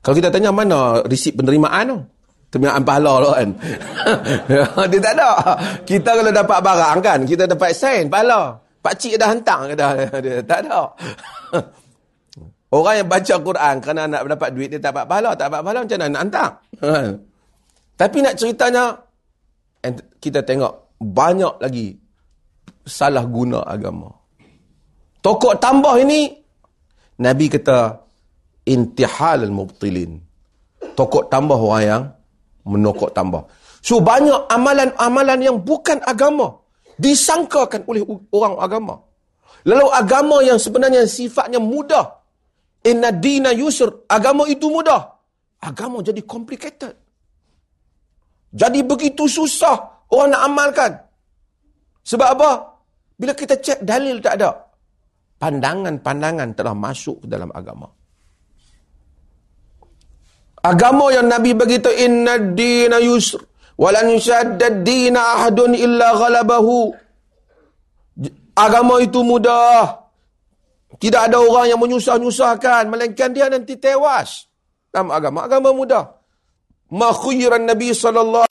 Kalau 0.00 0.14
kita 0.16 0.28
tanya 0.28 0.50
mana 0.50 1.00
risip 1.06 1.38
penerimaan 1.38 1.86
tu? 1.86 1.98
Terminaan 2.50 2.82
pahala 2.82 3.12
tu 3.22 3.30
kan. 3.30 3.48
dia 4.90 4.98
tak 4.98 5.14
ada. 5.14 5.30
Kita 5.86 6.10
kalau 6.18 6.32
dapat 6.34 6.58
barang 6.58 6.98
kan, 6.98 7.18
kita 7.22 7.46
dapat 7.46 7.70
sign 7.70 8.10
pahala. 8.10 8.58
Pakcik 8.80 9.20
dah 9.20 9.28
hantar 9.28 9.60
dah? 9.76 9.92
Dia 10.24 10.40
tak 10.40 10.64
ada. 10.64 10.88
Orang 12.70 13.02
yang 13.02 13.08
baca 13.10 13.34
Quran 13.34 13.74
kerana 13.82 14.02
nak 14.06 14.22
dapat 14.30 14.50
duit, 14.54 14.70
dia 14.70 14.78
tak 14.78 14.94
dapat 14.94 15.04
pahala. 15.10 15.30
Tak 15.34 15.46
dapat 15.50 15.60
pahala 15.66 15.78
macam 15.82 15.98
mana 15.98 16.06
nak 16.14 16.22
hantar? 16.22 16.48
Tapi 18.00 18.18
nak 18.22 18.34
ceritanya, 18.38 18.84
kita 20.22 20.40
tengok 20.46 20.94
banyak 21.02 21.54
lagi 21.58 21.98
salah 22.86 23.26
guna 23.26 23.66
agama. 23.66 24.06
Tokok 25.18 25.58
tambah 25.58 25.98
ini, 25.98 26.30
Nabi 27.18 27.50
kata, 27.50 28.06
intihal 28.70 29.50
al-mubtilin. 29.50 30.22
Tokok 30.94 31.26
tambah 31.26 31.58
orang 31.58 31.82
yang 31.82 32.02
menokok 32.70 33.10
tambah. 33.10 33.50
So 33.82 33.98
banyak 33.98 34.46
amalan-amalan 34.46 35.40
yang 35.42 35.56
bukan 35.58 35.98
agama 36.06 36.60
disangkakan 37.00 37.82
oleh 37.88 38.04
orang 38.30 38.54
agama. 38.60 38.94
Lalu 39.64 39.86
agama 39.92 40.36
yang 40.44 40.60
sebenarnya 40.60 41.08
sifatnya 41.08 41.58
mudah 41.60 42.19
Inna 42.86 43.12
dina 43.12 43.52
yusr. 43.52 44.08
Agama 44.08 44.48
itu 44.48 44.72
mudah. 44.72 45.04
Agama 45.60 46.00
jadi 46.00 46.24
complicated. 46.24 46.96
Jadi 48.50 48.80
begitu 48.82 49.28
susah 49.28 50.08
orang 50.08 50.32
nak 50.32 50.42
amalkan. 50.48 50.92
Sebab 52.02 52.28
apa? 52.34 52.50
Bila 53.20 53.36
kita 53.36 53.60
cek 53.60 53.84
dalil 53.84 54.16
tak 54.24 54.40
ada. 54.40 54.50
Pandangan-pandangan 55.36 56.56
telah 56.56 56.72
masuk 56.72 57.24
ke 57.24 57.26
dalam 57.28 57.52
agama. 57.52 57.88
Agama 60.60 61.08
yang 61.12 61.28
Nabi 61.28 61.56
begitu 61.56 61.88
inna 61.92 62.36
dina 62.36 63.00
yusr. 63.00 63.40
Walan 63.80 64.20
syaddad 64.20 64.84
dina 64.84 65.36
ahadun 65.36 65.72
illa 65.72 66.12
ghalabahu. 66.16 66.92
Agama 68.56 69.00
itu 69.00 69.20
mudah. 69.24 69.99
Tidak 70.98 71.20
ada 71.30 71.38
orang 71.38 71.70
yang 71.70 71.78
menyusah-nyusahkan. 71.78 72.90
Melainkan 72.90 73.30
dia 73.30 73.46
nanti 73.46 73.78
tewas. 73.78 74.50
Dalam 74.90 75.14
agama. 75.14 75.46
Agama 75.46 75.70
mudah. 75.70 76.18
Ma 76.90 77.14
khuyran 77.14 77.70
Nabi 77.70 77.94
SAW 77.94 78.50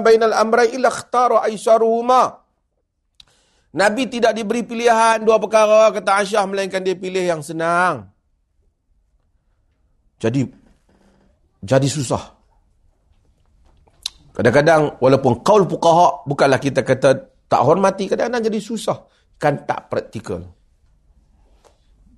bainal 0.00 0.32
amrai 0.32 0.72
illa 0.72 0.88
khtara 0.88 1.44
aisaruhuma. 1.44 2.40
Nabi 3.70 4.08
tidak 4.10 4.34
diberi 4.34 4.64
pilihan 4.66 5.22
dua 5.22 5.38
perkara 5.38 5.94
kata 5.94 6.24
Aisyah 6.24 6.42
melainkan 6.48 6.82
dia 6.82 6.98
pilih 6.98 7.22
yang 7.22 7.38
senang. 7.38 8.10
Jadi 10.18 10.42
jadi 11.62 11.86
susah. 11.86 12.40
Kadang-kadang 14.34 14.98
walaupun 14.98 15.44
kaul 15.46 15.68
fuqaha 15.70 16.26
bukanlah 16.26 16.58
kita 16.58 16.82
kata 16.82 17.30
tak 17.46 17.62
hormati 17.62 18.06
kadang-kadang 18.10 18.46
jadi 18.46 18.58
susah 18.62 18.98
kan 19.36 19.66
tak 19.66 19.90
praktikal 19.90 20.38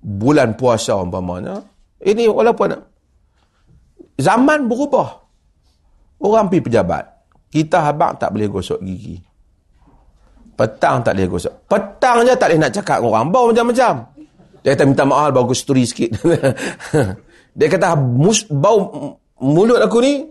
bulan 0.03 0.59
puasa 0.59 0.99
umpamanya 0.99 1.63
ini 2.03 2.27
walaupun 2.27 2.75
zaman 4.19 4.67
berubah. 4.67 5.23
Orang 6.23 6.47
pergi 6.47 6.71
pejabat 6.71 7.03
kita 7.53 7.85
habang 7.85 8.17
tak 8.17 8.33
boleh 8.33 8.49
gosok 8.49 8.81
gigi. 8.81 9.21
Petang 10.57 11.05
tak 11.05 11.13
boleh 11.13 11.29
gosok. 11.29 11.69
Petang 11.69 12.25
je 12.25 12.33
tak 12.33 12.49
boleh 12.49 12.59
nak 12.65 12.73
cakap 12.73 12.97
dengan 12.97 13.09
orang. 13.13 13.25
Bau 13.29 13.45
macam-macam. 13.53 13.93
Dia 14.65 14.73
kata 14.73 14.83
minta 14.89 15.05
maaf 15.05 15.29
bau 15.29 15.45
kesturi 15.45 15.85
sikit. 15.85 16.17
Dia 17.57 17.67
kata 17.69 17.93
mus, 17.93 18.49
bau 18.49 18.89
mulut 19.37 19.77
aku 19.77 20.01
ni. 20.01 20.25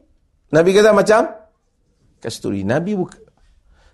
Nabi 0.51 0.75
kata 0.75 0.91
macam 0.91 1.31
kesturi. 2.19 2.67
Nabi 2.67 2.99
buka. 2.99 3.23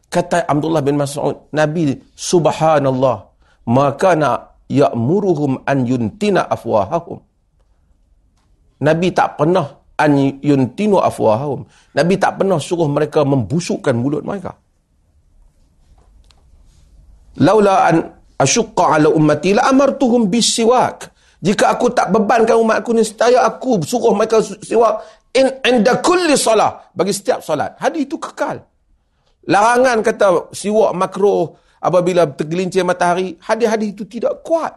Kata 0.08 0.48
Abdullah 0.48 0.80
bin 0.80 0.96
Mas'ud 0.96 1.52
Nabi 1.52 2.00
subhanallah. 2.16 3.28
Maka 3.68 4.16
nak 4.16 4.47
ya'muruhum 4.68 5.64
an 5.64 5.78
yuntina 5.88 6.44
afwahahum. 6.46 7.18
Nabi 8.78 9.10
tak 9.10 9.40
pernah 9.40 9.66
an 9.98 10.12
yuntinu 10.38 11.02
afwahahum. 11.02 11.66
Nabi 11.98 12.14
tak 12.14 12.38
pernah 12.38 12.62
suruh 12.62 12.86
mereka 12.86 13.26
membusukkan 13.26 13.94
mulut 13.98 14.22
mereka. 14.22 14.54
Laula 17.42 17.90
an 17.90 17.96
asyqa 18.38 18.98
ala 18.98 19.10
ummati 19.10 19.58
la 19.58 19.66
amartuhum 19.66 20.30
bisiwak. 20.30 21.10
Jika 21.38 21.70
aku 21.70 21.94
tak 21.94 22.10
bebankan 22.10 22.58
umatku 22.58 22.94
ni 22.94 23.02
saya 23.02 23.46
aku 23.46 23.82
suruh 23.82 24.14
mereka 24.14 24.42
siwak 24.42 25.02
in 25.34 25.46
inda 25.66 25.98
kulli 25.98 26.38
salah 26.38 26.90
bagi 26.94 27.10
setiap 27.10 27.42
solat. 27.42 27.74
Hadis 27.82 28.06
itu 28.06 28.18
kekal. 28.18 28.62
Larangan 29.50 30.02
kata 30.06 30.54
siwak 30.54 30.94
makruh 30.94 31.54
apabila 31.78 32.26
tergelincir 32.34 32.82
matahari, 32.82 33.38
hadis-hadis 33.42 33.94
itu 33.94 34.04
tidak 34.06 34.42
kuat. 34.42 34.74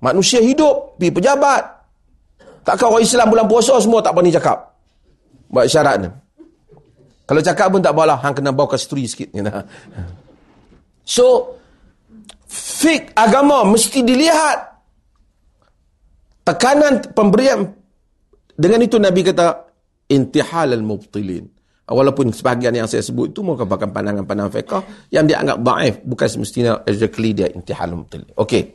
Manusia 0.00 0.40
hidup, 0.44 1.00
pergi 1.00 1.12
pejabat. 1.16 1.62
Takkan 2.64 2.92
orang 2.92 3.04
Islam 3.04 3.28
bulan 3.28 3.46
puasa 3.48 3.76
semua 3.80 4.00
tak 4.00 4.12
berani 4.16 4.32
cakap. 4.32 4.58
Buat 5.48 5.68
syarat 5.68 5.96
ni. 6.00 6.08
Kalau 7.24 7.40
cakap 7.40 7.72
pun 7.72 7.80
tak 7.80 7.96
apalah, 7.96 8.20
hang 8.20 8.36
kena 8.36 8.52
bawa 8.52 8.76
kasturi 8.76 9.08
sikit. 9.08 9.32
So, 11.04 11.56
fik 12.48 13.16
agama 13.16 13.64
mesti 13.64 14.04
dilihat. 14.04 14.76
Tekanan 16.44 17.16
pemberian. 17.16 17.64
Dengan 18.52 18.80
itu 18.84 19.00
Nabi 19.00 19.24
kata, 19.24 19.64
intihal 20.12 20.76
al-mubtilin. 20.76 21.48
Walaupun 21.84 22.32
sebahagian 22.32 22.72
yang 22.72 22.88
saya 22.88 23.04
sebut 23.04 23.36
itu 23.36 23.44
merupakan 23.44 23.84
pandangan-pandangan 23.84 24.52
fiqah 24.56 24.82
yang 25.12 25.28
dia 25.28 25.44
anggap 25.44 25.60
daif 25.60 26.00
bukan 26.00 26.28
semestinya 26.32 26.80
exactly 26.88 27.36
dia 27.36 27.52
intihal 27.52 27.92
mutil. 27.92 28.24
Okey. 28.40 28.72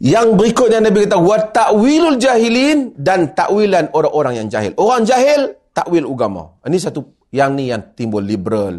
Yang 0.00 0.26
berikutnya 0.36 0.84
Nabi 0.84 1.08
kata 1.08 1.16
wa 1.16 1.40
ta'wilul 1.40 2.20
jahilin 2.20 2.92
dan 3.00 3.32
takwilan 3.32 3.88
orang-orang 3.96 4.44
yang 4.44 4.48
jahil. 4.52 4.76
Orang 4.76 5.08
jahil 5.08 5.56
takwil 5.72 6.04
agama. 6.04 6.60
Ini 6.68 6.76
satu 6.76 7.00
yang 7.32 7.56
ni 7.56 7.72
yang 7.72 7.96
timbul 7.96 8.24
liberal 8.24 8.76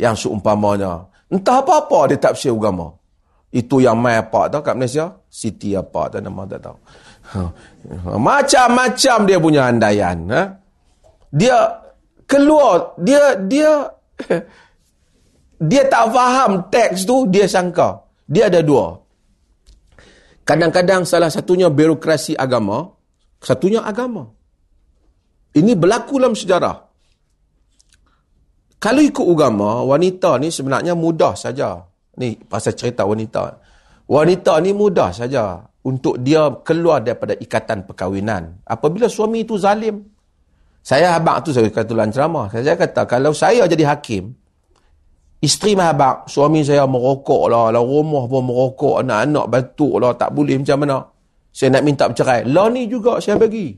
yang 0.00 0.16
seumpamanya 0.16 1.04
entah 1.28 1.60
apa-apa 1.60 2.12
dia 2.12 2.20
tafsir 2.20 2.52
agama. 2.52 2.96
Itu 3.52 3.84
yang 3.84 4.00
mai 4.00 4.16
apa 4.16 4.48
tahu 4.48 4.64
kat 4.64 4.76
Malaysia? 4.80 5.12
City 5.28 5.76
apa 5.76 6.08
tak 6.08 6.24
nama 6.24 6.48
tak 6.48 6.60
tahu. 6.64 6.76
Macam-macam 8.16 9.16
dia 9.28 9.36
punya 9.36 9.68
andaian. 9.68 10.16
Ha? 10.32 10.42
Dia 11.28 11.56
keluar, 12.32 12.96
dia 12.96 13.36
dia 13.36 13.92
dia 15.70 15.82
tak 15.92 16.08
faham 16.08 16.72
teks 16.72 17.04
tu, 17.04 17.28
dia 17.28 17.44
sangka. 17.44 18.08
Dia 18.24 18.48
ada 18.48 18.64
dua. 18.64 18.96
Kadang-kadang 20.42 21.04
salah 21.04 21.28
satunya 21.28 21.68
birokrasi 21.68 22.32
agama, 22.32 22.88
satunya 23.38 23.84
agama. 23.84 24.26
Ini 25.52 25.76
berlaku 25.76 26.16
dalam 26.16 26.32
sejarah. 26.32 26.76
Kalau 28.82 28.98
ikut 28.98 29.22
agama, 29.22 29.84
wanita 29.86 30.40
ni 30.42 30.50
sebenarnya 30.50 30.96
mudah 30.98 31.38
saja. 31.38 31.78
Ni 32.18 32.34
pasal 32.34 32.74
cerita 32.74 33.06
wanita. 33.06 33.62
Wanita 34.10 34.58
ni 34.58 34.74
mudah 34.74 35.14
saja 35.14 35.62
untuk 35.86 36.18
dia 36.18 36.50
keluar 36.66 37.06
daripada 37.06 37.38
ikatan 37.38 37.86
perkahwinan. 37.86 38.66
Apabila 38.66 39.06
suami 39.06 39.46
itu 39.46 39.54
zalim. 39.54 40.11
Saya 40.82 41.14
habak 41.14 41.46
tu 41.46 41.54
saya 41.54 41.70
kata 41.70 41.86
tulan 41.86 42.10
ceramah. 42.10 42.50
Saya 42.50 42.74
kata 42.74 43.06
kalau 43.06 43.30
saya 43.30 43.64
jadi 43.70 43.86
hakim, 43.94 44.34
Isteri 45.42 45.74
mahabak, 45.74 46.30
suami 46.30 46.62
saya 46.62 46.86
merokok 46.86 47.50
lah, 47.50 47.74
lah 47.74 47.82
rumah 47.82 48.30
pun 48.30 48.46
merokok, 48.46 49.02
anak-anak 49.02 49.50
batuk 49.50 49.98
lah, 49.98 50.14
tak 50.14 50.30
boleh 50.30 50.54
macam 50.54 50.78
mana. 50.78 51.02
Saya 51.50 51.74
nak 51.74 51.82
minta 51.82 52.06
bercerai. 52.06 52.46
Lah 52.46 52.70
ni 52.70 52.86
juga 52.86 53.18
saya 53.18 53.42
bagi. 53.42 53.74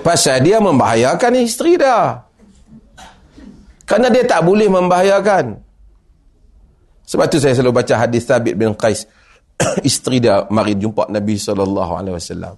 Pasal 0.00 0.40
dia 0.40 0.56
membahayakan 0.56 1.36
isteri 1.44 1.76
dah. 1.76 2.24
Kerana 3.84 4.08
dia 4.08 4.24
tak 4.24 4.40
boleh 4.40 4.72
membahayakan. 4.72 5.52
Sebab 7.04 7.28
tu 7.28 7.36
saya 7.36 7.52
selalu 7.52 7.76
baca 7.76 7.94
hadis 8.00 8.24
Thabit 8.24 8.56
bin 8.56 8.72
Qais. 8.72 9.04
isteri 9.88 10.18
dia 10.20 10.46
mari 10.48 10.76
jumpa 10.76 11.08
Nabi 11.08 11.36
SAW. 11.36 12.52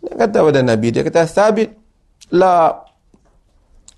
Dia 0.00 0.12
kata 0.16 0.38
pada 0.40 0.60
Nabi, 0.64 0.88
dia 0.88 1.04
kata, 1.04 1.28
Thabit, 1.28 1.68
la 2.32 2.72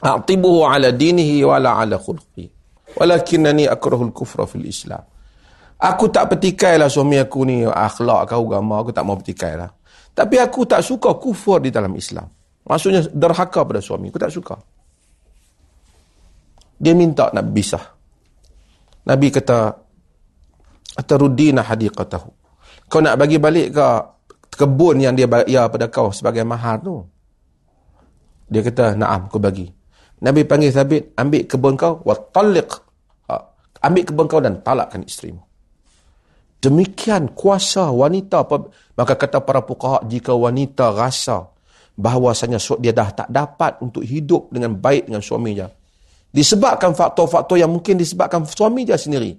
a'tibuhu 0.03 0.67
ala 0.67 0.91
dinihi 0.91 1.47
wala 1.47 1.79
ala 1.79 1.95
khulqi 1.95 2.51
walakinani 2.99 3.71
akrahul 3.71 4.11
kufra 4.11 4.45
fil 4.51 4.67
islam. 4.67 5.03
Aku 5.83 6.11
tak 6.11 6.31
petikai 6.35 6.79
lah 6.79 6.87
suami 6.87 7.19
aku 7.19 7.43
ni 7.43 7.67
akhlak 7.67 8.31
kau 8.31 8.47
agama 8.47 8.83
aku 8.83 8.95
tak 8.95 9.03
mau 9.03 9.19
petikai 9.19 9.59
lah 9.59 9.71
tapi 10.13 10.37
aku 10.37 10.69
tak 10.69 10.85
suka 10.85 11.17
kufur 11.17 11.59
di 11.59 11.73
dalam 11.73 11.93
Islam. 11.97 12.29
Maksudnya 12.63 13.09
derhaka 13.11 13.65
pada 13.65 13.81
suami 13.81 14.13
aku 14.13 14.21
tak 14.21 14.33
suka. 14.33 14.57
Dia 16.83 16.93
minta 16.93 17.33
nak 17.33 17.47
bisah 17.51 17.83
Nabi 19.07 19.31
kata 19.31 19.82
atarudina 20.99 21.65
hadiqatahu 21.65 22.31
kau 22.89 23.01
nak 23.01 23.17
bagi 23.17 23.41
balik 23.41 23.73
ke 23.73 23.89
kebun 24.53 25.01
yang 25.01 25.17
dia 25.17 25.29
bayar 25.29 25.73
pada 25.73 25.89
kau 25.89 26.13
sebagai 26.13 26.45
mahar 26.45 26.81
tu 26.81 27.03
dia 28.53 28.61
kata, 28.61 29.01
naam, 29.01 29.33
aku 29.33 29.41
bagi. 29.41 29.65
Nabi 30.21 30.45
panggil 30.45 30.69
Thabit, 30.69 31.17
ambil 31.17 31.49
kebun 31.49 31.75
kau, 31.75 32.05
wa 32.05 32.13
taliq. 32.13 32.69
Ha, 33.33 33.35
ambil 33.89 34.05
kebun 34.05 34.27
kau 34.29 34.45
dan 34.45 34.61
talakkan 34.61 35.01
isterimu. 35.09 35.41
Demikian 36.61 37.33
kuasa 37.33 37.89
wanita. 37.89 38.45
Maka 38.95 39.17
kata 39.17 39.41
para 39.41 39.65
pukaha, 39.65 40.05
jika 40.05 40.37
wanita 40.37 40.93
rasa 40.93 41.49
bahawasanya 41.97 42.61
dia 42.79 42.93
dah 42.93 43.09
tak 43.11 43.29
dapat 43.33 43.81
untuk 43.81 44.05
hidup 44.05 44.53
dengan 44.53 44.77
baik 44.77 45.09
dengan 45.09 45.25
suaminya. 45.25 45.67
Disebabkan 46.33 46.93
faktor-faktor 46.93 47.57
yang 47.57 47.73
mungkin 47.73 47.97
disebabkan 47.97 48.45
suami 48.45 48.85
dia 48.85 49.01
sendiri. 49.01 49.33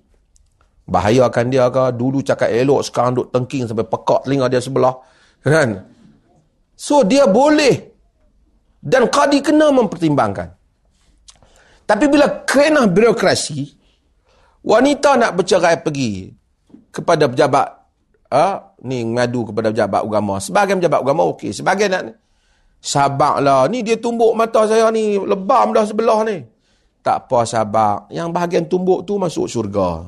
Bahayakan 0.84 1.47
dia 1.47 1.71
ke, 1.71 1.95
dulu 1.95 2.19
cakap 2.19 2.51
elok, 2.51 2.84
sekarang 2.84 3.15
duduk 3.15 3.31
tengking 3.31 3.63
sampai 3.71 3.88
pekak 3.88 4.27
telinga 4.27 4.51
dia 4.51 4.59
sebelah. 4.59 4.99
Kan? 5.39 5.88
So 6.75 7.07
dia 7.07 7.23
boleh 7.23 7.93
dan 8.84 9.07
qadi 9.07 9.39
kena 9.39 9.71
mempertimbangkan. 9.71 10.51
Tapi 11.88 12.05
bila 12.11 12.43
kena 12.43 12.84
birokrasi, 12.88 13.63
wanita 14.63 15.15
nak 15.15 15.39
bercerai 15.39 15.79
pergi 15.79 16.31
kepada 16.91 17.31
pejabat, 17.31 17.67
ha, 18.27 18.75
ni 18.84 19.07
ngadu 19.07 19.51
kepada 19.51 19.71
pejabat 19.71 20.03
agama. 20.03 20.36
Sebagai 20.43 20.79
pejabat 20.79 20.99
agama, 20.99 21.23
okey. 21.31 21.55
Sebagai 21.55 21.88
nak, 21.88 22.19
sabarlah. 22.84 23.71
Ni 23.71 23.88
dia 23.88 23.95
tumbuk 23.95 24.36
mata 24.36 24.67
saya 24.67 24.91
ni, 24.91 25.15
lebam 25.15 25.71
dah 25.71 25.88
sebelah 25.88 26.27
ni. 26.27 26.43
Tak 27.03 27.27
apa 27.27 27.43
sabar. 27.43 28.07
Yang 28.07 28.29
bahagian 28.31 28.65
tumbuk 28.71 29.03
tu 29.03 29.19
masuk 29.19 29.51
syurga. 29.51 30.07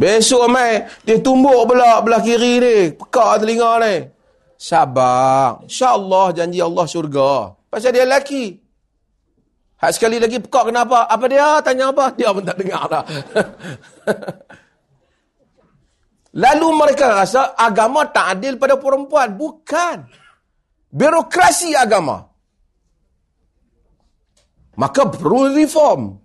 Besok 0.00 0.48
mai 0.48 0.88
dia 1.04 1.20
tumbuk 1.20 1.68
belah 1.68 2.00
belah 2.00 2.24
kiri 2.24 2.56
ni, 2.56 2.76
pekak 2.96 3.44
telinga 3.44 3.76
ni. 3.84 4.08
Sabar. 4.56 5.60
Insya-Allah 5.68 6.32
janji 6.32 6.64
Allah 6.64 6.84
syurga. 6.88 7.52
Pasal 7.68 7.92
dia 7.92 8.08
lelaki. 8.08 8.56
Hak 9.80 9.92
sekali 9.96 10.16
lagi 10.16 10.40
pekak 10.40 10.72
kenapa? 10.72 11.08
Apa 11.08 11.24
dia? 11.28 11.60
Tanya 11.60 11.92
apa? 11.92 12.12
Dia 12.16 12.32
pun 12.32 12.44
tak 12.44 12.56
dengar 12.56 12.84
dah. 12.88 13.04
Lalu 16.30 16.68
mereka 16.72 17.20
rasa 17.20 17.52
agama 17.58 18.08
tak 18.08 18.38
adil 18.38 18.56
pada 18.56 18.80
perempuan. 18.80 19.36
Bukan. 19.36 20.08
Birokrasi 20.88 21.76
agama. 21.76 22.29
Maka 24.80 25.12
perlu 25.12 25.52
reform. 25.52 26.16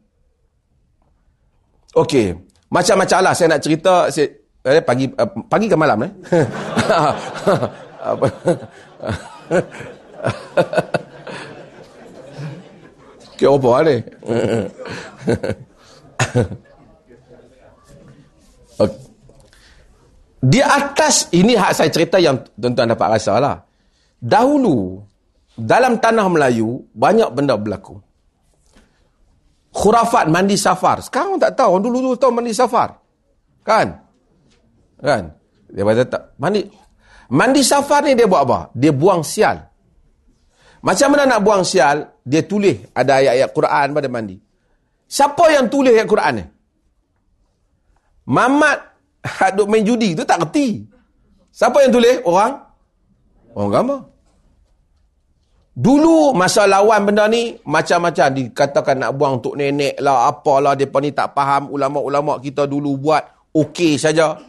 Okey. 1.92 2.32
Macam-macam 2.72 3.20
lah 3.20 3.34
saya 3.36 3.52
nak 3.52 3.62
cerita 3.64 4.08
saya, 4.08 4.32
eh, 4.64 4.80
pagi 4.80 5.12
uh, 5.12 5.30
pagi 5.52 5.68
ke 5.68 5.76
malam 5.76 6.08
eh. 6.08 6.12
Ke 13.36 13.52
apa 13.52 13.84
ni? 13.84 14.00
Di 20.40 20.62
atas 20.64 21.28
ini 21.36 21.60
hak 21.60 21.76
saya 21.76 21.92
cerita 21.92 22.16
yang 22.16 22.40
tuan-tuan 22.56 22.96
dapat 22.96 23.20
rasa 23.20 23.36
lah. 23.44 23.60
Dahulu 24.24 25.04
dalam 25.60 26.00
tanah 26.00 26.32
Melayu 26.32 26.88
banyak 26.96 27.28
benda 27.36 27.60
berlaku. 27.60 28.00
Khurafat 29.76 30.32
mandi 30.32 30.56
safar. 30.56 31.04
Sekarang 31.04 31.36
tak 31.36 31.60
tahu. 31.60 31.76
Orang 31.76 31.84
dulu 31.84 31.98
dulu 32.00 32.16
tahu 32.16 32.32
mandi 32.32 32.56
safar. 32.56 32.96
Kan? 33.68 33.92
Kan? 35.04 35.36
Dia 35.68 35.84
kata 35.84 36.04
tak. 36.08 36.24
Mandi. 36.40 36.64
Mandi 37.36 37.60
safar 37.60 38.08
ni 38.08 38.16
dia 38.16 38.24
buat 38.24 38.48
apa? 38.48 38.60
Dia 38.72 38.96
buang 38.96 39.20
sial. 39.20 39.60
Macam 40.80 41.08
mana 41.12 41.28
nak 41.28 41.42
buang 41.44 41.68
sial? 41.68 42.24
Dia 42.24 42.48
tulis 42.48 42.88
ada 42.96 43.20
ayat-ayat 43.20 43.50
Quran 43.52 43.88
pada 43.92 44.08
mandi. 44.08 44.38
Siapa 45.12 45.44
yang 45.52 45.68
tulis 45.68 45.92
ayat 45.92 46.08
Quran 46.08 46.34
ni? 46.40 46.46
Mamat 48.32 48.80
duk 49.58 49.68
main 49.70 49.84
judi 49.84 50.16
tu 50.16 50.24
tak 50.24 50.48
kerti. 50.48 50.88
Siapa 51.52 51.84
yang 51.84 51.92
tulis? 51.92 52.24
Orang? 52.24 52.64
Orang 53.54 53.72
gambar. 53.76 54.00
Dulu 55.76 56.32
masa 56.32 56.64
lawan 56.64 57.04
benda 57.04 57.28
ni 57.28 57.52
macam-macam 57.68 58.32
dikatakan 58.32 58.96
nak 58.96 59.12
buang 59.20 59.44
untuk 59.44 59.60
nenek 59.60 60.00
lah 60.00 60.32
apalah 60.32 60.72
depa 60.72 61.04
ni 61.04 61.12
tak 61.12 61.36
faham 61.36 61.68
ulama-ulama 61.68 62.40
kita 62.40 62.64
dulu 62.64 62.96
buat 62.96 63.52
okey 63.52 64.00
saja. 64.00 64.40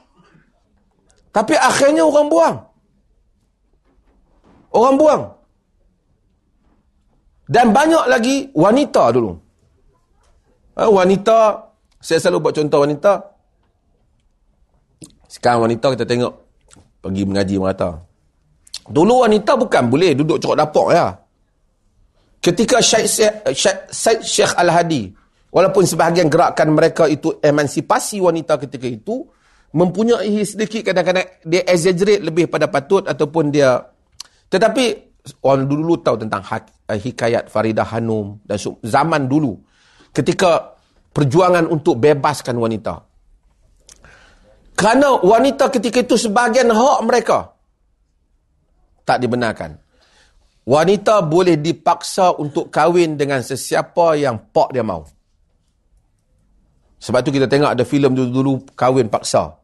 Tapi 1.35 1.59
akhirnya 1.59 2.07
orang 2.07 2.31
buang. 2.31 2.57
Orang 4.71 4.95
buang. 4.95 5.23
Dan 7.51 7.75
banyak 7.75 8.05
lagi 8.07 8.47
wanita 8.55 9.03
dulu. 9.11 9.33
Ha, 10.79 10.87
wanita, 10.87 11.39
saya 12.03 12.19
selalu 12.23 12.39
buat 12.43 12.55
contoh 12.55 12.81
wanita. 12.87 13.13
Sekarang 15.27 15.67
wanita 15.67 15.91
kita 15.91 16.07
tengok 16.07 16.33
pergi 17.03 17.23
mengaji 17.27 17.55
merata. 17.59 17.99
Dulu 18.87 19.27
wanita 19.27 19.59
bukan 19.59 19.91
boleh 19.91 20.15
duduk 20.15 20.39
corok 20.39 20.57
dapur 20.57 20.87
ya. 20.95 21.11
Ketika 22.39 22.79
Syed 22.79 23.11
Syekh, 23.51 23.91
Syekh 24.23 24.53
Al-Hadi, 24.55 25.11
walaupun 25.51 25.83
sebahagian 25.83 26.31
gerakan 26.31 26.79
mereka 26.79 27.11
itu 27.11 27.43
emansipasi 27.43 28.23
wanita 28.23 28.55
ketika 28.63 28.87
itu, 28.87 29.27
mempunyai 29.75 30.47
sedikit 30.47 30.93
kadang-kadang 30.93 31.27
dia 31.43 31.67
exaggerate 31.67 32.23
lebih 32.23 32.47
pada 32.47 32.71
patut 32.71 33.03
ataupun 33.03 33.51
dia 33.51 33.83
tetapi 34.47 34.85
orang 35.43 35.67
dulu 35.67 35.99
tahu 35.99 36.23
tentang 36.23 36.43
eh, 36.87 36.99
hikayat 36.99 37.51
Faridah 37.51 37.87
Hanum 37.99 38.39
dan 38.47 38.59
zaman 38.87 39.27
dulu. 39.27 39.59
Ketika 40.15 40.79
perjuangan 41.11 41.67
untuk 41.69 41.99
bebaskan 41.99 42.57
wanita. 42.57 42.95
Kerana 44.77 45.25
wanita 45.25 45.73
ketika 45.73 46.05
itu 46.05 46.17
sebahagian 46.21 46.69
hak 46.69 47.01
mereka 47.09 47.56
tak 49.07 49.23
dibenarkan. 49.23 49.79
wanita 50.67 51.23
boleh 51.23 51.63
dipaksa 51.63 52.35
untuk 52.43 52.75
kahwin 52.75 53.15
dengan 53.15 53.39
sesiapa 53.39 54.19
yang 54.19 54.51
pak 54.51 54.75
dia 54.75 54.83
mau. 54.83 55.07
Sebab 56.99 57.23
tu 57.23 57.31
kita 57.31 57.47
tengok 57.47 57.71
ada 57.71 57.87
filem 57.87 58.11
dulu-dulu 58.11 58.67
kahwin 58.75 59.07
paksa. 59.07 59.55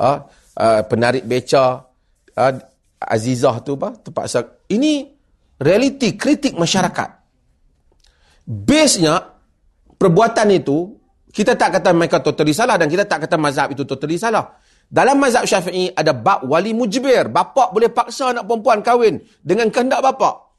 Ha? 0.00 0.12
Uh, 0.56 0.80
penarik 0.88 1.28
beca 1.28 1.84
uh, 2.40 2.54
Azizah 3.00 3.60
tu 3.60 3.76
apa? 3.76 3.96
Terpaksa. 4.00 4.64
Ini 4.72 5.08
realiti 5.60 6.16
kritik 6.16 6.56
masyarakat. 6.56 7.10
Base-nya 8.48 9.20
perbuatan 9.96 10.48
itu 10.56 11.00
kita 11.30 11.54
tak 11.54 11.80
kata 11.80 11.94
mereka 11.94 12.18
totally 12.20 12.52
salah 12.52 12.74
dan 12.74 12.90
kita 12.90 13.06
tak 13.06 13.24
kata 13.28 13.36
mazhab 13.40 13.72
itu 13.72 13.84
totally 13.88 14.20
salah. 14.20 14.59
Dalam 14.90 15.22
mazhab 15.22 15.46
syafi'i 15.46 15.94
ada 15.94 16.10
bab 16.10 16.42
wali 16.50 16.74
mujbir. 16.74 17.30
Bapak 17.30 17.70
boleh 17.70 17.94
paksa 17.94 18.34
anak 18.34 18.42
perempuan 18.42 18.82
kahwin 18.82 19.22
dengan 19.38 19.70
kehendak 19.70 20.02
bapak. 20.02 20.50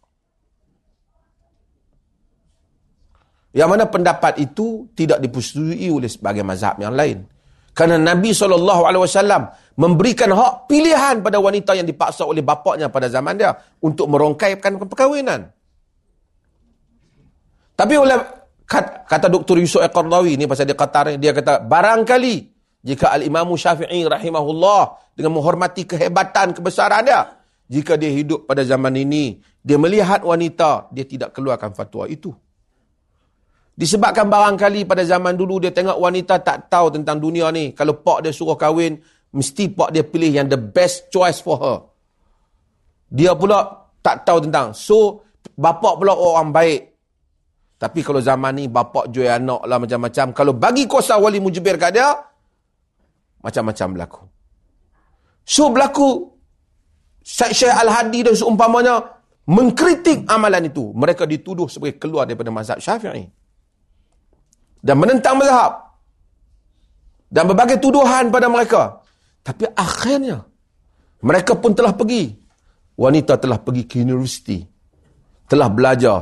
Yang 3.52 3.68
mana 3.68 3.84
pendapat 3.92 4.40
itu 4.40 4.88
tidak 4.96 5.20
dipersetujui 5.20 5.92
oleh 5.92 6.08
sebagai 6.08 6.48
mazhab 6.48 6.80
yang 6.80 6.96
lain. 6.96 7.28
Kerana 7.76 8.00
Nabi 8.00 8.32
SAW 8.32 9.52
memberikan 9.76 10.32
hak 10.32 10.72
pilihan 10.72 11.20
pada 11.20 11.36
wanita 11.40 11.76
yang 11.76 11.88
dipaksa 11.88 12.24
oleh 12.24 12.40
bapaknya 12.40 12.88
pada 12.88 13.12
zaman 13.12 13.36
dia 13.36 13.52
untuk 13.84 14.08
merongkaikan 14.08 14.80
perkahwinan. 14.80 15.52
Tapi 17.76 17.96
oleh 18.00 18.16
kata 18.64 19.28
Dr. 19.28 19.60
Yusuf 19.60 19.84
Al-Qardawi 19.84 20.40
ni 20.40 20.48
pasal 20.48 20.64
dia 20.64 20.76
kata 20.80 21.20
dia 21.20 21.36
kata 21.36 21.60
barangkali 21.60 22.51
jika 22.82 23.14
Al-Imam 23.14 23.54
Syafi'i 23.54 24.06
rahimahullah 24.10 25.14
dengan 25.14 25.38
menghormati 25.38 25.86
kehebatan 25.86 26.58
kebesaran 26.58 27.06
dia 27.06 27.22
jika 27.70 27.96
dia 27.96 28.10
hidup 28.10 28.50
pada 28.50 28.66
zaman 28.66 28.92
ini 28.98 29.38
dia 29.62 29.78
melihat 29.78 30.26
wanita 30.26 30.90
dia 30.90 31.06
tidak 31.06 31.38
keluarkan 31.38 31.72
fatwa 31.78 32.10
itu. 32.10 32.34
Disebabkan 33.72 34.28
barangkali 34.28 34.84
pada 34.84 35.06
zaman 35.08 35.38
dulu 35.38 35.64
dia 35.64 35.72
tengok 35.72 35.96
wanita 35.96 36.42
tak 36.44 36.68
tahu 36.68 36.92
tentang 37.00 37.22
dunia 37.22 37.48
ni. 37.54 37.72
Kalau 37.72 38.02
pak 38.02 38.28
dia 38.28 38.34
suruh 38.34 38.58
kahwin 38.58 39.00
mesti 39.32 39.72
pak 39.72 39.96
dia 39.96 40.04
pilih 40.04 40.42
yang 40.42 40.50
the 40.52 40.60
best 40.60 41.08
choice 41.14 41.40
for 41.40 41.58
her. 41.62 41.78
Dia 43.08 43.38
pula 43.38 43.88
tak 44.04 44.28
tahu 44.28 44.50
tentang. 44.50 44.76
So 44.76 45.24
bapak 45.56 46.02
pula 46.02 46.18
orang 46.18 46.52
baik. 46.52 46.82
Tapi 47.82 48.06
kalau 48.06 48.22
zaman 48.22 48.62
ni 48.62 48.66
bapak 48.70 49.10
jual 49.10 49.32
anak 49.32 49.66
lah 49.66 49.78
macam-macam. 49.82 50.28
Kalau 50.36 50.54
bagi 50.54 50.86
kuasa 50.86 51.18
wali 51.18 51.42
mujibir 51.42 51.82
kat 51.82 51.98
dia, 51.98 52.14
macam-macam 53.42 53.88
berlaku. 53.98 54.24
So 55.46 55.74
berlaku 55.74 56.10
Syekh 57.22 57.70
Al-Hadi 57.70 58.26
dan 58.26 58.34
seumpamanya 58.38 59.02
mengkritik 59.50 60.26
amalan 60.30 60.70
itu. 60.70 60.94
Mereka 60.94 61.30
dituduh 61.30 61.70
sebagai 61.70 62.02
keluar 62.02 62.26
daripada 62.26 62.50
mazhab 62.50 62.82
syafi'i. 62.82 63.26
Dan 64.82 64.96
menentang 64.98 65.38
mazhab. 65.38 65.94
Dan 67.30 67.46
berbagai 67.50 67.78
tuduhan 67.78 68.34
pada 68.34 68.50
mereka. 68.50 69.02
Tapi 69.42 69.70
akhirnya, 69.74 70.46
mereka 71.22 71.58
pun 71.58 71.74
telah 71.74 71.94
pergi. 71.94 72.34
Wanita 72.98 73.38
telah 73.38 73.58
pergi 73.62 73.84
ke 73.86 74.02
universiti. 74.02 74.62
Telah 75.50 75.70
belajar 75.70 76.20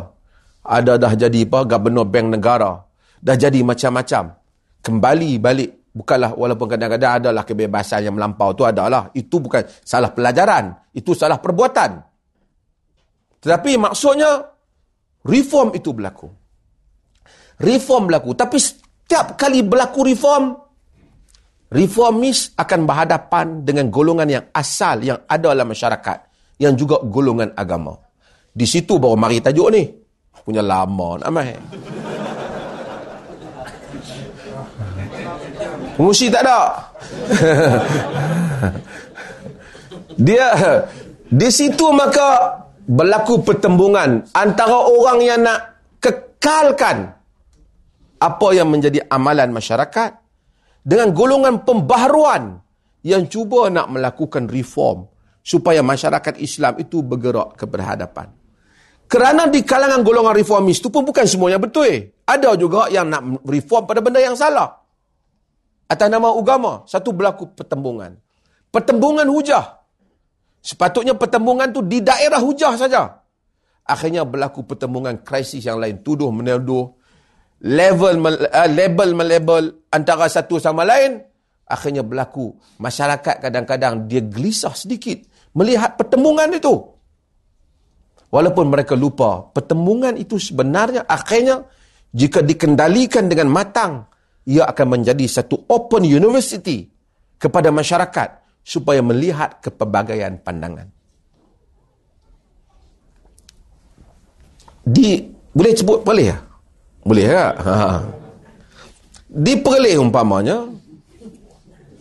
ada 0.70 1.02
dah 1.02 1.14
jadi 1.18 1.50
apa 1.50 1.66
gubernur 1.66 2.06
bank 2.06 2.38
negara 2.38 2.86
dah 3.20 3.36
jadi 3.36 3.66
macam-macam 3.66 4.38
kembali 4.86 5.32
balik 5.42 5.79
bukanlah 6.00 6.32
walaupun 6.32 6.68
kadang-kadang 6.72 7.20
adalah 7.20 7.44
kebebasan 7.44 8.08
yang 8.08 8.16
melampau 8.16 8.56
tu 8.56 8.64
adalah 8.64 9.12
itu 9.12 9.44
bukan 9.44 9.68
salah 9.84 10.16
pelajaran. 10.16 10.72
Itu 10.96 11.12
salah 11.12 11.44
perbuatan. 11.44 11.92
Tetapi 13.44 13.72
maksudnya 13.76 14.40
reform 15.28 15.76
itu 15.76 15.92
berlaku. 15.92 16.32
Reform 17.60 18.08
berlaku. 18.08 18.32
Tapi 18.32 18.56
setiap 18.56 19.36
kali 19.36 19.60
berlaku 19.68 20.08
reform 20.08 20.56
reformis 21.70 22.56
akan 22.58 22.80
berhadapan 22.88 23.62
dengan 23.62 23.94
golongan 23.94 24.30
yang 24.32 24.46
asal 24.56 25.04
yang 25.06 25.22
ada 25.30 25.54
dalam 25.54 25.70
masyarakat 25.70 26.18
yang 26.58 26.74
juga 26.74 26.98
golongan 27.04 27.54
agama. 27.54 27.94
Di 28.50 28.66
situ 28.66 28.98
baru 28.98 29.16
mari 29.16 29.40
tajuk 29.40 29.70
ni. 29.70 29.84
Punya 30.40 30.66
lama 30.66 31.20
nak 31.22 31.30
main. 31.30 31.62
Pengusi 36.00 36.32
tak 36.32 36.48
ada. 36.48 36.80
Dia 40.16 40.48
di 41.28 41.50
situ 41.52 41.92
maka 41.92 42.56
berlaku 42.88 43.44
pertembungan 43.44 44.24
antara 44.32 44.80
orang 44.80 45.20
yang 45.20 45.44
nak 45.44 45.60
kekalkan 46.00 47.12
apa 48.16 48.48
yang 48.56 48.72
menjadi 48.72 49.12
amalan 49.12 49.52
masyarakat 49.52 50.16
dengan 50.88 51.12
golongan 51.12 51.68
pembaharuan 51.68 52.64
yang 53.04 53.28
cuba 53.28 53.68
nak 53.68 53.92
melakukan 53.92 54.48
reform 54.48 55.04
supaya 55.44 55.84
masyarakat 55.84 56.40
Islam 56.40 56.80
itu 56.80 57.04
bergerak 57.04 57.60
ke 57.60 57.68
berhadapan. 57.68 58.32
Kerana 59.12 59.52
di 59.52 59.68
kalangan 59.68 60.00
golongan 60.00 60.32
reformis 60.32 60.80
itu 60.80 60.88
pun 60.88 61.04
bukan 61.04 61.28
semuanya 61.28 61.60
betul. 61.60 61.92
Ada 62.24 62.56
juga 62.56 62.88
yang 62.88 63.12
nak 63.12 63.44
reform 63.44 63.84
pada 63.84 64.00
benda 64.00 64.24
yang 64.24 64.40
salah. 64.40 64.79
Atas 65.90 66.06
nama 66.06 66.30
agama, 66.30 66.86
satu 66.86 67.10
berlaku 67.10 67.50
pertembungan. 67.58 68.14
Pertembungan 68.70 69.26
hujah. 69.26 69.82
Sepatutnya 70.62 71.18
pertembungan 71.18 71.74
tu 71.74 71.82
di 71.82 72.06
daerah 72.06 72.38
hujah 72.38 72.78
saja. 72.78 73.10
Akhirnya 73.90 74.22
berlaku 74.22 74.70
pertembungan 74.70 75.26
krisis 75.26 75.66
yang 75.66 75.82
lain. 75.82 76.06
Tuduh 76.06 76.30
menuduh. 76.30 76.94
Level, 77.66 78.22
uh, 78.22 78.70
label 78.70 79.10
melabel 79.18 79.90
antara 79.90 80.30
satu 80.30 80.62
sama 80.62 80.86
lain. 80.86 81.26
Akhirnya 81.66 82.06
berlaku. 82.06 82.54
Masyarakat 82.78 83.50
kadang-kadang 83.50 84.06
dia 84.06 84.22
gelisah 84.22 84.78
sedikit. 84.78 85.26
Melihat 85.58 85.98
pertembungan 85.98 86.54
itu. 86.54 86.86
Walaupun 88.30 88.70
mereka 88.70 88.94
lupa, 88.94 89.50
pertembungan 89.50 90.14
itu 90.22 90.38
sebenarnya 90.38 91.10
akhirnya 91.10 91.66
jika 92.14 92.46
dikendalikan 92.46 93.26
dengan 93.26 93.50
matang, 93.50 94.06
ia 94.50 94.66
akan 94.66 94.98
menjadi 94.98 95.26
satu 95.30 95.70
open 95.70 96.10
university 96.10 96.90
kepada 97.38 97.70
masyarakat 97.70 98.42
supaya 98.66 99.06
melihat 99.06 99.62
kepelbagaian 99.62 100.42
pandangan. 100.42 100.90
Di 104.90 105.22
boleh 105.54 105.74
sebut 105.78 106.02
boleh 106.02 106.26
ya? 106.34 106.38
Boleh 107.06 107.26
ya? 107.30 107.46
Ha. 107.54 108.02
Di 109.30 109.54
Perlis 109.62 110.02
umpamanya 110.02 110.66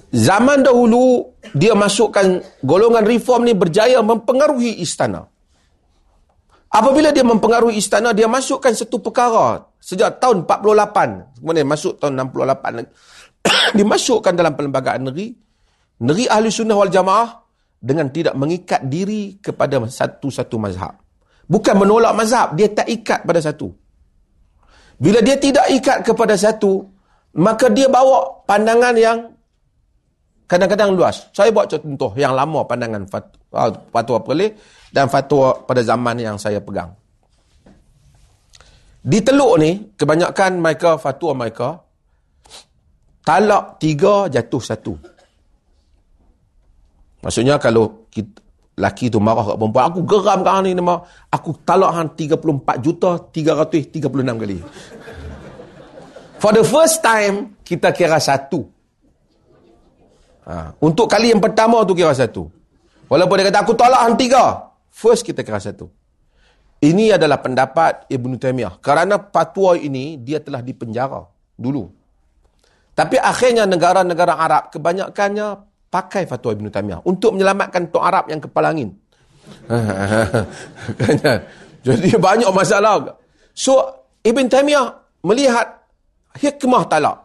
zaman 0.09 0.65
dahulu 0.65 1.29
dia 1.53 1.77
masukkan 1.77 2.41
golongan 2.65 3.05
reform 3.05 3.45
ni 3.45 3.53
berjaya 3.53 4.01
mempengaruhi 4.01 4.81
istana. 4.81 5.29
Apabila 6.69 7.09
dia 7.09 7.25
mempengaruhi 7.25 7.81
istana, 7.81 8.13
dia 8.13 8.29
masukkan 8.29 8.73
satu 8.77 9.01
perkara 9.01 9.65
sejak 9.81 10.21
tahun 10.21 10.45
48. 10.45 11.41
Kemudian 11.41 11.65
masuk 11.65 11.97
tahun 11.97 12.29
68 12.29 12.77
lagi. 12.77 12.91
dimasukkan 13.79 14.33
dalam 14.35 14.53
perlembagaan 14.55 15.09
negeri. 15.09 15.33
Negeri 15.99 16.27
Ahli 16.31 16.49
Sunnah 16.53 16.79
wal 16.79 16.93
Jamaah 16.93 17.29
dengan 17.79 18.07
tidak 18.11 18.35
mengikat 18.39 18.87
diri 18.87 19.39
kepada 19.43 19.83
satu-satu 19.83 20.57
mazhab. 20.59 20.95
Bukan 21.49 21.75
menolak 21.75 22.13
mazhab, 22.15 22.55
dia 22.55 22.71
tak 22.71 22.87
ikat 22.87 23.25
pada 23.25 23.41
satu. 23.41 23.73
Bila 24.99 25.23
dia 25.23 25.39
tidak 25.39 25.67
ikat 25.73 26.05
kepada 26.05 26.35
satu, 26.35 26.85
maka 27.39 27.71
dia 27.71 27.87
bawa 27.87 28.45
pandangan 28.45 28.95
yang 28.99 29.19
kadang-kadang 30.51 30.95
luas. 30.95 31.31
Saya 31.31 31.55
buat 31.55 31.71
contoh 31.71 32.13
yang 32.19 32.35
lama 32.35 32.67
pandangan 32.67 33.07
fatwa, 33.07 33.75
fatwa 33.95 34.19
perlih 34.23 34.51
dan 34.89 35.07
fatwa 35.09 35.65
pada 35.65 35.85
zaman 35.85 36.17
yang 36.21 36.37
saya 36.41 36.61
pegang. 36.61 36.93
Di 38.99 39.25
Teluk 39.25 39.57
ni, 39.57 39.95
kebanyakan 39.97 40.61
mereka, 40.61 41.01
fatwa 41.01 41.33
mereka, 41.33 41.81
talak 43.25 43.81
tiga, 43.81 44.29
jatuh 44.29 44.61
satu. 44.61 44.95
Maksudnya 47.25 47.57
kalau 47.57 48.09
kita, 48.13 48.43
laki 48.79 49.11
tu 49.11 49.19
marah 49.19 49.43
kat 49.43 49.57
perempuan, 49.57 49.85
aku 49.91 50.01
geram 50.05 50.41
kat 50.45 50.57
ni, 50.67 50.71
nama, 50.77 51.01
aku 51.33 51.51
talak 51.65 51.91
hang 51.95 52.11
34 52.15 52.85
juta, 52.85 53.11
336 53.33 54.43
kali. 54.45 54.59
For 56.39 56.55
the 56.55 56.63
first 56.63 57.03
time, 57.03 57.59
kita 57.67 57.91
kira 57.91 58.23
satu. 58.23 58.63
Ha. 60.47 60.73
Untuk 60.85 61.11
kali 61.11 61.35
yang 61.35 61.43
pertama 61.43 61.83
tu 61.83 61.99
kira 61.99 62.15
satu. 62.15 62.47
Walaupun 63.11 63.41
dia 63.41 63.49
kata, 63.51 63.65
aku 63.65 63.73
tolak 63.75 64.05
hang 64.05 64.21
tiga. 64.21 64.68
First 64.99 65.23
kita 65.23 65.47
kira 65.47 65.63
satu. 65.63 65.87
Ini 66.83 67.15
adalah 67.15 67.39
pendapat 67.39 68.11
Ibn 68.11 68.35
Taymiyah. 68.35 68.83
Kerana 68.83 69.31
fatwa 69.31 69.79
ini, 69.79 70.19
dia 70.19 70.43
telah 70.43 70.59
dipenjara 70.59 71.23
dulu. 71.55 71.87
Tapi 72.99 73.15
akhirnya 73.15 73.63
negara-negara 73.63 74.35
Arab, 74.35 74.75
kebanyakannya 74.75 75.55
pakai 75.87 76.27
fatwa 76.27 76.51
Ibn 76.51 76.67
Taymiyah 76.67 77.01
untuk 77.07 77.39
menyelamatkan 77.39 77.95
Tok 77.95 78.03
Arab 78.03 78.27
yang 78.27 78.43
kepala 78.43 78.75
angin. 78.75 78.91
Jadi 81.87 82.11
banyak 82.19 82.51
masalah. 82.51 83.23
So, 83.55 83.79
Ibn 84.27 84.51
Taymiyah 84.51 84.99
melihat 85.23 85.79
hikmah 86.43 86.91
talak. 86.91 87.23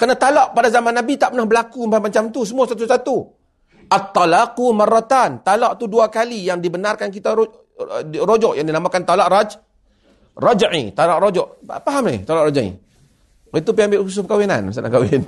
Kerana 0.00 0.16
talak 0.16 0.56
pada 0.56 0.72
zaman 0.72 0.96
Nabi 0.96 1.20
tak 1.20 1.36
pernah 1.36 1.44
berlaku 1.44 1.84
macam 1.84 2.32
tu. 2.32 2.48
Semua 2.48 2.64
satu-satu. 2.64 3.39
At-talaku 3.90 4.70
marratan. 4.70 5.42
Talak 5.42 5.74
tu 5.82 5.90
dua 5.90 6.06
kali 6.06 6.46
yang 6.46 6.62
dibenarkan 6.62 7.10
kita 7.10 7.34
rojok. 7.34 8.54
Yang 8.54 8.66
dinamakan 8.70 9.02
talak 9.02 9.26
raj. 9.26 9.50
Raj'i. 10.38 10.94
Talak 10.94 11.18
rojok. 11.18 11.66
Faham 11.66 12.06
ni? 12.06 12.22
Talak 12.22 12.54
raj'i. 12.54 12.70
Itu 13.50 13.74
pergi 13.74 13.90
ambil 13.90 14.06
khusus 14.06 14.22
perkahwinan. 14.22 14.70
Masa 14.70 14.86
nak 14.86 14.94
kahwin. 14.94 15.26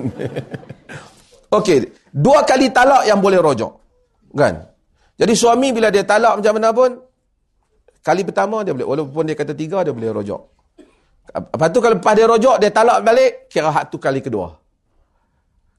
Okey. 1.59 1.91
Dua 2.15 2.47
kali 2.47 2.71
talak 2.71 3.03
yang 3.03 3.19
boleh 3.19 3.43
rojok. 3.43 3.73
Kan? 4.39 4.63
Jadi 5.19 5.33
suami 5.35 5.75
bila 5.75 5.91
dia 5.91 6.07
talak 6.07 6.39
macam 6.39 6.53
mana 6.55 6.71
pun. 6.71 6.91
Kali 7.99 8.23
pertama 8.23 8.63
dia 8.63 8.79
boleh. 8.79 8.87
Walaupun 8.87 9.27
dia 9.27 9.35
kata 9.35 9.59
tiga, 9.59 9.83
dia 9.83 9.91
boleh 9.91 10.15
rojok. 10.15 10.43
Lepas 11.35 11.69
tu 11.75 11.79
kalau 11.83 11.99
lepas 11.99 12.15
dia 12.15 12.27
rojok, 12.31 12.57
dia 12.63 12.71
talak 12.71 13.03
balik. 13.03 13.51
Kira 13.51 13.75
hak 13.75 13.91
tu 13.91 13.99
kali 13.99 14.23
kedua. 14.23 14.62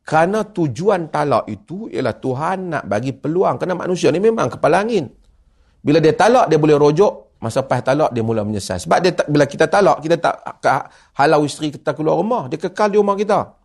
Kerana 0.04 0.44
tujuan 0.44 1.08
talak 1.08 1.48
itu 1.48 1.88
ialah 1.88 2.20
Tuhan 2.20 2.76
nak 2.76 2.84
bagi 2.92 3.16
peluang. 3.16 3.56
Kerana 3.56 3.80
manusia 3.80 4.12
ni 4.12 4.20
memang 4.20 4.52
kepala 4.52 4.84
angin. 4.84 5.08
Bila 5.80 6.04
dia 6.04 6.12
talak, 6.12 6.52
dia 6.52 6.60
boleh 6.60 6.76
rojok. 6.76 7.40
Masa 7.40 7.64
lepas 7.64 7.84
talak, 7.84 8.12
dia 8.16 8.24
mula 8.24 8.44
menyesal. 8.44 8.80
Sebab 8.80 9.00
dia 9.04 9.12
bila 9.28 9.48
kita 9.48 9.68
talak, 9.68 10.04
kita 10.04 10.16
tak 10.20 10.80
halau 11.20 11.44
isteri 11.48 11.72
kita 11.72 11.96
keluar 11.96 12.20
rumah. 12.20 12.52
Dia 12.52 12.60
kekal 12.60 12.92
di 12.92 13.00
rumah 13.00 13.16
kita. 13.16 13.56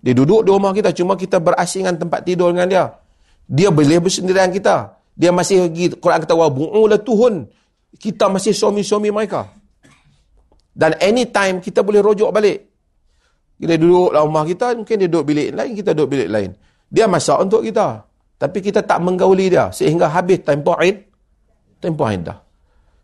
Dia 0.00 0.12
duduk 0.12 0.44
di 0.44 0.50
rumah 0.52 0.72
kita. 0.76 0.92
Cuma 0.92 1.16
kita 1.16 1.40
berasingan 1.40 1.96
tempat 1.96 2.24
tidur 2.24 2.52
dengan 2.52 2.68
dia. 2.68 2.84
Dia 3.44 3.68
boleh 3.72 4.00
bersendirian 4.00 4.52
kita. 4.52 5.00
Dia 5.16 5.32
masih 5.32 5.68
lagi, 5.68 5.92
Quran 6.00 6.24
kata, 6.24 6.32
wa 6.36 6.48
bu'ula 6.48 6.96
tuhun. 7.00 7.48
Kita 7.96 8.28
masih 8.32 8.56
suami-suami 8.56 9.12
mereka. 9.12 9.52
Dan 10.74 10.96
anytime 11.00 11.60
kita 11.60 11.84
boleh 11.84 12.02
rojok 12.02 12.28
balik. 12.32 12.73
Kita 13.64 13.80
duduk 13.80 14.12
dalam 14.12 14.28
rumah 14.28 14.44
kita, 14.44 14.76
mungkin 14.76 14.96
dia 15.00 15.08
duduk 15.08 15.24
bilik 15.32 15.48
lain, 15.56 15.72
kita 15.72 15.96
duduk 15.96 16.08
bilik 16.12 16.28
lain. 16.28 16.52
Dia 16.92 17.08
masak 17.08 17.48
untuk 17.48 17.64
kita. 17.64 18.04
Tapi 18.36 18.60
kita 18.60 18.84
tak 18.84 19.00
menggauli 19.00 19.48
dia. 19.48 19.72
Sehingga 19.72 20.12
habis 20.12 20.44
tempoh 20.44 20.76
id. 20.84 21.00
Tempoh 21.80 22.04
id 22.12 22.28
dah. 22.28 22.44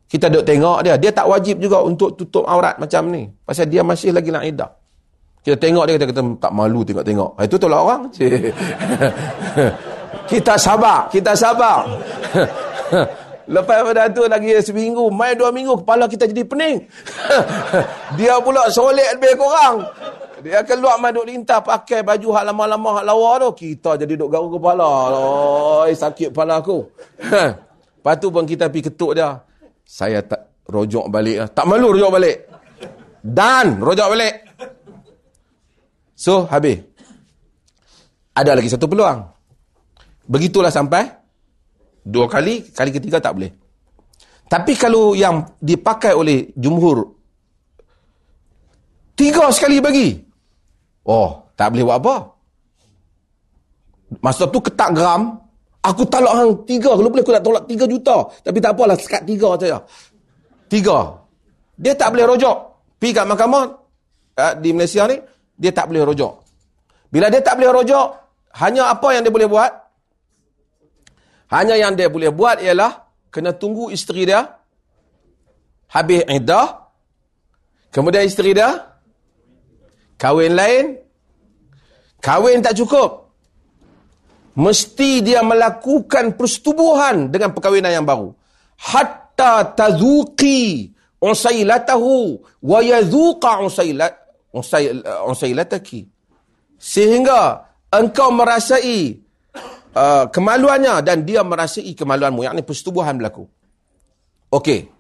Kita 0.05 0.29
duduk 0.29 0.45
tengok 0.45 0.85
dia. 0.85 1.01
Dia 1.01 1.17
tak 1.17 1.33
wajib 1.33 1.65
juga 1.65 1.81
untuk 1.81 2.13
tutup 2.13 2.45
aurat 2.45 2.77
macam 2.77 3.09
ni. 3.09 3.25
Pasal 3.41 3.73
dia 3.73 3.81
masih 3.81 4.13
lagi 4.13 4.29
nak 4.29 4.45
iddah. 4.45 4.69
Kita 5.41 5.57
tengok 5.57 5.89
dia, 5.89 5.97
kita 5.97 6.13
kata 6.13 6.23
tak 6.37 6.53
malu 6.53 6.85
tengok-tengok. 6.85 7.41
Itu 7.41 7.57
tolak 7.57 7.81
orang. 7.81 8.03
kita 10.31 10.61
sabar. 10.61 11.09
Kita 11.09 11.33
sabar. 11.33 11.89
Lepas 13.57 13.83
pada 13.83 14.13
tu 14.13 14.29
lagi 14.29 14.61
seminggu, 14.61 15.09
mai 15.09 15.33
dua 15.35 15.49
minggu, 15.49 15.81
kepala 15.83 16.05
kita 16.05 16.29
jadi 16.29 16.45
pening. 16.45 16.85
dia 18.21 18.37
pula 18.45 18.69
solek 18.69 19.17
lebih 19.17 19.41
kurang. 19.41 19.89
Dia 20.41 20.64
keluar 20.64 20.97
mai 20.97 21.12
duk 21.12 21.28
lintah 21.28 21.61
pakai 21.61 22.01
baju 22.01 22.28
hak 22.32 22.45
lama-lama 22.49 22.88
hak 23.01 23.05
lawa 23.05 23.30
tu. 23.45 23.68
Kita 23.68 24.01
jadi 24.01 24.16
duk 24.16 24.30
garuk 24.32 24.57
kepala. 24.57 24.88
Oi, 25.84 25.93
sakit 25.93 26.32
kepala 26.32 26.64
aku. 26.64 26.84
Lepas 28.01 28.14
tu 28.16 28.32
pun 28.32 28.45
kita 28.49 28.72
pergi 28.72 28.88
ketuk 28.88 29.12
dia. 29.16 29.36
Saya 29.84 30.24
tak 30.24 30.64
rojok 30.68 31.07
balik. 31.12 31.36
Lah. 31.45 31.49
Tak 31.53 31.64
malu 31.68 31.93
rojok 31.93 32.12
balik. 32.16 32.36
Dan 33.20 33.80
rojok 33.84 34.09
balik. 34.16 34.34
So, 36.16 36.49
habis. 36.49 36.80
Ada 38.32 38.57
lagi 38.57 38.72
satu 38.72 38.88
peluang. 38.88 39.20
Begitulah 40.30 40.72
sampai 40.72 41.20
Dua 42.01 42.26
kali, 42.26 42.64
kali 42.72 42.91
ketiga 42.91 43.20
tak 43.20 43.36
boleh. 43.36 43.53
Tapi 44.51 44.72
kalau 44.74 45.12
yang 45.14 45.45
dipakai 45.61 46.16
oleh 46.16 46.51
jumhur, 46.57 47.07
tiga 49.14 49.53
sekali 49.53 49.78
bagi. 49.78 50.09
Oh, 51.07 51.48
tak 51.57 51.72
boleh 51.72 51.84
buat 51.88 51.98
apa. 52.01 52.14
Masa 54.20 54.51
tu 54.51 54.59
ketak 54.59 54.90
geram, 54.92 55.38
aku 55.80 56.03
talak 56.11 56.34
hang 56.34 56.53
tiga. 56.66 56.92
Kalau 56.92 57.09
boleh 57.09 57.22
aku 57.22 57.32
nak 57.32 57.44
tolak 57.46 57.64
tiga 57.70 57.84
juta. 57.86 58.16
Tapi 58.42 58.59
tak 58.59 58.74
apalah, 58.74 58.96
sekat 58.98 59.22
tiga 59.24 59.55
saja. 59.57 59.78
Tiga. 60.66 60.98
Dia 61.78 61.94
tak 61.96 62.12
boleh 62.12 62.26
rojok. 62.26 62.57
Pergi 63.01 63.16
kat 63.16 63.24
mahkamah 63.24 63.64
uh, 64.36 64.55
di 64.61 64.76
Malaysia 64.76 65.09
ni, 65.09 65.16
dia 65.57 65.72
tak 65.72 65.88
boleh 65.88 66.05
rojok. 66.05 66.32
Bila 67.09 67.32
dia 67.32 67.40
tak 67.40 67.57
boleh 67.57 67.70
rojok, 67.80 68.07
hanya 68.61 68.92
apa 68.92 69.09
yang 69.14 69.22
dia 69.24 69.32
boleh 69.32 69.48
buat? 69.48 69.72
Hanya 71.51 71.74
yang 71.74 71.98
dia 71.98 72.07
boleh 72.07 72.30
buat 72.30 72.62
ialah 72.62 73.11
kena 73.30 73.55
tunggu 73.55 73.90
isteri 73.90 74.26
dia 74.26 74.46
habis 75.90 76.22
iddah. 76.26 76.92
Kemudian 77.90 78.22
isteri 78.22 78.55
dia 78.55 78.89
kahwin 80.21 80.53
lain. 80.53 80.85
Kahwin 82.21 82.61
tak 82.61 82.77
cukup. 82.77 83.33
Mesti 84.61 85.25
dia 85.25 85.41
melakukan 85.41 86.37
persetubuhan 86.37 87.33
dengan 87.33 87.57
perkahwinan 87.57 87.97
yang 87.97 88.05
baru. 88.05 88.37
Hatta 88.77 89.64
tazuqi 89.73 90.93
usailatahu 91.16 92.37
wa 92.61 92.79
yazuqa 92.85 93.64
usailat 93.64 94.12
usailataki. 95.25 96.05
Sehingga 96.77 97.73
engkau 97.89 98.29
merasai 98.37 99.16
uh, 99.97 100.29
kemaluannya 100.29 101.01
dan 101.01 101.25
dia 101.25 101.41
merasai 101.41 101.97
kemaluanmu. 101.97 102.45
Yang 102.45 102.55
ini 102.61 102.64
persetubuhan 102.68 103.16
berlaku. 103.16 103.49
Okey. 104.53 104.93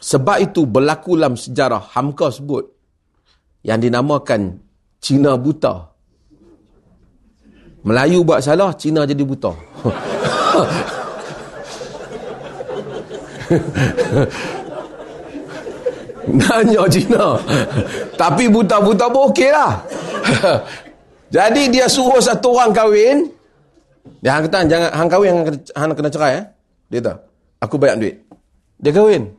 Sebab 0.00 0.36
itu 0.40 0.64
berlaku 0.64 1.16
dalam 1.16 1.36
sejarah 1.36 1.92
Hamka 1.92 2.28
sebut 2.28 2.73
yang 3.64 3.80
dinamakan 3.80 4.60
Cina 5.00 5.40
buta. 5.40 5.88
Melayu 7.84 8.24
buat 8.24 8.40
salah, 8.40 8.72
Cina 8.76 9.04
jadi 9.04 9.24
buta. 9.24 9.52
Nanya 16.24 16.88
Cina. 16.88 17.36
Tapi 18.16 18.48
buta-buta 18.48 19.12
pun 19.12 19.28
okey 19.28 19.50
lah. 19.52 19.76
Jadi 21.34 21.68
dia 21.68 21.84
suruh 21.90 22.22
satu 22.22 22.56
orang 22.56 22.72
kahwin. 22.72 23.28
Dia 24.22 24.38
hang 24.38 24.48
kata 24.48 24.64
jangan 24.64 24.90
hang 24.94 25.08
kahwin 25.10 25.32
hang, 25.34 25.44
hang 25.76 25.90
kena 25.92 26.08
cerai 26.08 26.32
eh. 26.40 26.44
Dia 26.88 26.98
kata, 27.04 27.12
aku 27.60 27.74
bayar 27.76 28.00
duit. 28.00 28.24
Dia 28.80 28.92
kahwin. 28.94 29.34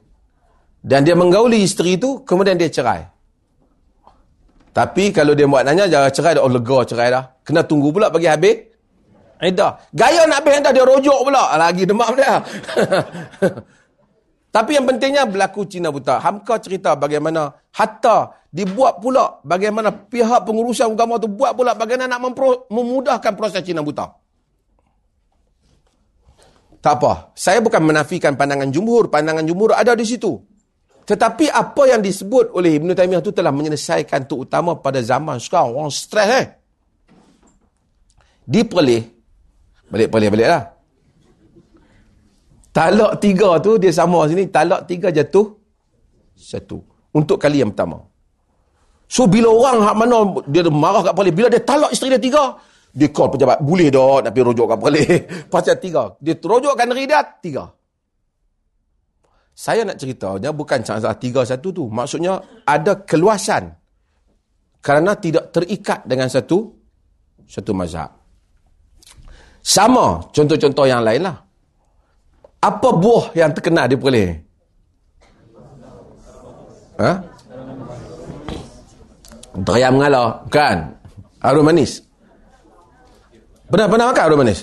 Dan 0.85 1.01
dia 1.01 1.17
menggauli 1.17 1.65
isteri 1.65 1.97
itu, 1.97 2.21
kemudian 2.21 2.53
dia 2.59 2.69
cerai. 2.69 3.14
Tapi 4.75 5.15
kalau 5.15 5.31
dia 5.31 5.47
buat 5.47 5.63
nanya, 5.63 5.87
jangan 5.87 6.11
cerai 6.11 6.35
dah. 6.35 6.43
Oh, 6.43 6.51
lega 6.51 6.83
cerai 6.83 7.07
dah. 7.07 7.23
Kena 7.47 7.63
tunggu 7.63 7.95
pula 7.95 8.11
bagi 8.11 8.27
habis. 8.27 8.75
Edah. 9.39 9.79
Gaya 9.95 10.27
nak 10.27 10.43
habis 10.43 10.59
dah, 10.59 10.75
dia 10.75 10.83
rojok 10.83 11.31
pula. 11.31 11.55
Lagi 11.55 11.87
demam 11.87 12.11
dia. 12.11 12.43
Tapi 14.55 14.71
yang 14.75 14.83
pentingnya 14.83 15.23
berlaku 15.27 15.63
Cina 15.67 15.95
buta. 15.95 16.19
Hamka 16.19 16.59
cerita 16.59 16.95
bagaimana 16.95 17.55
hatta 17.75 18.47
dibuat 18.47 19.03
pula 19.03 19.43
bagaimana 19.43 19.91
pihak 19.91 20.47
pengurusan 20.47 20.95
agama 20.95 21.19
tu 21.19 21.27
buat 21.27 21.51
pula 21.59 21.75
bagaimana 21.75 22.15
nak 22.15 22.23
memudahkan 22.71 23.35
proses 23.35 23.59
Cina 23.67 23.83
buta. 23.83 24.15
Tak 26.79 26.93
apa. 26.99 27.35
Saya 27.35 27.59
bukan 27.59 27.83
menafikan 27.83 28.39
pandangan 28.39 28.71
jumhur. 28.71 29.11
Pandangan 29.11 29.43
jumhur 29.43 29.75
ada 29.75 29.91
di 29.91 30.07
situ. 30.07 30.39
Tetapi 31.05 31.53
apa 31.53 31.83
yang 31.85 32.01
disebut 32.01 32.49
oleh 32.57 32.81
Ibn 32.81 32.97
Taymiyah 32.97 33.21
itu 33.21 33.29
telah 33.29 33.53
menyelesaikan 33.53 34.25
tu 34.25 34.41
utama 34.41 34.73
pada 34.73 34.97
zaman 35.05 35.37
sekarang. 35.37 35.77
Orang 35.77 35.93
stres 35.93 36.29
eh. 36.33 36.45
Diperlih. 38.49 39.05
Balik-balik-balik 39.85 40.47
lah. 40.49 40.63
Talak 42.73 43.21
tiga 43.21 43.61
tu 43.61 43.77
dia 43.77 43.93
sama 43.93 44.25
sini. 44.25 44.49
Talak 44.49 44.89
tiga 44.89 45.13
jatuh 45.13 45.53
satu. 46.33 46.81
Untuk 47.13 47.37
kali 47.37 47.61
yang 47.61 47.69
pertama. 47.69 48.01
So 49.05 49.29
bila 49.29 49.53
orang 49.53 49.85
hak 49.85 49.95
mana 49.95 50.17
dia 50.49 50.65
marah 50.73 51.05
kat 51.05 51.13
polis. 51.13 51.33
Bila 51.37 51.47
dia 51.53 51.61
talak 51.61 51.93
isteri 51.93 52.17
dia 52.17 52.21
tiga. 52.21 52.57
Dia 52.89 53.13
call 53.13 53.29
pejabat. 53.29 53.61
Boleh 53.61 53.93
dah 53.93 54.25
nak 54.25 54.33
pergi 54.33 54.47
rojok 54.49 54.67
kat 54.73 54.79
polis. 54.81 55.05
Pasal 55.53 55.77
tiga. 55.77 56.17
Dia 56.17 56.33
terojokkan 56.33 56.89
diri 56.89 57.05
dia 57.05 57.21
tiga. 57.21 57.69
Saya 59.55 59.87
nak 59.87 59.95
ceritanya 59.95 60.51
bukan 60.51 60.83
sahaja 60.83 61.15
tiga 61.15 61.47
satu 61.47 61.71
tu. 61.71 61.87
Maksudnya 61.87 62.43
ada 62.67 62.99
keluasan. 63.07 63.71
Kerana 64.83 65.15
tidak 65.15 65.55
terikat 65.55 66.03
dengan 66.03 66.27
satu 66.27 66.75
satu 67.47 67.71
mazhab. 67.71 68.11
Sama 69.63 70.27
contoh-contoh 70.29 70.85
yang 70.85 71.01
lain 71.01 71.23
lah. 71.23 71.39
Apa 72.61 72.89
buah 72.93 73.31
yang 73.33 73.55
terkenal 73.55 73.87
di 73.87 73.95
Perlis? 73.97 74.29
Ha? 76.99 77.11
Daya 79.55 79.87
mengalah. 79.89 80.43
Bukan. 80.43 80.77
Arum 81.39 81.65
manis. 81.65 82.03
Pernah 83.65 83.87
pernah 83.87 84.05
makan 84.11 84.23
arum 84.27 84.39
manis? 84.43 84.59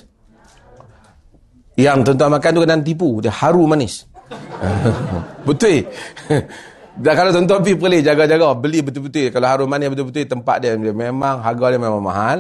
Yang 1.79 2.13
tuan-tuan 2.13 2.31
makan 2.37 2.51
tu 2.53 2.61
kena 2.61 2.77
tipu. 2.85 3.09
Dia 3.25 3.33
haru 3.33 3.65
manis. 3.65 4.12
betul. 5.49 5.87
Dan 7.03 7.13
kalau 7.17 7.31
tuan-tuan 7.33 7.61
pergi 7.65 7.77
pergi 7.81 8.01
jaga-jaga. 8.05 8.53
Beli 8.53 8.85
betul-betul. 8.85 9.33
Kalau 9.33 9.49
harum 9.49 9.69
manis 9.69 9.89
betul-betul 9.89 10.29
tempat 10.29 10.57
dia, 10.61 10.77
dia 10.77 10.93
memang 10.93 11.41
harga 11.41 11.73
dia 11.73 11.81
memang 11.81 12.03
mahal. 12.05 12.39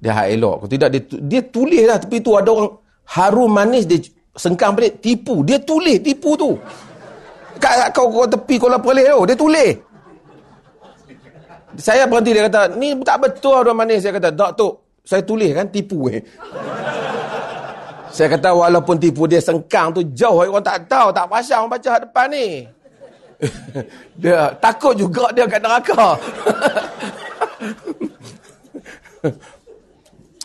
Dia 0.00 0.16
hak 0.16 0.26
elok. 0.32 0.54
Kalau 0.64 0.70
tidak 0.72 0.88
dia, 0.96 1.02
dia 1.20 1.42
tulis 1.44 1.82
lah. 1.84 2.00
Tapi 2.00 2.16
tu 2.24 2.32
ada 2.32 2.50
orang 2.50 2.72
harum 3.12 3.50
manis 3.52 3.84
dia 3.84 4.00
sengkang 4.32 4.72
pelik. 4.72 5.04
Tipu. 5.04 5.44
Dia 5.44 5.60
tulis 5.60 6.00
tipu 6.00 6.32
tu. 6.40 6.56
Kat 7.60 7.92
kau, 7.92 8.08
kau 8.08 8.24
tepi 8.24 8.56
kau 8.56 8.72
lapar 8.72 8.96
tu. 8.96 9.22
Dia 9.28 9.36
tulis. 9.36 9.72
Saya 11.72 12.04
berhenti 12.04 12.36
dia 12.36 12.48
kata, 12.52 12.76
ni 12.76 12.92
tak 13.00 13.16
betul 13.20 13.60
harum 13.60 13.76
manis. 13.76 14.00
Saya 14.00 14.16
kata, 14.16 14.32
tak 14.32 14.56
tu. 14.56 14.72
Saya 15.04 15.20
tulis 15.20 15.50
kan 15.52 15.68
tipu 15.68 16.08
eh. 16.08 16.22
Saya 18.12 18.28
kata 18.36 18.52
walaupun 18.52 19.00
tipu 19.00 19.24
dia 19.24 19.40
sengkang 19.40 19.88
tu 19.96 20.04
jauh 20.12 20.44
orang 20.44 20.60
tak 20.60 20.84
tahu, 20.84 21.08
tak 21.16 21.24
pasang 21.32 21.64
orang 21.64 21.80
baca 21.80 21.92
depan 21.96 22.28
ni. 22.28 22.68
dia 24.22 24.52
takut 24.60 24.92
juga 24.92 25.32
dia 25.32 25.48
kat 25.48 25.64
neraka. 25.64 26.20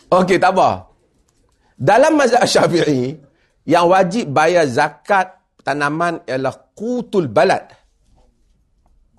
Okey, 0.18 0.40
tak 0.40 0.56
apa. 0.56 0.88
Dalam 1.76 2.16
mazhab 2.16 2.48
Syafi'i 2.48 3.12
yang 3.68 3.92
wajib 3.92 4.32
bayar 4.32 4.64
zakat 4.64 5.28
tanaman 5.60 6.24
ialah 6.24 6.56
qutul 6.72 7.28
balad. 7.28 7.68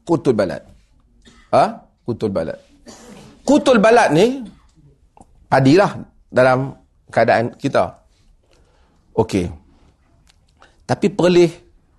Qutul 0.01 0.33
balad. 0.33 0.65
Ha? 1.53 1.85
Qutul 2.01 2.33
balad. 2.33 2.57
Qutul 3.45 3.77
balad 3.77 4.09
ni 4.09 4.41
padilah 5.45 6.01
dalam 6.33 6.73
keadaan 7.13 7.53
kita. 7.53 7.98
Okey. 9.19 9.51
Tapi 10.87 11.11
perlih 11.11 11.51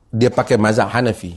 dia 0.09 0.33
pakai 0.33 0.57
mazhab 0.57 0.89
Hanafi. 0.89 1.37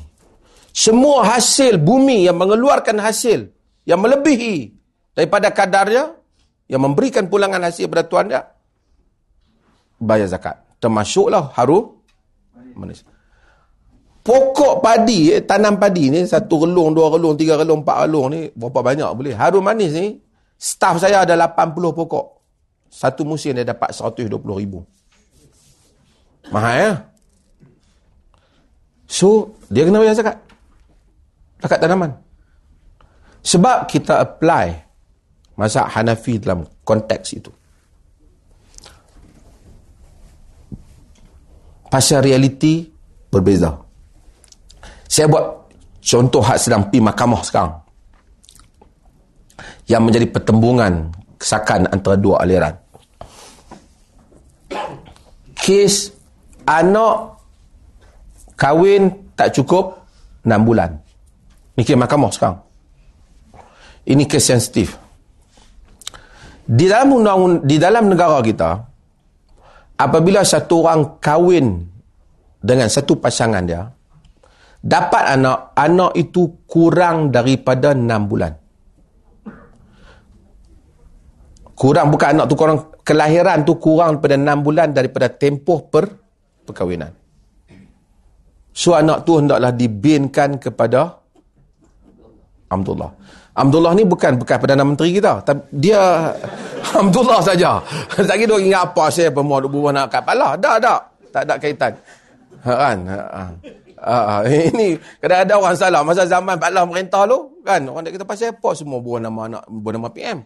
Semua 0.71 1.27
hasil 1.35 1.77
bumi 1.77 2.25
yang 2.25 2.39
mengeluarkan 2.39 2.97
hasil 2.97 3.51
yang 3.85 3.99
melebihi 3.99 4.73
daripada 5.13 5.53
kadarnya 5.53 6.15
yang 6.71 6.81
memberikan 6.81 7.29
pulangan 7.29 7.61
hasil 7.61 7.85
kepada 7.85 8.07
tuan 8.07 8.25
dia 8.31 8.41
bayar 9.99 10.31
zakat. 10.31 10.57
Termasuklah 10.79 11.53
harum 11.53 11.99
manis. 12.73 13.05
Pokok 14.23 14.79
padi, 14.79 15.35
eh, 15.35 15.43
tanam 15.43 15.75
padi 15.75 16.07
ni, 16.07 16.23
satu 16.23 16.63
relung, 16.63 16.95
dua 16.95 17.11
relung, 17.11 17.35
tiga 17.35 17.59
relung, 17.59 17.83
empat 17.83 18.07
relung 18.07 18.31
ni, 18.31 18.47
berapa 18.55 18.79
banyak 18.79 19.09
boleh. 19.19 19.35
Harum 19.35 19.59
manis 19.59 19.91
ni, 19.91 20.15
staff 20.55 21.03
saya 21.03 21.27
ada 21.27 21.35
80 21.35 21.91
pokok. 21.91 22.25
Satu 22.87 23.27
musim 23.27 23.51
dia 23.51 23.67
dapat 23.67 23.91
120 23.91 24.31
ribu. 24.55 24.79
Mahal 26.53 26.73
ya? 26.77 26.91
So, 29.09 29.57
dia 29.73 29.89
kena 29.89 29.97
bayar 29.97 30.13
zakat. 30.13 30.37
Zakat 31.65 31.79
tanaman. 31.81 32.13
Sebab 33.41 33.89
kita 33.89 34.21
apply 34.21 34.85
mazhab 35.57 35.89
Hanafi 35.89 36.37
dalam 36.37 36.61
konteks 36.85 37.27
itu. 37.33 37.49
Pasal 41.89 42.25
realiti 42.25 42.89
berbeza. 43.33 43.73
Saya 45.09 45.29
buat 45.29 45.45
contoh 46.01 46.41
hak 46.41 46.57
sedang 46.57 46.89
pi 46.89 46.97
mahkamah 47.01 47.41
sekarang. 47.45 47.73
Yang 49.85 50.01
menjadi 50.01 50.27
pertembungan 50.29 51.13
kesakan 51.37 51.85
antara 51.91 52.17
dua 52.17 52.41
aliran. 52.41 52.73
Kes 55.53 56.22
anak 56.67 57.39
kahwin 58.55 59.31
tak 59.35 59.55
cukup 59.55 60.03
6 60.43 60.67
bulan. 60.67 60.99
Ini 61.73 61.81
kes 61.83 61.97
mahkamah 61.97 62.31
sekarang. 62.31 62.59
Ini 64.03 64.23
kes 64.27 64.43
sensitif. 64.43 64.99
Di 66.63 66.87
dalam 66.87 67.19
undang 67.19 67.65
di 67.65 67.75
dalam 67.75 68.07
negara 68.07 68.39
kita, 68.39 68.71
apabila 69.99 70.43
satu 70.45 70.85
orang 70.85 71.19
kahwin 71.19 71.83
dengan 72.63 72.87
satu 72.87 73.19
pasangan 73.19 73.63
dia, 73.67 73.83
dapat 74.79 75.39
anak, 75.39 75.75
anak 75.75 76.11
itu 76.15 76.63
kurang 76.67 77.31
daripada 77.31 77.91
6 77.91 78.29
bulan. 78.31 78.53
Kurang, 81.73 82.15
bukan 82.15 82.27
anak 82.37 82.45
tu 82.47 82.55
kurang, 82.55 82.79
kelahiran 83.03 83.67
tu 83.67 83.75
kurang 83.75 84.19
daripada 84.19 84.35
6 84.39 84.63
bulan 84.63 84.87
daripada 84.95 85.27
tempoh 85.27 85.83
per 85.91 86.22
perkahwinan. 86.63 87.11
So 88.73 88.97
anak 88.97 89.21
tu 89.23 89.37
hendaklah 89.37 89.69
dibinkan 89.69 90.57
kepada 90.57 91.21
Abdullah. 92.73 93.13
Abdullah 93.53 93.93
ni 93.93 94.01
bukan 94.01 94.41
bekas 94.41 94.57
Perdana 94.57 94.81
Menteri 94.81 95.13
kita. 95.13 95.45
Dia 95.69 96.33
Abdullah 97.01 97.39
saja. 97.45 97.77
Tak 98.29 98.37
kira 98.37 98.57
ingat 98.57 98.93
apa 98.93 99.13
saya 99.13 99.29
pemuah 99.29 99.61
duk 99.61 99.77
buah 99.77 99.93
nak 99.93 100.09
kat 100.09 100.25
kepala. 100.25 100.57
Tak, 100.57 100.75
tak. 100.81 100.99
Tak 101.29 101.41
ada 101.45 101.55
kaitan. 101.61 101.93
Ha, 102.65 102.71
kan? 102.73 102.97
Ha, 103.05 103.17
ha. 103.29 103.43
Ini 104.73 104.99
kadang-kadang 105.21 105.59
orang 105.63 105.77
salah. 105.77 106.01
Masa 106.01 106.27
zaman 106.27 106.57
Pak 106.59 106.69
Allah 106.73 106.85
merintah 106.89 107.23
tu, 107.29 107.61
kan? 107.63 107.81
Orang 107.87 108.03
nak 108.03 108.11
kata 108.11 108.25
pasal 108.27 108.51
apa 108.51 108.69
semua 108.75 108.99
buah 108.99 109.19
nama 109.23 109.41
anak, 109.47 109.63
buah 109.69 109.93
nama 109.95 110.09
PM. 110.11 110.37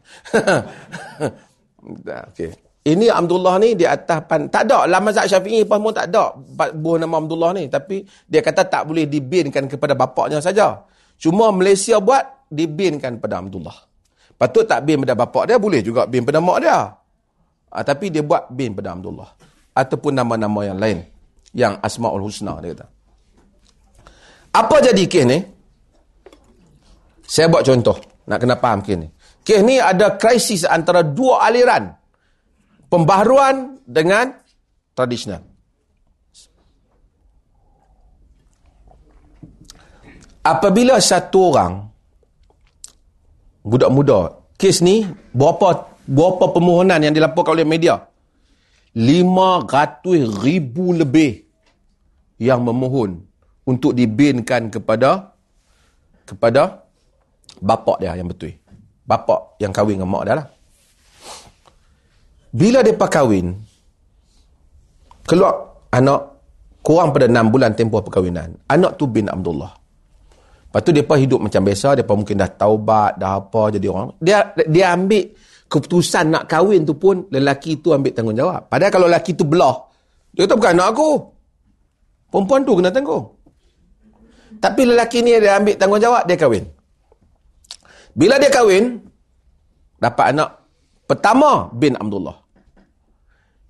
okay. 2.06 2.67
Ini 2.88 3.12
Abdullah 3.12 3.60
ni 3.60 3.76
di 3.76 3.84
atas 3.84 4.24
pan. 4.24 4.48
Tak 4.48 4.64
ada. 4.64 4.88
Lah 4.88 5.04
mazhab 5.04 5.28
syafi'i 5.28 5.68
pun 5.68 5.92
tak 5.92 6.08
ada. 6.08 6.32
Buah 6.72 7.04
nama 7.04 7.20
Abdullah 7.20 7.52
ni. 7.60 7.68
Tapi 7.68 8.00
dia 8.24 8.40
kata 8.40 8.64
tak 8.64 8.88
boleh 8.88 9.04
dibinkan 9.12 9.68
kepada 9.68 9.92
bapaknya 9.92 10.40
saja. 10.40 10.88
Cuma 11.20 11.52
Malaysia 11.52 12.00
buat 12.00 12.48
dibinkan 12.48 13.20
pada 13.20 13.44
Abdullah. 13.44 13.76
Patut 14.40 14.64
tak 14.64 14.88
bin 14.88 15.04
pada 15.04 15.20
bapak 15.20 15.52
dia. 15.52 15.60
Boleh 15.60 15.84
juga 15.84 16.08
bin 16.08 16.24
pada 16.24 16.40
mak 16.40 16.64
dia. 16.64 16.80
Ha, 17.76 17.84
tapi 17.84 18.08
dia 18.08 18.24
buat 18.24 18.56
bin 18.56 18.72
pada 18.72 18.96
Abdullah. 18.96 19.36
Ataupun 19.76 20.16
nama-nama 20.16 20.64
yang 20.64 20.80
lain. 20.80 21.04
Yang 21.52 21.84
Asma'ul 21.84 22.24
Husna 22.24 22.56
dia 22.64 22.72
kata. 22.72 22.88
Apa 24.64 24.80
jadi 24.80 25.04
kes 25.12 25.26
ni? 25.28 25.44
Saya 27.28 27.52
buat 27.52 27.68
contoh. 27.68 28.00
Nak 28.32 28.40
kena 28.40 28.56
faham 28.56 28.80
kes 28.80 28.96
ni. 28.96 29.12
Kes 29.44 29.60
ni 29.60 29.76
ada 29.76 30.16
krisis 30.16 30.64
antara 30.64 31.04
dua 31.04 31.44
aliran 31.44 32.07
pembaharuan 32.88 33.80
dengan 33.84 34.36
tradisional. 34.96 35.44
Apabila 40.44 40.96
satu 41.04 41.52
orang 41.52 41.74
budak 43.68 43.92
muda, 43.92 44.20
kes 44.56 44.80
ni 44.80 45.04
berapa 45.36 45.92
berapa 46.08 46.46
permohonan 46.56 47.04
yang 47.04 47.12
dilaporkan 47.12 47.60
oleh 47.60 47.68
media? 47.68 48.08
500 48.96 50.42
ribu 50.42 50.96
lebih 50.96 51.46
yang 52.42 52.64
memohon 52.64 53.22
untuk 53.68 53.94
dibinkan 53.94 54.72
kepada 54.72 55.36
kepada 56.24 56.88
bapak 57.60 58.02
dia 58.02 58.16
yang 58.16 58.32
betul. 58.32 58.56
Bapak 59.04 59.60
yang 59.62 59.76
kahwin 59.76 60.00
dengan 60.00 60.10
mak 60.10 60.24
dia 60.26 60.36
lah. 60.42 60.48
Bila 62.58 62.82
dia 62.82 62.98
kahwin, 62.98 63.54
keluar 65.30 65.78
anak 65.94 66.42
kurang 66.82 67.14
pada 67.14 67.30
6 67.30 67.54
bulan 67.54 67.78
tempoh 67.78 68.02
perkahwinan. 68.02 68.58
Anak 68.66 68.98
tu 68.98 69.06
bin 69.06 69.30
Abdullah. 69.30 69.78
Lepas 70.66 70.82
tu 70.82 70.90
mereka 70.90 71.16
hidup 71.22 71.40
macam 71.46 71.62
biasa. 71.62 71.94
Mereka 71.94 72.14
mungkin 72.18 72.36
dah 72.42 72.50
taubat, 72.50 73.22
dah 73.22 73.38
apa 73.38 73.62
jadi 73.78 73.86
orang. 73.94 74.10
Dia 74.18 74.58
dia 74.66 74.90
ambil 74.98 75.38
keputusan 75.70 76.34
nak 76.34 76.44
kahwin 76.50 76.82
tu 76.82 76.98
pun 76.98 77.30
lelaki 77.30 77.78
tu 77.78 77.94
ambil 77.94 78.10
tanggungjawab. 78.10 78.66
Padahal 78.66 78.90
kalau 78.92 79.06
lelaki 79.06 79.38
tu 79.38 79.46
belah, 79.46 79.78
dia 80.34 80.50
kata 80.50 80.58
bukan 80.58 80.74
anak 80.82 80.88
aku. 80.98 81.10
Perempuan 82.34 82.62
tu 82.66 82.74
kena 82.74 82.90
tanggung. 82.90 83.26
Tapi 84.58 84.82
lelaki 84.82 85.22
ni 85.22 85.38
dia 85.38 85.62
ambil 85.62 85.78
tanggungjawab, 85.78 86.26
dia 86.26 86.36
kahwin. 86.36 86.66
Bila 88.18 88.42
dia 88.42 88.50
kahwin, 88.50 88.98
dapat 90.02 90.34
anak 90.34 90.50
Pertama, 91.08 91.72
bin 91.72 91.96
Abdullah. 91.96 92.36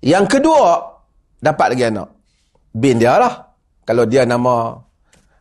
Yang 0.02 0.38
kedua, 0.38 0.78
dapat 1.42 1.74
lagi 1.74 1.84
anak. 1.90 2.08
Bin 2.70 3.02
dia 3.02 3.18
lah. 3.18 3.34
Kalau 3.82 4.04
dia 4.04 4.22
nama, 4.28 4.76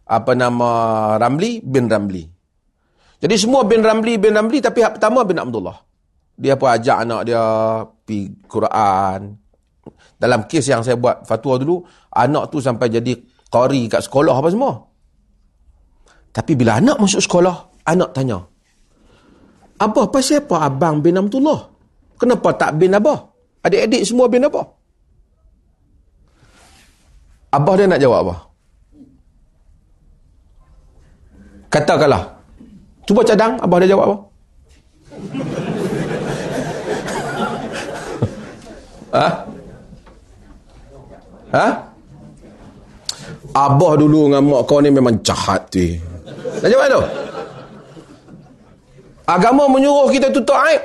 apa 0.08 0.32
nama 0.34 0.70
Ramli, 1.20 1.62
bin 1.62 1.86
Ramli. 1.92 2.24
Jadi 3.18 3.36
semua 3.38 3.66
bin 3.66 3.82
Ramli, 3.82 4.18
bin 4.18 4.34
Ramli, 4.34 4.62
tapi 4.62 4.82
yang 4.82 4.94
pertama 4.96 5.26
bin 5.28 5.38
Abdullah. 5.38 5.78
Dia 6.38 6.54
pun 6.54 6.70
ajak 6.70 6.98
anak 7.02 7.22
dia 7.26 7.42
pergi 8.06 8.30
Quran. 8.46 9.20
Dalam 10.18 10.46
kes 10.46 10.66
yang 10.70 10.82
saya 10.86 10.98
buat 10.98 11.26
fatwa 11.26 11.58
dulu, 11.58 11.82
anak 12.14 12.54
tu 12.54 12.62
sampai 12.62 12.94
jadi 12.94 13.14
qari 13.50 13.90
kat 13.90 14.06
sekolah 14.06 14.38
apa 14.38 14.50
semua. 14.54 14.74
Tapi 16.34 16.54
bila 16.54 16.78
anak 16.78 17.02
masuk 17.02 17.22
sekolah, 17.26 17.86
anak 17.90 18.14
tanya, 18.14 18.38
apa 19.78 20.02
pasal 20.10 20.46
apa 20.46 20.70
abang 20.70 21.02
bin 21.02 21.18
Abdullah? 21.18 21.70
Kenapa 22.18 22.54
tak 22.54 22.78
bin 22.78 22.94
apa? 22.94 23.37
Adik-adik 23.66 24.04
semua 24.06 24.30
bin 24.30 24.46
apa? 24.46 24.62
Abah 27.54 27.74
dia 27.80 27.88
nak 27.90 28.02
jawab 28.02 28.20
apa? 28.28 28.36
Katakanlah. 31.72 32.24
Cuba 33.08 33.22
cadang, 33.24 33.56
Abah 33.64 33.78
dia 33.82 33.92
jawab 33.92 34.06
apa? 34.06 34.18
ha? 39.16 39.28
Ha? 41.48 41.68
Abah 43.56 43.92
dulu 43.98 44.30
dengan 44.30 44.44
mak 44.46 44.70
kau 44.70 44.84
ni 44.84 44.92
memang 44.94 45.18
jahat 45.26 45.66
tu. 45.72 45.98
Nak 46.62 46.70
jawab 46.70 46.88
tu? 46.92 47.02
Agama 49.28 49.68
menyuruh 49.68 50.08
kita 50.14 50.32
tutup 50.32 50.56
aib. 50.56 50.84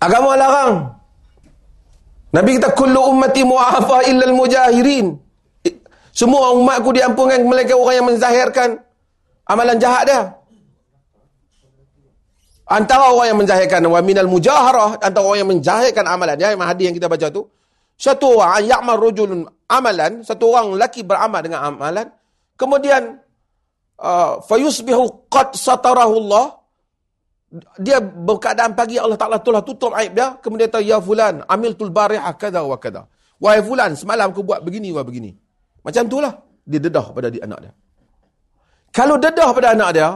Agama 0.00 0.32
larang. 0.32 0.96
Nabi 2.32 2.56
kita 2.56 2.72
kullu 2.72 3.10
ummati 3.12 3.44
mu'afa 3.44 4.06
illa 4.08 4.24
al-mujahirin. 4.24 5.12
Semua 6.10 6.56
umatku 6.56 6.90
diampunkan 6.90 7.42
mereka 7.46 7.78
orang 7.78 7.96
yang 8.00 8.06
menzahirkan 8.08 8.68
amalan 9.46 9.78
jahat 9.78 10.04
dia. 10.06 10.20
Antara 12.70 13.10
orang 13.10 13.34
yang 13.34 13.38
menzahirkan 13.42 13.82
wa 13.82 13.98
minal 13.98 14.30
mujaharah, 14.30 15.02
antara 15.02 15.26
orang 15.26 15.42
yang 15.42 15.50
menzahirkan 15.50 16.06
amalan 16.06 16.38
dia, 16.38 16.54
yang 16.54 16.62
hadis 16.62 16.86
yang 16.86 16.94
kita 16.94 17.10
baca 17.10 17.26
tu, 17.34 17.42
satu 17.98 18.38
orang 18.38 18.62
ya'mal 18.62 18.94
rajulun 18.94 19.42
amalan, 19.66 20.22
satu 20.22 20.54
orang 20.54 20.78
lelaki 20.78 21.02
beramal 21.02 21.42
dengan 21.42 21.66
amalan, 21.66 22.06
kemudian 22.54 23.18
uh, 23.98 24.38
fayusbihu 24.46 25.26
qad 25.26 25.50
satarahu 25.58 26.14
Allah, 26.26 26.59
dia 27.82 27.98
berkeadaan 27.98 28.78
pagi 28.78 28.94
Allah 28.94 29.18
Taala 29.18 29.42
telah 29.42 29.62
tutup 29.66 29.90
aib 29.98 30.14
dia. 30.14 30.38
Kemudian 30.38 30.70
kata 30.70 30.78
ya 30.86 31.02
fulan 31.02 31.42
amiltul 31.50 31.90
barihah 31.90 32.30
kada 32.38 32.62
wa 32.62 32.78
kada. 32.78 33.10
Wahai 33.42 33.58
fulan 33.66 33.98
semalam 33.98 34.30
aku 34.30 34.46
buat 34.46 34.62
begini 34.62 34.94
wa 34.94 35.02
begini. 35.02 35.34
Macam 35.82 36.06
itulah 36.06 36.32
dia 36.62 36.78
dedah 36.78 37.06
pada 37.10 37.26
di 37.26 37.42
anak 37.42 37.58
dia. 37.58 37.72
Kalau 38.94 39.18
dedah 39.18 39.50
pada 39.50 39.74
anak 39.74 39.90
dia 39.90 40.08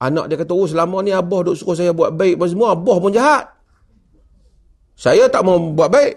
anak 0.00 0.24
dia 0.32 0.36
kata 0.40 0.52
oh 0.56 0.66
selama 0.66 1.04
ni 1.04 1.12
abah 1.12 1.40
duk 1.46 1.54
suruh 1.54 1.76
saya 1.76 1.92
buat 1.92 2.16
baik 2.16 2.40
apa 2.40 2.44
semua 2.48 2.72
abah 2.72 2.96
pun 2.96 3.12
jahat. 3.12 3.44
Saya 4.96 5.28
tak 5.28 5.44
mau 5.44 5.60
buat 5.60 5.92
baik. 5.92 6.16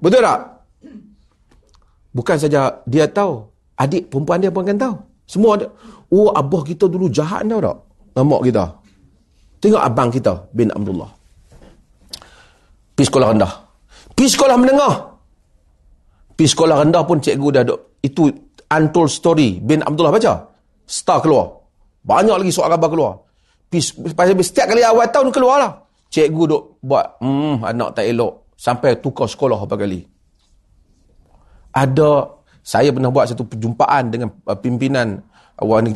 Betul 0.00 0.24
tak? 0.24 0.40
Bukan 2.16 2.36
saja 2.40 2.80
dia 2.88 3.04
tahu 3.04 3.44
adik 3.76 4.08
perempuan 4.08 4.40
dia 4.40 4.48
pun 4.48 4.64
akan 4.64 4.80
tahu. 4.80 4.96
Semua 5.28 5.60
ada 5.60 5.68
oh 6.08 6.32
abah 6.32 6.64
kita 6.64 6.88
dulu 6.88 7.12
jahat 7.12 7.44
tau 7.44 7.60
tak? 7.60 7.76
Nama 8.16 8.36
kita 8.40 8.85
Tengok 9.60 9.82
abang 9.82 10.08
kita 10.12 10.52
bin 10.52 10.68
Abdullah. 10.68 11.08
Pergi 12.96 13.06
sekolah 13.08 13.28
rendah. 13.32 13.52
Pergi 14.16 14.28
sekolah 14.32 14.56
menengah. 14.56 14.94
Pergi 16.36 16.48
sekolah 16.52 16.76
rendah 16.84 17.02
pun 17.04 17.20
cikgu 17.20 17.48
dah 17.52 17.62
duk. 17.64 17.80
Itu 18.00 18.28
untold 18.68 19.10
story 19.12 19.60
bin 19.60 19.80
Abdullah 19.84 20.12
baca. 20.12 20.32
Star 20.84 21.20
keluar. 21.20 21.56
Banyak 22.06 22.40
lagi 22.40 22.52
soal 22.52 22.72
khabar 22.72 22.88
keluar. 22.88 23.12
Pergi, 23.68 23.92
setiap 24.40 24.70
kali 24.70 24.80
awal 24.80 25.10
tahun 25.10 25.28
keluar 25.34 25.56
lah. 25.58 25.72
Cikgu 26.06 26.42
duk 26.46 26.62
buat, 26.80 27.18
hmm, 27.20 27.66
anak 27.66 27.98
tak 27.98 28.06
elok. 28.06 28.54
Sampai 28.56 28.96
tukar 29.02 29.28
sekolah 29.28 29.60
berapa 29.66 29.84
kali. 29.84 30.00
Ada, 31.76 32.12
saya 32.64 32.88
pernah 32.88 33.12
buat 33.12 33.28
satu 33.28 33.44
perjumpaan 33.44 34.08
dengan 34.08 34.32
uh, 34.32 34.56
pimpinan 34.56 35.20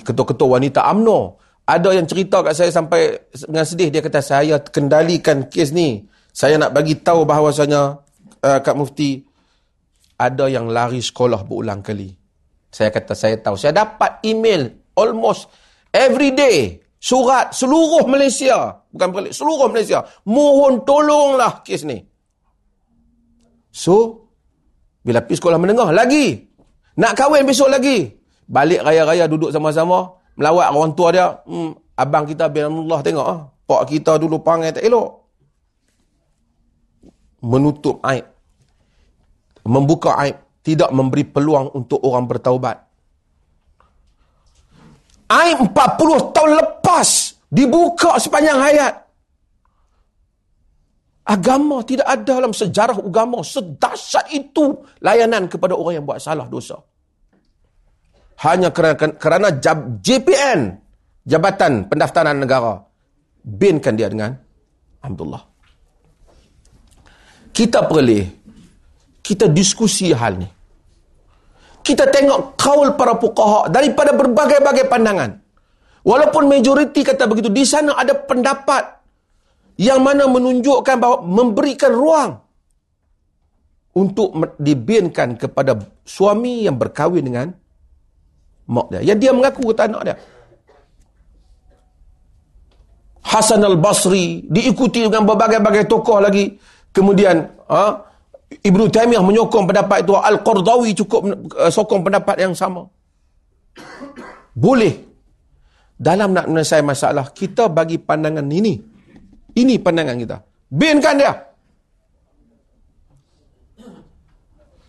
ketua-ketua 0.04 0.60
wanita 0.60 0.84
UMNO 0.92 1.40
ada 1.66 1.90
yang 1.94 2.06
cerita 2.08 2.42
kat 2.42 2.54
saya 2.56 2.70
sampai 2.72 3.30
dengan 3.32 3.64
sedih 3.66 3.88
dia 3.92 4.02
kata 4.02 4.20
saya 4.20 4.58
kendalikan 4.60 5.46
kes 5.46 5.70
ni. 5.70 6.06
Saya 6.30 6.56
nak 6.56 6.74
bagi 6.74 6.98
tahu 6.98 7.26
bahawasanya 7.26 7.82
uh, 8.42 8.58
Kak 8.62 8.76
Mufti 8.78 9.22
ada 10.20 10.46
yang 10.46 10.70
lari 10.70 11.02
sekolah 11.02 11.42
berulang 11.46 11.82
kali. 11.82 12.10
Saya 12.70 12.94
kata 12.94 13.18
saya 13.18 13.36
tahu. 13.38 13.58
Saya 13.58 13.74
dapat 13.74 14.22
email 14.22 14.70
almost 14.94 15.50
every 15.90 16.30
day. 16.34 16.78
Surat 17.00 17.56
seluruh 17.56 18.04
Malaysia. 18.04 18.84
Bukan 18.92 19.08
balik 19.10 19.32
seluruh 19.32 19.72
Malaysia. 19.72 20.04
Mohon 20.28 20.84
tolonglah 20.84 21.64
kes 21.64 21.88
ni. 21.88 21.98
So 23.72 24.26
bila 25.00 25.24
pergi 25.24 25.40
sekolah 25.40 25.56
menengah 25.56 25.90
lagi 25.96 26.36
nak 27.00 27.16
kahwin 27.16 27.48
besok 27.48 27.72
lagi 27.72 28.12
balik 28.44 28.84
raya-raya 28.84 29.24
duduk 29.24 29.48
sama-sama 29.48 30.19
melawat 30.40 30.72
orang 30.72 30.96
tua 30.96 31.08
dia, 31.12 31.28
hmm, 31.44 32.00
abang 32.00 32.24
kita 32.24 32.48
bin 32.48 32.64
Allah 32.64 33.00
tengok 33.04 33.26
ah, 33.28 33.44
pak 33.68 33.92
kita 33.92 34.16
dulu 34.16 34.40
panggil 34.40 34.72
tak 34.72 34.88
elok. 34.88 35.20
Menutup 37.44 38.00
aib. 38.08 38.24
Membuka 39.68 40.16
aib, 40.24 40.40
tidak 40.64 40.88
memberi 40.96 41.28
peluang 41.28 41.76
untuk 41.76 42.00
orang 42.00 42.24
bertaubat. 42.24 42.80
Aib 45.28 45.60
40 45.60 46.34
tahun 46.34 46.50
lepas 46.56 47.08
dibuka 47.52 48.16
sepanjang 48.16 48.56
hayat. 48.56 48.94
Agama 51.28 51.84
tidak 51.84 52.08
ada 52.08 52.42
dalam 52.42 52.50
sejarah 52.50 52.96
agama 52.96 53.44
sedasat 53.44 54.32
itu 54.34 54.72
layanan 55.04 55.46
kepada 55.46 55.76
orang 55.76 56.00
yang 56.00 56.06
buat 56.08 56.18
salah 56.18 56.48
dosa 56.50 56.80
hanya 58.40 58.72
kerana, 58.72 58.96
kerana 58.96 59.48
JPN, 60.00 60.80
Jabatan 61.28 61.84
Pendaftaran 61.92 62.40
Negara, 62.40 62.80
binkan 63.44 63.96
dia 63.96 64.08
dengan 64.08 64.32
Abdullah. 65.04 65.44
Kita 67.52 67.84
perlu 67.84 68.24
kita 69.20 69.46
diskusi 69.52 70.10
hal 70.16 70.40
ni. 70.40 70.48
Kita 71.80 72.08
tengok 72.08 72.56
kaul 72.56 72.96
para 72.96 73.16
fuqaha 73.16 73.68
daripada 73.68 74.16
berbagai-bagai 74.16 74.88
pandangan. 74.88 75.36
Walaupun 76.00 76.48
majoriti 76.48 77.04
kata 77.04 77.28
begitu, 77.28 77.52
di 77.52 77.64
sana 77.68 77.92
ada 77.92 78.16
pendapat 78.16 79.00
yang 79.76 80.00
mana 80.00 80.24
menunjukkan 80.28 80.96
bahawa 80.96 81.18
memberikan 81.24 81.92
ruang 81.92 82.30
untuk 83.92 84.32
dibinkan 84.56 85.36
kepada 85.36 85.76
suami 86.04 86.64
yang 86.64 86.80
berkahwin 86.80 87.24
dengan 87.26 87.46
mak 88.70 88.86
dia. 88.94 89.02
Yang 89.02 89.18
dia 89.18 89.30
mengaku 89.34 89.74
kata 89.74 89.90
anak 89.90 90.02
dia. 90.06 90.16
Hasan 93.20 93.62
al-Basri 93.62 94.46
diikuti 94.46 95.04
dengan 95.06 95.26
berbagai-bagai 95.26 95.90
tokoh 95.90 96.18
lagi. 96.22 96.56
Kemudian 96.90 97.46
ha, 97.70 98.02
Ibnu 98.50 98.90
Taimiyah 98.90 99.22
menyokong 99.22 99.70
pendapat 99.70 100.02
itu. 100.02 100.14
Al-Qardawi 100.16 100.90
cukup 100.98 101.20
uh, 101.54 101.70
sokong 101.70 102.02
pendapat 102.02 102.42
yang 102.42 102.54
sama. 102.56 102.86
Boleh. 104.50 105.06
Dalam 106.00 106.32
nak 106.32 106.48
menyelesaikan 106.48 106.86
masalah, 106.88 107.28
kita 107.30 107.68
bagi 107.68 108.00
pandangan 108.00 108.48
ini. 108.48 108.72
Ini 109.52 109.74
pandangan 109.84 110.16
kita. 110.16 110.36
Binkan 110.72 111.14
dia. 111.20 111.32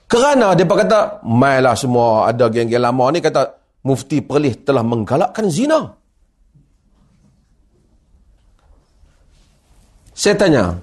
Kerana 0.07 0.55
dia 0.55 0.65
kata, 0.67 1.19
mailah 1.27 1.75
semua 1.75 2.31
ada 2.31 2.47
geng-geng 2.47 2.79
lama 2.79 3.11
ni 3.11 3.19
kata, 3.19 3.60
Mufti 3.81 4.21
Perlis 4.21 4.61
telah 4.61 4.85
menggalakkan 4.85 5.49
zina. 5.49 5.97
Saya 10.13 10.37
tanya, 10.37 10.77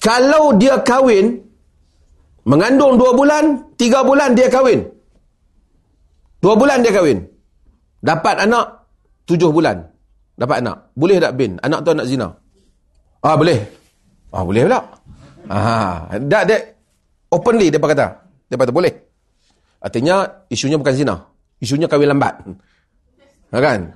kalau 0.00 0.56
dia 0.56 0.80
kahwin, 0.80 1.36
mengandung 2.48 2.96
dua 2.96 3.12
bulan, 3.12 3.76
tiga 3.76 4.00
bulan 4.00 4.32
dia 4.32 4.48
kahwin. 4.48 4.88
Dua 6.40 6.56
bulan 6.56 6.80
dia 6.80 6.96
kahwin. 6.96 7.28
Dapat 8.00 8.48
anak, 8.48 8.88
tujuh 9.28 9.52
bulan. 9.52 9.84
Dapat 10.40 10.64
anak. 10.64 10.76
Boleh 10.96 11.20
tak 11.20 11.36
bin? 11.36 11.60
Anak 11.60 11.84
tu 11.84 11.92
anak 11.92 12.08
zina. 12.08 12.32
Ah, 13.20 13.36
boleh. 13.36 13.60
Ah, 14.32 14.40
boleh 14.40 14.64
pula. 14.64 14.80
Ah, 15.52 16.08
dah, 16.16 16.42
dia 16.48 16.56
openly 17.28 17.68
dia 17.68 17.76
kata. 17.76 18.06
Dia 18.48 18.56
kata 18.56 18.72
boleh. 18.72 18.96
Artinya, 19.84 20.48
isunya 20.48 20.80
bukan 20.80 20.96
zina. 20.96 21.29
Isunya 21.60 21.86
kahwin 21.86 22.16
lambat. 22.16 22.34
Ha, 23.52 23.56
kan? 23.60 23.92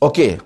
Okey. 0.00 0.40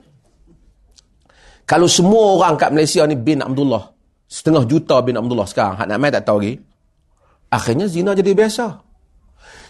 Kalau 1.63 1.87
semua 1.87 2.37
orang 2.37 2.59
kat 2.59 2.75
Malaysia 2.75 3.07
ni 3.07 3.15
bin 3.15 3.41
Abdullah. 3.41 3.95
Setengah 4.27 4.67
juta 4.67 4.99
bin 5.07 5.15
Abdullah 5.15 5.47
sekarang. 5.47 5.79
Hak 5.79 5.87
nak 5.87 5.99
main 6.03 6.13
tak 6.13 6.27
tahu 6.27 6.43
lagi. 6.43 6.55
Akhirnya 7.53 7.87
zina 7.87 8.11
jadi 8.17 8.35
biasa. 8.35 8.67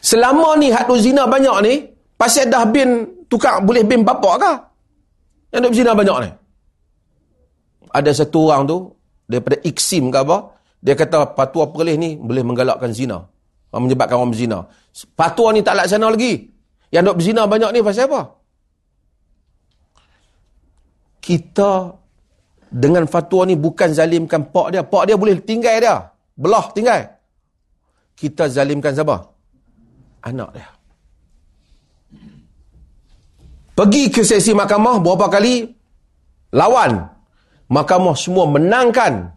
Selama 0.02 0.56
ni 0.56 0.72
hak 0.72 0.88
tu 0.88 0.96
zina 0.96 1.28
banyak 1.28 1.56
ni. 1.62 1.74
Pasal 2.16 2.48
dah 2.48 2.64
bin 2.64 3.22
tukar 3.26 3.60
boleh 3.60 3.82
bin 3.82 4.06
bapak 4.06 4.34
kah? 4.38 4.56
Yang 5.50 5.60
duk 5.68 5.74
zina 5.76 5.92
banyak 5.92 6.16
ni. 6.24 6.30
Ada 7.92 8.24
satu 8.24 8.48
orang 8.48 8.64
tu. 8.64 8.78
Daripada 9.28 9.60
Iksim 9.60 10.08
ke 10.08 10.18
apa. 10.22 10.56
Dia 10.82 10.94
kata 10.98 11.34
patua 11.34 11.70
perlis 11.70 11.98
ni 11.98 12.16
boleh 12.16 12.42
menggalakkan 12.42 12.94
zina. 12.94 13.18
Menyebabkan 13.72 14.20
orang 14.20 14.30
berzina. 14.30 14.58
Patua 15.16 15.50
ni 15.56 15.64
tak 15.64 15.80
laksana 15.80 16.12
lagi. 16.12 16.51
Yang 16.92 17.02
dok 17.08 17.16
berzina 17.16 17.42
banyak 17.48 17.70
ni 17.72 17.80
pasal 17.80 18.04
apa? 18.04 18.22
Kita 21.24 21.96
dengan 22.68 23.08
fatwa 23.08 23.48
ni 23.48 23.56
bukan 23.56 23.96
zalimkan 23.96 24.52
pak 24.52 24.76
dia. 24.76 24.82
Pak 24.84 25.08
dia 25.08 25.16
boleh 25.16 25.40
tinggal 25.40 25.80
dia. 25.80 25.96
Belah 26.36 26.68
tinggal. 26.76 27.16
kita 28.12 28.46
zalimkan 28.46 28.94
siapa? 28.94 29.18
Anak 30.22 30.54
dia. 30.54 30.68
Pergi 33.72 34.12
ke 34.12 34.22
sesi 34.22 34.52
mahkamah 34.52 35.00
berapa 35.00 35.26
kali? 35.32 35.64
Lawan. 36.52 37.08
Mahkamah 37.72 38.14
semua 38.14 38.44
menangkan. 38.46 39.32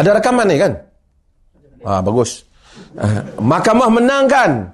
Ada 0.00 0.16
rekaman 0.16 0.48
ni 0.48 0.56
kan? 0.56 0.72
Ah 1.84 2.00
bagus. 2.00 2.48
Uh, 2.96 3.20
mahkamah 3.36 3.92
menangkan 3.92 4.72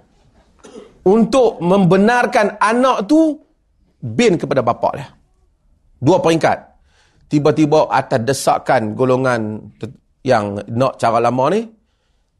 untuk 1.09 1.65
membenarkan 1.65 2.61
anak 2.61 3.09
tu 3.09 3.41
bin 4.05 4.37
kepada 4.37 4.61
bapak 4.61 4.93
dia. 5.01 5.09
Dua 5.99 6.21
peringkat. 6.21 6.69
Tiba-tiba 7.29 7.89
atas 7.89 8.21
desakan 8.25 8.93
golongan 8.93 9.61
yang 10.25 10.61
nak 10.69 10.97
cara 11.01 11.21
lama 11.21 11.53
ni, 11.53 11.65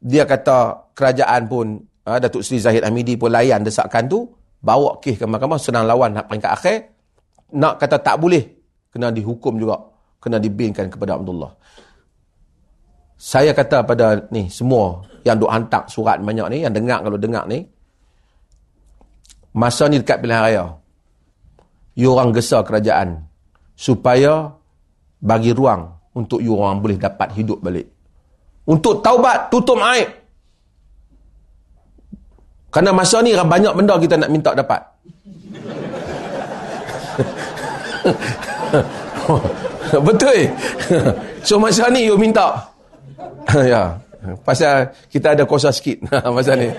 dia 0.01 0.25
kata 0.25 0.89
kerajaan 0.93 1.45
pun, 1.45 1.77
uh, 2.05 2.17
Datuk 2.17 2.41
Seri 2.41 2.61
Zahid 2.61 2.81
Hamidi 2.85 3.13
pun 3.13 3.29
layan 3.29 3.61
desakan 3.61 4.09
tu, 4.09 4.25
bawa 4.61 4.97
kes 4.97 5.21
ke 5.21 5.25
mahkamah, 5.29 5.61
senang 5.61 5.85
lawan 5.85 6.17
hak 6.17 6.25
peringkat 6.25 6.51
akhir, 6.51 6.77
nak 7.53 7.77
kata 7.77 8.01
tak 8.01 8.17
boleh, 8.17 8.41
kena 8.89 9.13
dihukum 9.13 9.61
juga, 9.61 9.77
kena 10.17 10.41
dibinkan 10.41 10.89
kepada 10.89 11.21
Abdullah. 11.21 11.53
Saya 13.19 13.51
kata 13.53 13.83
pada 13.83 14.25
ni 14.31 14.47
semua 14.47 15.03
yang 15.27 15.37
duk 15.37 15.51
hantar 15.51 15.85
surat 15.85 16.17
banyak 16.23 16.47
ni, 16.49 16.57
yang 16.65 16.73
dengar 16.73 17.03
kalau 17.03 17.19
dengar 17.19 17.45
ni, 17.45 17.67
masa 19.53 19.89
ni 19.89 20.01
dekat 20.01 20.21
pilihan 20.21 20.41
raya, 20.45 20.65
you 21.97 22.11
orang 22.13 22.31
gesa 22.31 22.61
kerajaan 22.63 23.25
supaya 23.73 24.53
bagi 25.19 25.51
ruang 25.51 25.89
untuk 26.15 26.39
you 26.39 26.55
orang 26.55 26.79
boleh 26.83 26.97
dapat 26.99 27.31
hidup 27.35 27.59
balik. 27.63 27.87
Untuk 28.69 29.01
taubat, 29.01 29.49
tutup 29.49 29.81
aib. 29.81 30.09
Kerana 32.69 32.93
masa 32.93 33.25
ni 33.25 33.33
banyak 33.33 33.73
benda 33.73 33.97
kita 33.97 34.13
nak 34.13 34.29
minta 34.29 34.53
dapat. 34.53 34.77
Betul. 40.05 40.53
so 41.47 41.57
masa 41.57 41.89
ni 41.89 42.05
you 42.05 42.13
minta. 42.13 42.61
ya. 43.73 43.97
Pasal 44.45 44.93
kita 45.09 45.33
ada 45.33 45.47
kuasa 45.47 45.73
sikit 45.73 46.05
masa 46.35 46.53
ni. 46.53 46.69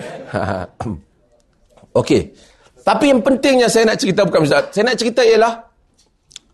Okey. 1.96 2.30
Tapi 2.80 3.12
yang 3.12 3.20
pentingnya 3.20 3.68
saya 3.68 3.88
nak 3.88 3.98
cerita 4.00 4.24
bukan 4.24 4.44
Ustaz. 4.44 4.72
Saya 4.72 4.90
nak 4.90 4.96
cerita 4.96 5.20
ialah 5.20 5.68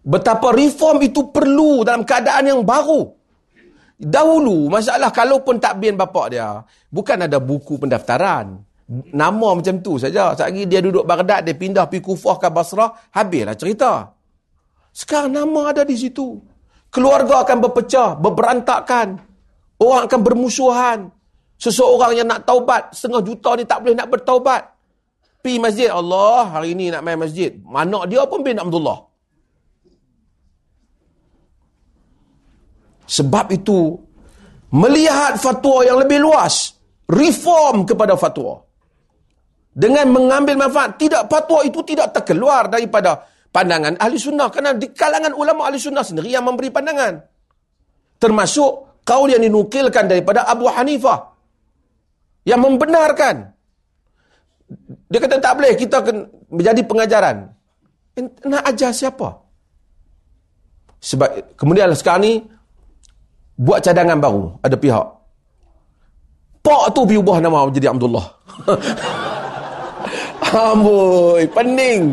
betapa 0.07 0.55
reform 0.55 1.03
itu 1.03 1.31
perlu 1.31 1.83
dalam 1.83 2.07
keadaan 2.07 2.45
yang 2.47 2.61
baru. 2.63 3.11
Dahulu, 3.97 4.69
masalah 4.69 5.09
kalau 5.09 5.41
pun 5.41 5.57
bin 5.81 5.97
bapak 5.97 6.27
dia, 6.37 6.61
bukan 6.93 7.25
ada 7.25 7.41
buku 7.41 7.81
pendaftaran. 7.81 8.61
Nama 9.17 9.49
macam 9.57 9.83
tu 9.83 9.97
saja. 9.97 10.37
Sekali 10.37 10.69
dia 10.69 10.85
duduk 10.85 11.03
Baghdad, 11.09 11.43
dia 11.43 11.57
pindah 11.57 11.89
pergi 11.89 12.05
Kufah 12.05 12.37
ke 12.39 12.49
Basrah, 12.53 12.93
habislah 13.17 13.57
cerita. 13.57 13.93
Sekarang 14.93 15.33
nama 15.33 15.73
ada 15.73 15.83
di 15.83 15.97
situ. 15.97 16.37
Keluarga 16.93 17.43
akan 17.43 17.59
berpecah, 17.67 18.15
berberantakan. 18.21 19.17
Orang 19.81 20.09
akan 20.09 20.21
bermusuhan. 20.23 20.99
Seseorang 21.57 22.13
yang 22.17 22.29
nak 22.29 22.45
taubat, 22.45 22.93
setengah 22.93 23.25
juta 23.25 23.57
ni 23.57 23.65
tak 23.65 23.81
boleh 23.81 23.97
nak 23.97 24.09
bertaubat. 24.13 24.76
Pergi 25.47 25.63
masjid, 25.63 25.87
Allah, 25.87 26.59
hari 26.59 26.75
ni 26.75 26.91
nak 26.91 27.07
main 27.07 27.15
masjid. 27.15 27.55
Mana 27.63 28.03
dia 28.11 28.27
pun 28.27 28.43
bin 28.43 28.59
Abdullah. 28.59 28.99
Sebab 33.07 33.55
itu, 33.55 33.95
melihat 34.75 35.39
fatwa 35.39 35.87
yang 35.87 36.03
lebih 36.03 36.19
luas, 36.19 36.75
reform 37.07 37.87
kepada 37.87 38.19
fatwa. 38.19 38.59
Dengan 39.71 40.11
mengambil 40.11 40.67
manfaat, 40.67 40.99
tidak 40.99 41.31
fatwa 41.31 41.63
itu 41.63 41.79
tidak 41.87 42.11
terkeluar 42.11 42.67
daripada 42.67 43.31
pandangan 43.55 44.03
ahli 44.03 44.19
sunnah. 44.19 44.51
Kerana 44.51 44.75
di 44.75 44.91
kalangan 44.91 45.31
ulama 45.31 45.71
ahli 45.71 45.79
sunnah 45.79 46.03
sendiri 46.03 46.35
yang 46.35 46.43
memberi 46.43 46.75
pandangan. 46.75 47.23
Termasuk 48.19 48.99
kaul 49.07 49.31
yang 49.31 49.47
dinukilkan 49.47 50.11
daripada 50.11 50.43
Abu 50.43 50.67
Hanifah. 50.67 51.39
Yang 52.43 52.61
membenarkan. 52.67 53.56
Dia 55.07 55.19
kata 55.23 55.39
tak 55.39 55.55
boleh 55.59 55.73
kita 55.79 56.03
menjadi 56.51 56.83
pengajaran. 56.83 57.37
Nak 58.49 58.63
ajar 58.75 58.91
siapa? 58.91 59.29
Sebab 60.99 61.55
kemudian 61.55 61.93
sekarang 61.95 62.23
ni 62.25 62.33
buat 63.57 63.81
cadangan 63.81 64.21
baru 64.21 64.53
ada 64.61 64.77
pihak 64.77 65.07
pak 66.61 66.93
tu 66.93 67.09
pergi 67.09 67.17
ubah 67.25 67.41
nama 67.41 67.65
jadi 67.73 67.89
Abdullah 67.89 68.29
amboi 70.69 71.49
pening 71.49 72.13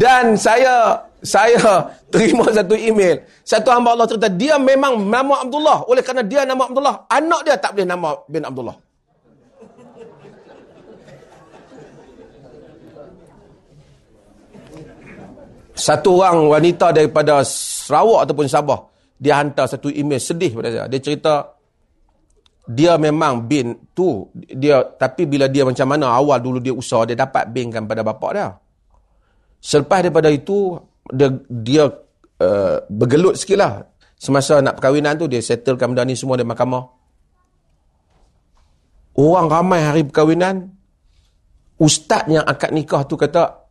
dan 0.00 0.36
saya 0.36 1.00
saya 1.24 1.88
terima 2.12 2.44
satu 2.52 2.76
email. 2.76 3.24
Satu 3.42 3.72
hamba 3.72 3.96
Allah 3.96 4.06
cerita 4.06 4.28
dia 4.28 4.60
memang 4.60 5.08
nama 5.08 5.40
Abdullah. 5.40 5.88
Oleh 5.88 6.04
kerana 6.04 6.20
dia 6.20 6.44
nama 6.44 6.68
Abdullah 6.68 7.08
anak 7.08 7.40
dia 7.48 7.56
tak 7.56 7.72
boleh 7.72 7.88
nama 7.88 8.08
bin 8.28 8.44
Abdullah. 8.44 8.76
Satu 15.74 16.22
orang 16.22 16.46
wanita 16.46 16.94
daripada 16.94 17.42
Sarawak 17.42 18.30
ataupun 18.30 18.46
Sabah 18.46 18.94
dia 19.18 19.40
hantar 19.40 19.66
satu 19.66 19.90
email 19.90 20.22
sedih 20.22 20.54
pada 20.54 20.70
saya. 20.70 20.86
Dia 20.86 21.00
cerita 21.02 21.34
dia 22.64 22.96
memang 22.96 23.44
bin 23.44 23.76
tu 23.92 24.28
dia 24.32 24.80
tapi 24.96 25.28
bila 25.28 25.48
dia 25.50 25.68
macam 25.68 25.84
mana 25.84 26.16
awal 26.16 26.40
dulu 26.40 26.62
dia 26.62 26.72
usaha 26.72 27.04
dia 27.04 27.16
dapat 27.16 27.48
binkan 27.50 27.88
pada 27.88 28.04
bapak 28.04 28.30
dia. 28.36 28.48
Selepas 29.64 30.04
daripada 30.04 30.28
itu 30.28 30.76
dia 31.12 31.28
dia 31.50 31.84
uh, 32.40 32.76
bergelut 32.88 33.36
sikit 33.36 33.58
lah 33.60 33.72
semasa 34.16 34.62
nak 34.64 34.80
perkahwinan 34.80 35.20
tu 35.20 35.28
dia 35.28 35.42
settlekan 35.44 35.92
benda 35.92 36.08
ni 36.08 36.16
semua 36.16 36.40
di 36.40 36.46
mahkamah 36.46 36.84
orang 39.20 39.46
ramai 39.50 39.80
hari 39.84 40.02
perkahwinan 40.08 40.70
ustaz 41.76 42.24
yang 42.30 42.46
akad 42.46 42.72
nikah 42.72 43.04
tu 43.04 43.18
kata 43.20 43.64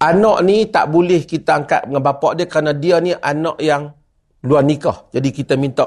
anak 0.00 0.38
ni 0.42 0.64
tak 0.72 0.88
boleh 0.88 1.28
kita 1.28 1.60
angkat 1.60 1.84
dengan 1.86 2.00
bapak 2.00 2.32
dia 2.40 2.46
kerana 2.48 2.72
dia 2.72 2.96
ni 3.04 3.12
anak 3.12 3.60
yang 3.60 3.92
luar 4.48 4.64
nikah. 4.64 5.12
Jadi 5.12 5.28
kita 5.28 5.54
minta 5.60 5.84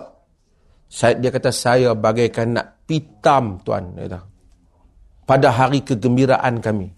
saya, 0.86 1.18
dia 1.18 1.34
kata 1.34 1.50
saya 1.50 1.98
bagaikan 1.98 2.54
nak 2.54 2.86
pitam 2.86 3.58
tuan 3.66 3.98
dia 3.98 4.06
kata, 4.06 4.20
pada 5.26 5.48
hari 5.50 5.82
kegembiraan 5.82 6.62
kami. 6.62 6.94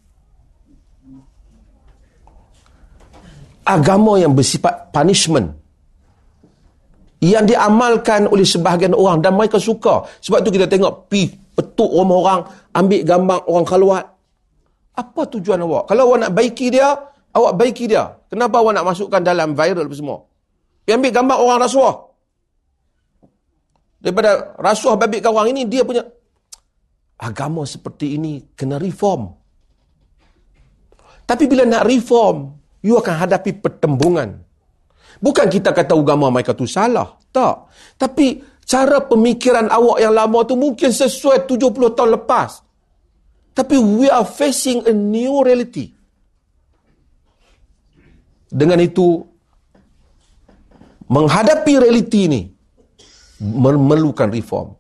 Agama 3.66 4.22
yang 4.22 4.38
bersifat 4.38 4.94
punishment 4.94 5.66
yang 7.26 7.50
diamalkan 7.50 8.30
oleh 8.30 8.46
sebahagian 8.46 8.94
orang 8.94 9.24
dan 9.26 9.34
mereka 9.34 9.58
suka. 9.58 10.06
Sebab 10.22 10.46
tu 10.46 10.54
kita 10.54 10.70
tengok 10.70 11.10
pi 11.10 11.26
petuk 11.26 11.90
rumah 11.90 12.18
orang, 12.22 12.42
ambil 12.76 13.02
gambar 13.02 13.40
orang 13.50 13.66
keluar 13.66 14.02
apa 14.96 15.22
tujuan 15.28 15.60
awak? 15.60 15.92
Kalau 15.92 16.12
awak 16.12 16.18
nak 16.28 16.32
baiki 16.32 16.72
dia, 16.72 16.88
awak 17.36 17.54
baiki 17.60 17.92
dia. 17.92 18.16
Kenapa 18.32 18.64
awak 18.64 18.80
nak 18.80 18.88
masukkan 18.88 19.20
dalam 19.20 19.52
viral 19.52 19.90
apa 19.90 19.96
semua? 19.96 20.18
Dia 20.88 20.96
ambil 20.96 21.12
gambar 21.12 21.38
orang 21.42 21.60
rasuah. 21.60 21.96
Daripada 24.00 24.56
rasuah 24.62 24.96
babik 24.96 25.26
kawang 25.26 25.50
ini, 25.52 25.66
dia 25.66 25.82
punya 25.82 26.06
agama 27.20 27.66
seperti 27.66 28.16
ini 28.16 28.54
kena 28.54 28.78
reform. 28.78 29.34
Tapi 31.26 31.44
bila 31.50 31.66
nak 31.66 31.90
reform, 31.90 32.54
you 32.86 33.02
akan 33.02 33.26
hadapi 33.26 33.58
pertembungan. 33.58 34.46
Bukan 35.18 35.50
kita 35.50 35.74
kata 35.74 35.98
agama 35.98 36.30
mereka 36.30 36.54
tu 36.54 36.70
salah. 36.70 37.18
Tak. 37.34 37.74
Tapi 37.98 38.38
cara 38.62 39.02
pemikiran 39.02 39.66
awak 39.74 39.98
yang 40.06 40.14
lama 40.14 40.46
tu 40.46 40.54
mungkin 40.54 40.94
sesuai 40.94 41.50
70 41.50 41.98
tahun 41.98 42.12
lepas. 42.22 42.62
Tapi 43.58 43.76
we 43.80 44.06
are 44.06 44.28
facing 44.28 44.86
a 44.86 44.94
new 44.94 45.42
reality. 45.42 45.90
Dengan 48.52 48.84
itu, 48.84 49.24
menghadapi 51.08 51.74
reality 51.80 52.28
ini, 52.28 52.42
memerlukan 53.42 54.30
reform. 54.30 54.76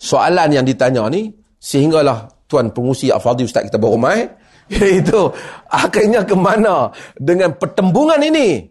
Soalan 0.00 0.54
yang 0.54 0.64
ditanya 0.64 1.04
ni, 1.10 1.34
sehinggalah 1.58 2.30
Tuan 2.46 2.70
Pengusi 2.70 3.10
Afadhi 3.10 3.44
Ustaz 3.44 3.66
kita 3.66 3.76
baru 3.76 3.98
main, 3.98 4.30
iaitu 4.78 5.34
akhirnya 5.66 6.22
ke 6.22 6.38
mana 6.38 6.94
dengan 7.18 7.50
pertembungan 7.58 8.22
ini? 8.22 8.70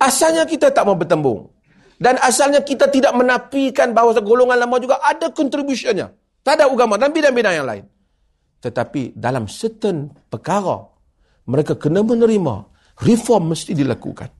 Asalnya 0.00 0.48
kita 0.48 0.72
tak 0.72 0.88
mau 0.88 0.96
bertembung. 0.96 1.52
Dan 1.98 2.14
asalnya 2.22 2.62
kita 2.62 2.86
tidak 2.86 3.10
menafikan 3.10 3.90
bahawa 3.90 4.14
golongan 4.22 4.54
lama 4.54 4.78
juga 4.78 5.02
ada 5.02 5.34
contributionnya. 5.34 6.14
Tak 6.46 6.62
ada 6.62 6.70
agama 6.70 6.94
dan 6.94 7.10
bidang-bidang 7.10 7.54
yang 7.58 7.66
lain. 7.66 7.84
Tetapi 8.62 9.18
dalam 9.18 9.50
certain 9.50 10.06
perkara, 10.30 10.86
mereka 11.50 11.74
kena 11.74 12.06
menerima 12.06 12.54
reform 13.02 13.50
mesti 13.50 13.74
dilakukan. 13.74 14.30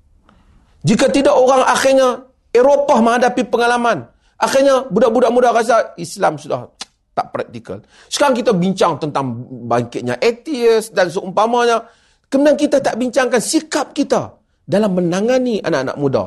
Jika 0.86 1.10
tidak 1.10 1.34
orang 1.34 1.66
akhirnya 1.66 2.08
Eropah 2.54 2.98
menghadapi 3.04 3.42
pengalaman. 3.50 4.08
Akhirnya 4.38 4.86
budak-budak 4.86 5.30
muda 5.34 5.50
rasa 5.50 5.92
Islam 5.98 6.38
sudah 6.38 6.70
tak 7.18 7.34
praktikal. 7.34 7.78
Sekarang 8.06 8.38
kita 8.38 8.54
bincang 8.54 8.94
tentang 9.02 9.42
bangkitnya 9.66 10.14
atheist 10.22 10.94
dan 10.94 11.10
seumpamanya. 11.10 11.82
Kemudian 12.30 12.54
kita 12.54 12.78
tak 12.78 12.94
bincangkan 12.94 13.42
sikap 13.42 13.90
kita 13.90 14.38
dalam 14.62 14.94
menangani 14.94 15.58
anak-anak 15.58 15.96
muda. 15.98 16.24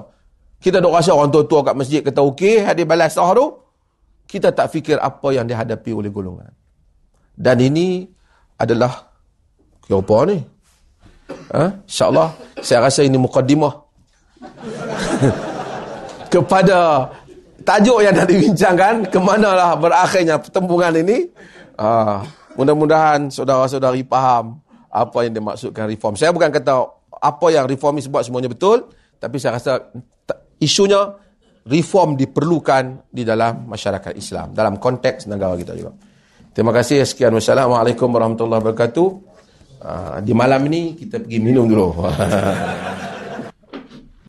Kita 0.59 0.83
dok 0.83 0.93
rasa 0.93 1.15
orang 1.15 1.31
tua-tua 1.31 1.71
kat 1.71 1.75
masjid 1.79 2.03
kata 2.03 2.19
okey, 2.27 2.59
hadir 2.67 2.83
balas 2.83 3.15
sah 3.15 3.31
tu. 3.31 3.55
Kita 4.27 4.51
tak 4.51 4.67
fikir 4.75 4.99
apa 4.99 5.31
yang 5.31 5.47
dihadapi 5.47 5.91
oleh 5.95 6.11
golongan. 6.11 6.51
Dan 7.31 7.57
ini 7.63 8.03
adalah 8.59 9.07
apa 9.91 10.17
ni? 10.27 10.39
Ha? 11.51 11.63
InsyaAllah, 11.83 12.29
saya 12.63 12.79
rasa 12.87 13.03
ini 13.03 13.17
mukaddimah. 13.19 13.73
Kepada 16.33 17.11
tajuk 17.61 17.99
yang 18.03 18.13
dah 18.13 18.27
dibincangkan, 18.27 19.09
kemanalah 19.09 19.77
berakhirnya 19.77 20.37
pertempuran 20.41 20.93
ini. 21.01 21.29
Uh, 21.77 22.21
mudah-mudahan 22.59 23.31
saudara-saudari 23.31 24.05
faham 24.05 24.59
apa 24.91 25.17
yang 25.23 25.33
dimaksudkan 25.33 25.87
reform. 25.87 26.19
Saya 26.19 26.35
bukan 26.35 26.51
kata 26.51 26.83
apa 27.21 27.47
yang 27.53 27.65
reformis 27.65 28.11
buat 28.11 28.27
semuanya 28.27 28.51
betul, 28.51 28.91
tapi 29.17 29.39
saya 29.39 29.57
rasa 29.57 29.89
isunya 30.59 31.15
reform 31.65 32.17
diperlukan 32.17 33.07
di 33.09 33.23
dalam 33.23 33.69
masyarakat 33.69 34.13
Islam, 34.17 34.51
dalam 34.51 34.81
konteks 34.81 35.29
negara 35.29 35.55
kita 35.55 35.77
juga. 35.77 35.93
Terima 36.51 36.75
kasih. 36.75 37.07
Sekian. 37.07 37.31
Wassalamualaikum 37.31 38.11
warahmatullahi 38.11 38.59
wabarakatuh. 38.59 39.07
Uh, 39.81 40.17
di 40.21 40.35
malam 40.35 40.61
ini 40.67 40.93
kita 40.99 41.23
pergi 41.23 41.39
minum 41.39 41.65
dulu. 41.65 41.95